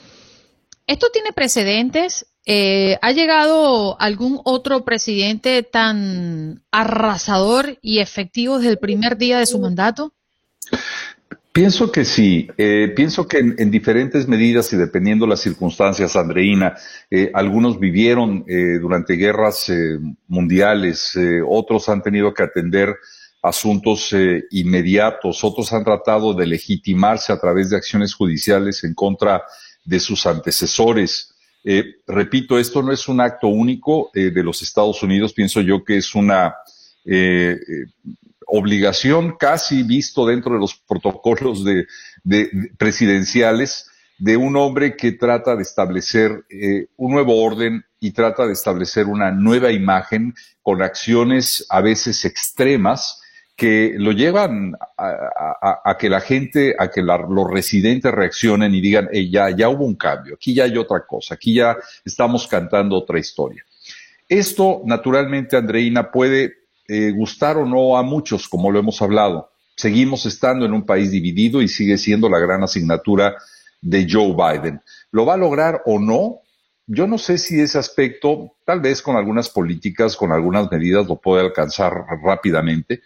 ¿Esto 0.87 1.09
tiene 1.13 1.33
precedentes? 1.33 2.25
Eh, 2.47 2.97
¿Ha 2.99 3.11
llegado 3.11 3.95
algún 4.01 4.41
otro 4.43 4.83
presidente 4.83 5.61
tan 5.61 6.63
arrasador 6.71 7.77
y 7.83 7.99
efectivo 7.99 8.57
desde 8.57 8.71
el 8.71 8.79
primer 8.79 9.19
día 9.19 9.37
de 9.37 9.45
su 9.45 9.59
mandato? 9.59 10.13
Pienso 11.57 11.91
que 11.91 12.05
sí, 12.05 12.47
eh, 12.59 12.93
pienso 12.95 13.27
que 13.27 13.39
en, 13.39 13.71
diferentes 13.71 14.27
medidas 14.27 14.71
y 14.73 14.77
dependiendo 14.77 15.25
las 15.25 15.41
circunstancias, 15.41 16.15
Andreina, 16.15 16.75
eh, 17.09 17.31
algunos 17.33 17.79
vivieron 17.79 18.45
eh, 18.47 18.77
durante 18.79 19.15
guerras 19.15 19.71
mundiales, 20.27 21.17
otros 21.47 21.89
han 21.89 22.03
tenido 22.03 22.31
que 22.31 22.43
atender 22.43 22.95
asuntos 23.41 24.13
inmediatos, 24.51 25.43
otros 25.43 25.71
han 25.71 25.83
tratado 25.83 26.33
de 26.33 26.47
legitimarse 26.47 27.31
a 27.31 27.39
través 27.39 27.69
de 27.69 27.77
acciones 27.77 28.13
judiciales 28.13 28.83
en 28.83 28.93
contra 28.93 29.43
de 29.83 29.99
sus 29.99 30.25
antecesores. 30.25 31.33
repito, 32.05 32.57
esto 32.59 32.81
no 32.81 32.91
es 32.91 33.07
un 33.07 33.21
acto 33.21 33.47
único 33.47 34.09
de 34.13 34.43
los 34.43 34.61
Estados 34.61 35.01
Unidos, 35.03 35.33
pienso 35.33 35.61
yo 35.61 35.83
que 35.83 35.97
es 35.97 36.13
una 36.15 36.55
obligación 38.47 39.35
casi 39.37 39.83
visto 39.83 40.25
dentro 40.25 40.53
de 40.53 40.59
los 40.59 40.75
protocolos 40.75 41.63
de, 41.63 41.85
presidenciales 42.77 43.89
de 44.17 44.37
un 44.37 44.55
hombre 44.55 44.95
que 44.95 45.11
trata 45.11 45.55
de 45.55 45.61
establecer 45.61 46.45
eh, 46.49 46.87
un 46.95 47.11
nuevo 47.11 47.43
orden 47.43 47.83
y 47.99 48.11
trata 48.11 48.47
de 48.47 48.53
establecer 48.53 49.05
una 49.05 49.31
nueva 49.31 49.71
imagen 49.71 50.33
con 50.63 50.81
acciones 50.81 51.65
a 51.69 51.81
veces 51.81 52.25
extremas 52.25 53.21
que 53.57 53.95
lo 53.97 54.11
llevan 54.11 54.77
a, 54.97 55.97
que 55.99 56.09
la 56.09 56.21
gente, 56.21 56.75
a 56.77 56.91
que 56.91 57.01
los 57.01 57.51
residentes 57.51 58.11
reaccionen 58.11 58.75
y 58.75 58.81
digan, 58.81 59.09
ya, 59.31 59.49
ya 59.49 59.67
hubo 59.67 59.83
un 59.83 59.95
cambio, 59.95 60.35
aquí 60.35 60.53
ya 60.53 60.65
hay 60.65 60.77
otra 60.77 61.07
cosa, 61.07 61.33
aquí 61.33 61.55
ya 61.55 61.75
estamos 62.05 62.45
cantando 62.45 62.95
otra 62.95 63.17
historia. 63.17 63.65
Esto, 64.29 64.83
naturalmente, 64.85 65.57
Andreina, 65.57 66.11
puede 66.11 66.53
eh, 66.87 67.11
gustar 67.11 67.57
o 67.57 67.65
no 67.65 67.97
a 67.97 68.03
muchos, 68.03 68.47
como 68.47 68.69
lo 68.71 68.77
hemos 68.77 69.01
hablado. 69.01 69.49
Seguimos 69.75 70.27
estando 70.27 70.67
en 70.67 70.73
un 70.73 70.85
país 70.85 71.09
dividido 71.09 71.59
y 71.63 71.67
sigue 71.67 71.97
siendo 71.97 72.29
la 72.29 72.37
gran 72.37 72.61
asignatura 72.61 73.37
de 73.81 74.07
Joe 74.07 74.35
Biden. 74.35 74.81
¿Lo 75.11 75.25
va 75.25 75.33
a 75.33 75.37
lograr 75.37 75.81
o 75.85 75.99
no? 75.99 76.41
Yo 76.85 77.07
no 77.07 77.17
sé 77.17 77.39
si 77.39 77.59
ese 77.59 77.79
aspecto, 77.79 78.55
tal 78.65 78.81
vez 78.81 79.01
con 79.01 79.15
algunas 79.15 79.49
políticas, 79.49 80.15
con 80.15 80.31
algunas 80.31 80.71
medidas, 80.71 81.07
lo 81.07 81.15
puede 81.15 81.41
alcanzar 81.41 82.05
rápidamente, 82.23 83.01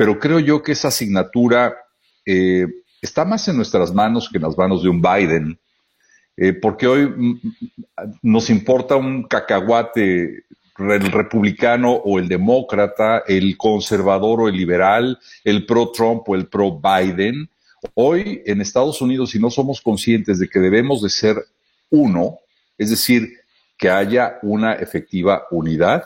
pero 0.00 0.18
creo 0.18 0.40
yo 0.40 0.62
que 0.62 0.72
esa 0.72 0.88
asignatura 0.88 1.76
eh, 2.24 2.66
está 3.02 3.26
más 3.26 3.46
en 3.48 3.56
nuestras 3.56 3.92
manos 3.92 4.30
que 4.30 4.38
en 4.38 4.44
las 4.44 4.56
manos 4.56 4.82
de 4.82 4.88
un 4.88 5.02
Biden, 5.02 5.60
eh, 6.38 6.54
porque 6.54 6.86
hoy 6.86 7.06
mm, 7.06 7.32
mm, 7.32 7.40
nos 8.22 8.48
importa 8.48 8.96
un 8.96 9.24
cacahuate 9.24 10.44
el 10.78 11.12
republicano 11.12 11.92
o 11.92 12.18
el 12.18 12.28
demócrata, 12.28 13.24
el 13.26 13.58
conservador 13.58 14.40
o 14.40 14.48
el 14.48 14.56
liberal, 14.56 15.18
el 15.44 15.66
pro-Trump 15.66 16.26
o 16.30 16.34
el 16.34 16.46
pro-Biden. 16.46 17.50
Hoy 17.92 18.40
en 18.46 18.62
Estados 18.62 19.02
Unidos, 19.02 19.32
si 19.32 19.38
no 19.38 19.50
somos 19.50 19.82
conscientes 19.82 20.38
de 20.38 20.48
que 20.48 20.60
debemos 20.60 21.02
de 21.02 21.10
ser 21.10 21.36
uno, 21.90 22.38
es 22.78 22.88
decir, 22.88 23.28
que 23.76 23.90
haya 23.90 24.38
una 24.40 24.72
efectiva 24.72 25.42
unidad, 25.50 26.04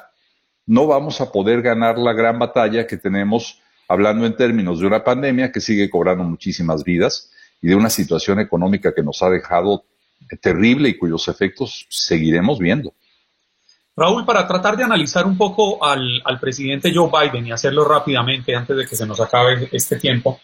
no 0.66 0.88
vamos 0.88 1.20
a 1.20 1.30
poder 1.30 1.62
ganar 1.62 1.96
la 1.96 2.12
gran 2.12 2.40
batalla 2.40 2.88
que 2.88 2.96
tenemos 2.96 3.60
hablando 3.88 4.26
en 4.26 4.36
términos 4.36 4.80
de 4.80 4.86
una 4.86 5.04
pandemia 5.04 5.52
que 5.52 5.60
sigue 5.60 5.90
cobrando 5.90 6.24
muchísimas 6.24 6.84
vidas 6.84 7.30
y 7.60 7.68
de 7.68 7.74
una 7.74 7.90
situación 7.90 8.40
económica 8.40 8.94
que 8.94 9.02
nos 9.02 9.22
ha 9.22 9.30
dejado 9.30 9.84
terrible 10.40 10.88
y 10.88 10.98
cuyos 10.98 11.28
efectos 11.28 11.86
seguiremos 11.88 12.58
viendo. 12.58 12.92
Raúl, 13.96 14.24
para 14.24 14.46
tratar 14.46 14.76
de 14.76 14.84
analizar 14.84 15.24
un 15.24 15.38
poco 15.38 15.84
al, 15.84 16.20
al, 16.24 16.40
presidente 16.40 16.92
Joe 16.92 17.10
Biden 17.10 17.46
y 17.46 17.52
hacerlo 17.52 17.84
rápidamente 17.84 18.54
antes 18.54 18.76
de 18.76 18.86
que 18.86 18.96
se 18.96 19.06
nos 19.06 19.20
acabe 19.20 19.68
este 19.70 19.96
tiempo, 19.98 20.40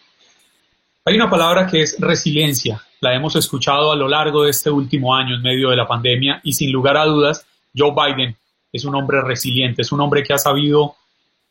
hay 1.03 1.15
una 1.15 1.29
palabra 1.29 1.67
que 1.67 1.81
es 1.81 1.97
resiliencia. 1.99 2.81
La 3.01 3.13
hemos 3.13 3.35
escuchado 3.35 3.91
a 3.91 3.95
lo 3.95 4.07
largo 4.07 4.43
de 4.43 4.51
este 4.51 4.69
último 4.69 5.15
año 5.15 5.35
en 5.35 5.41
medio 5.41 5.69
de 5.69 5.75
la 5.75 5.87
pandemia 5.87 6.39
y 6.43 6.53
sin 6.53 6.71
lugar 6.71 6.95
a 6.95 7.05
dudas, 7.05 7.45
Joe 7.75 7.91
Biden 7.91 8.37
es 8.71 8.85
un 8.85 8.95
hombre 8.95 9.21
resiliente, 9.21 9.81
es 9.81 9.91
un 9.91 9.99
hombre 9.99 10.23
que 10.23 10.33
ha 10.33 10.37
sabido 10.37 10.95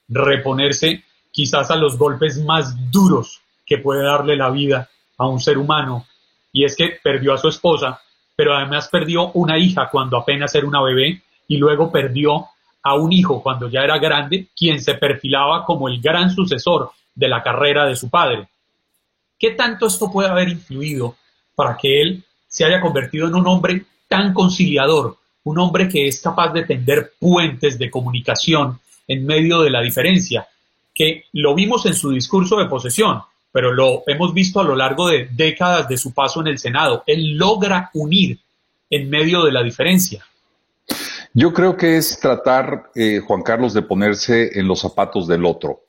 reponerse 0.08 1.04
quizás 1.32 1.70
a 1.70 1.76
los 1.76 1.96
golpes 1.96 2.42
más 2.44 2.74
duros 2.90 3.40
que 3.66 3.78
puede 3.78 4.04
darle 4.04 4.36
la 4.36 4.50
vida 4.50 4.88
a 5.16 5.26
un 5.26 5.40
ser 5.40 5.58
humano. 5.58 6.06
Y 6.52 6.64
es 6.64 6.76
que 6.76 6.98
perdió 7.02 7.34
a 7.34 7.38
su 7.38 7.48
esposa, 7.48 8.00
pero 8.34 8.54
además 8.54 8.88
perdió 8.88 9.30
una 9.32 9.58
hija 9.58 9.88
cuando 9.90 10.16
apenas 10.16 10.54
era 10.54 10.66
una 10.66 10.82
bebé 10.82 11.22
y 11.46 11.56
luego 11.56 11.90
perdió 11.92 12.46
a 12.82 12.94
un 12.94 13.12
hijo 13.12 13.42
cuando 13.42 13.68
ya 13.68 13.80
era 13.80 13.98
grande, 13.98 14.48
quien 14.56 14.80
se 14.80 14.94
perfilaba 14.94 15.64
como 15.64 15.88
el 15.88 16.00
gran 16.00 16.30
sucesor 16.30 16.90
de 17.14 17.28
la 17.28 17.42
carrera 17.42 17.86
de 17.86 17.96
su 17.96 18.08
padre. 18.08 18.48
¿Qué 19.38 19.52
tanto 19.52 19.86
esto 19.86 20.10
puede 20.10 20.28
haber 20.28 20.48
influido 20.48 21.16
para 21.54 21.76
que 21.76 22.00
él 22.00 22.24
se 22.48 22.64
haya 22.64 22.80
convertido 22.80 23.28
en 23.28 23.34
un 23.34 23.46
hombre 23.46 23.84
tan 24.08 24.32
conciliador, 24.34 25.16
un 25.44 25.58
hombre 25.58 25.88
que 25.88 26.08
es 26.08 26.20
capaz 26.20 26.52
de 26.52 26.64
tender 26.64 27.12
puentes 27.18 27.78
de 27.78 27.90
comunicación 27.90 28.80
en 29.06 29.24
medio 29.24 29.60
de 29.60 29.70
la 29.70 29.80
diferencia, 29.80 30.46
que 31.00 31.24
lo 31.32 31.54
vimos 31.54 31.86
en 31.86 31.94
su 31.94 32.10
discurso 32.10 32.58
de 32.58 32.66
posesión, 32.66 33.22
pero 33.50 33.72
lo 33.72 34.02
hemos 34.06 34.34
visto 34.34 34.60
a 34.60 34.64
lo 34.64 34.76
largo 34.76 35.08
de 35.08 35.30
décadas 35.32 35.88
de 35.88 35.96
su 35.96 36.12
paso 36.12 36.42
en 36.42 36.48
el 36.48 36.58
Senado. 36.58 37.04
Él 37.06 37.38
logra 37.38 37.88
unir 37.94 38.38
en 38.90 39.08
medio 39.08 39.42
de 39.42 39.50
la 39.50 39.62
diferencia. 39.62 40.22
Yo 41.32 41.54
creo 41.54 41.74
que 41.74 41.96
es 41.96 42.20
tratar, 42.20 42.90
eh, 42.94 43.20
Juan 43.26 43.40
Carlos, 43.40 43.72
de 43.72 43.80
ponerse 43.80 44.58
en 44.58 44.68
los 44.68 44.80
zapatos 44.80 45.26
del 45.26 45.46
otro. 45.46 45.84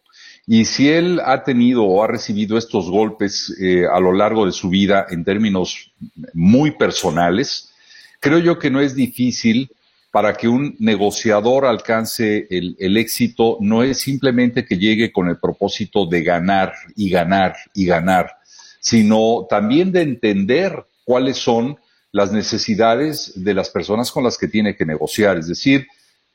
Y 0.48 0.64
si 0.64 0.88
él 0.88 1.20
ha 1.26 1.44
tenido 1.44 1.84
o 1.84 2.02
ha 2.02 2.08
recibido 2.08 2.58
estos 2.58 2.90
golpes 2.90 3.54
eh, 3.60 3.84
a 3.94 4.00
lo 4.00 4.14
largo 4.14 4.46
de 4.46 4.54
su 4.54 4.70
vida 4.70 5.08
en 5.10 5.26
términos 5.26 5.92
muy 6.34 6.72
personales, 6.72 7.74
creo 8.22 8.40
yo 8.40 8.58
que 8.58 8.70
no 8.70 8.80
es 8.80 8.96
difícil 8.96 9.72
para 10.12 10.34
que 10.34 10.48
un 10.48 10.76
negociador 10.80 11.66
alcance 11.66 12.46
el, 12.50 12.98
éxito 12.98 13.58
no 13.62 13.82
es 13.82 14.00
simplemente 14.00 14.66
que 14.66 14.78
llegue 14.78 15.12
con 15.12 15.30
el 15.30 15.40
propósito 15.40 16.06
de 16.06 16.22
ganar 16.22 16.74
y 16.98 17.10
ganar 17.10 17.56
y 17.74 17.86
ganar, 17.86 18.30
sino 18.82 19.48
también 19.50 19.92
de 19.94 20.02
entender 20.02 20.86
cuáles 21.06 21.38
son 21.38 21.78
las 22.12 22.34
necesidades 22.34 23.32
de 23.36 23.54
las 23.54 23.70
personas 23.70 24.12
con 24.12 24.26
las 24.26 24.38
que 24.38 24.50
tiene 24.50 24.76
que 24.76 24.86
negociar, 24.86 25.38
es 25.38 25.48
decir, 25.48 25.88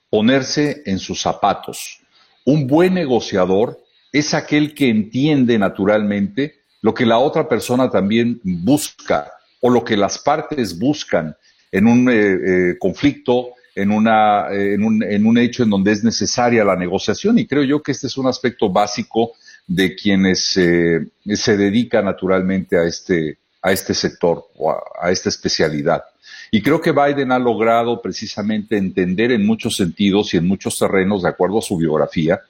ponerse 0.08 0.82
en 0.86 0.98
sus 0.98 1.20
zapatos. 1.20 2.00
Un 2.46 2.66
buen 2.66 2.94
negociador 2.94 3.78
es 4.10 4.32
aquel 4.32 4.74
que 4.74 4.88
entiende 4.88 5.58
naturalmente 5.58 6.60
lo 6.80 6.94
que 6.94 7.04
la 7.04 7.18
otra 7.18 7.46
persona 7.46 7.90
también 7.90 8.40
busca 8.42 9.30
o 9.60 9.68
lo 9.68 9.84
que 9.84 9.98
las 9.98 10.18
partes 10.18 10.78
buscan 10.78 11.36
en 11.72 11.86
un 11.86 12.08
eh, 12.08 12.14
eh, 12.14 12.78
conflicto, 12.78 13.55
en, 13.76 13.92
una, 13.92 14.48
eh, 14.50 14.74
en, 14.74 14.82
un, 14.82 15.02
en 15.04 15.26
un 15.26 15.38
hecho 15.38 15.62
en 15.62 15.70
donde 15.70 15.92
es 15.92 16.02
necesaria 16.02 16.64
la 16.64 16.74
negociación. 16.74 17.38
Y 17.38 17.46
creo 17.46 17.62
yo 17.62 17.82
que 17.82 17.92
este 17.92 18.08
es 18.08 18.16
un 18.16 18.26
aspecto 18.26 18.68
básico 18.70 19.32
de 19.68 19.94
quienes 19.94 20.40
se 20.44 21.56
dedican 21.56 22.04
naturalmente 22.04 22.78
a 22.78 22.84
este, 22.84 23.38
a 23.66 23.72
este 23.72 23.94
sector 23.94 24.46
o 24.56 24.70
a, 24.70 25.10
esta 25.10 25.28
especialidad. 25.28 26.04
Y 26.52 26.62
creo 26.62 26.80
que 26.80 26.92
Biden 26.92 27.32
ha 27.32 27.38
logrado 27.38 28.00
precisamente 28.00 28.76
entender 28.76 29.32
en 29.32 29.44
muchos 29.44 29.76
sentidos 29.76 30.32
y 30.32 30.36
en 30.36 30.46
muchos 30.46 30.78
terrenos, 30.78 31.24
de 31.24 31.30
acuerdo 31.30 31.58
a 31.58 31.62
su 31.62 31.76
biografía, 31.76 32.40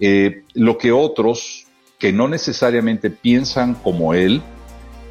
eh, 0.00 0.42
lo 0.54 0.76
que 0.76 0.90
otros 0.90 1.66
que 2.00 2.12
no 2.12 2.26
necesariamente 2.26 3.10
piensan 3.10 3.74
como 3.74 4.12
él 4.12 4.42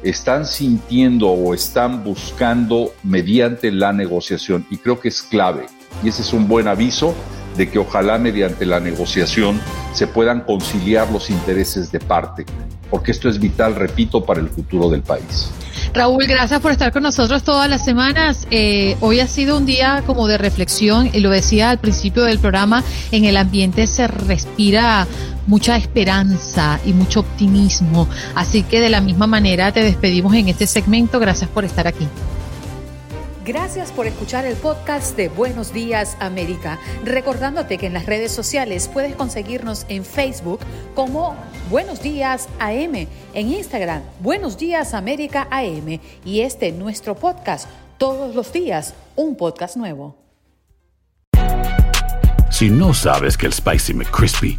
están 0.08 0.46
sintiendo 0.46 1.28
o 1.28 1.54
están 1.54 2.04
buscando 2.04 2.92
mediante 3.02 3.72
la 3.72 3.92
negociación. 3.92 4.66
Y 4.70 4.78
creo 4.78 5.00
que 5.00 5.08
es 5.08 5.22
clave. 5.22 5.66
Y 6.02 6.08
ese 6.08 6.22
es 6.22 6.32
un 6.32 6.48
buen 6.48 6.68
aviso 6.68 7.14
de 7.56 7.70
que 7.70 7.78
ojalá 7.78 8.18
mediante 8.18 8.66
la 8.66 8.80
negociación 8.80 9.60
se 9.92 10.06
puedan 10.06 10.42
conciliar 10.42 11.10
los 11.10 11.30
intereses 11.30 11.90
de 11.90 12.00
parte 12.00 12.44
porque 12.90 13.10
esto 13.10 13.28
es 13.28 13.38
vital, 13.38 13.74
repito, 13.74 14.24
para 14.24 14.40
el 14.40 14.48
futuro 14.48 14.88
del 14.88 15.02
país. 15.02 15.50
Raúl, 15.92 16.26
gracias 16.26 16.60
por 16.60 16.72
estar 16.72 16.92
con 16.92 17.02
nosotros 17.02 17.42
todas 17.42 17.68
las 17.68 17.84
semanas. 17.84 18.46
Eh, 18.50 18.96
hoy 19.00 19.20
ha 19.20 19.26
sido 19.26 19.56
un 19.56 19.66
día 19.66 20.02
como 20.06 20.28
de 20.28 20.38
reflexión, 20.38 21.10
y 21.12 21.20
lo 21.20 21.30
decía 21.30 21.70
al 21.70 21.78
principio 21.78 22.22
del 22.24 22.38
programa, 22.38 22.82
en 23.12 23.24
el 23.24 23.36
ambiente 23.36 23.86
se 23.86 24.06
respira 24.06 25.06
mucha 25.46 25.76
esperanza 25.76 26.80
y 26.84 26.92
mucho 26.92 27.20
optimismo. 27.20 28.08
Así 28.34 28.62
que 28.62 28.80
de 28.80 28.90
la 28.90 29.00
misma 29.00 29.26
manera 29.26 29.72
te 29.72 29.82
despedimos 29.82 30.34
en 30.34 30.48
este 30.48 30.66
segmento. 30.66 31.18
Gracias 31.18 31.48
por 31.50 31.64
estar 31.64 31.86
aquí. 31.86 32.06
Gracias 33.46 33.92
por 33.92 34.08
escuchar 34.08 34.44
el 34.44 34.56
podcast 34.56 35.16
de 35.16 35.28
Buenos 35.28 35.72
Días 35.72 36.16
América. 36.18 36.80
Recordándote 37.04 37.78
que 37.78 37.86
en 37.86 37.92
las 37.92 38.04
redes 38.04 38.32
sociales 38.32 38.90
puedes 38.92 39.14
conseguirnos 39.14 39.86
en 39.88 40.04
Facebook 40.04 40.58
como 40.96 41.36
Buenos 41.70 42.02
Días 42.02 42.48
AM, 42.58 43.06
en 43.34 43.52
Instagram 43.52 44.02
Buenos 44.18 44.58
Días 44.58 44.94
América 44.94 45.46
AM 45.52 46.00
y 46.24 46.40
este 46.40 46.72
nuestro 46.72 47.14
podcast 47.14 47.68
todos 47.98 48.34
los 48.34 48.52
días, 48.52 48.94
un 49.14 49.36
podcast 49.36 49.76
nuevo. 49.76 50.16
Si 52.50 52.68
no 52.68 52.94
sabes 52.94 53.36
que 53.36 53.46
el 53.46 53.52
Spicy 53.52 53.94
McCrispy 53.94 54.58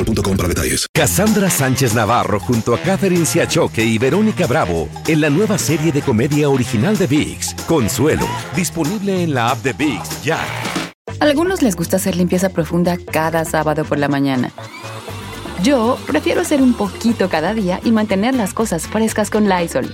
boostmobile 0.03 0.37
para 0.37 0.49
detalles. 0.49 0.87
Cassandra 0.93 1.49
Sánchez 1.49 1.93
Navarro 1.93 2.39
junto 2.39 2.73
a 2.73 2.79
Catherine 2.79 3.25
Siachoque 3.25 3.83
y 3.83 3.97
Verónica 3.97 4.47
Bravo 4.47 4.89
en 5.07 5.21
la 5.21 5.29
nueva 5.29 5.57
serie 5.57 5.91
de 5.91 6.01
comedia 6.01 6.49
original 6.49 6.97
de 6.97 7.07
VIX, 7.07 7.55
Consuelo, 7.67 8.27
disponible 8.55 9.23
en 9.23 9.33
la 9.33 9.51
app 9.51 9.63
de 9.63 9.73
VIX 9.73 10.23
ya. 10.23 10.39
algunos 11.19 11.61
les 11.61 11.75
gusta 11.75 11.97
hacer 11.97 12.15
limpieza 12.15 12.49
profunda 12.49 12.97
cada 12.97 13.45
sábado 13.45 13.85
por 13.85 13.99
la 13.99 14.07
mañana. 14.07 14.51
Yo 15.63 15.97
prefiero 16.07 16.41
hacer 16.41 16.61
un 16.61 16.73
poquito 16.73 17.29
cada 17.29 17.53
día 17.53 17.79
y 17.83 17.91
mantener 17.91 18.33
las 18.33 18.53
cosas 18.53 18.87
frescas 18.87 19.29
con 19.29 19.47
Lysol. 19.47 19.93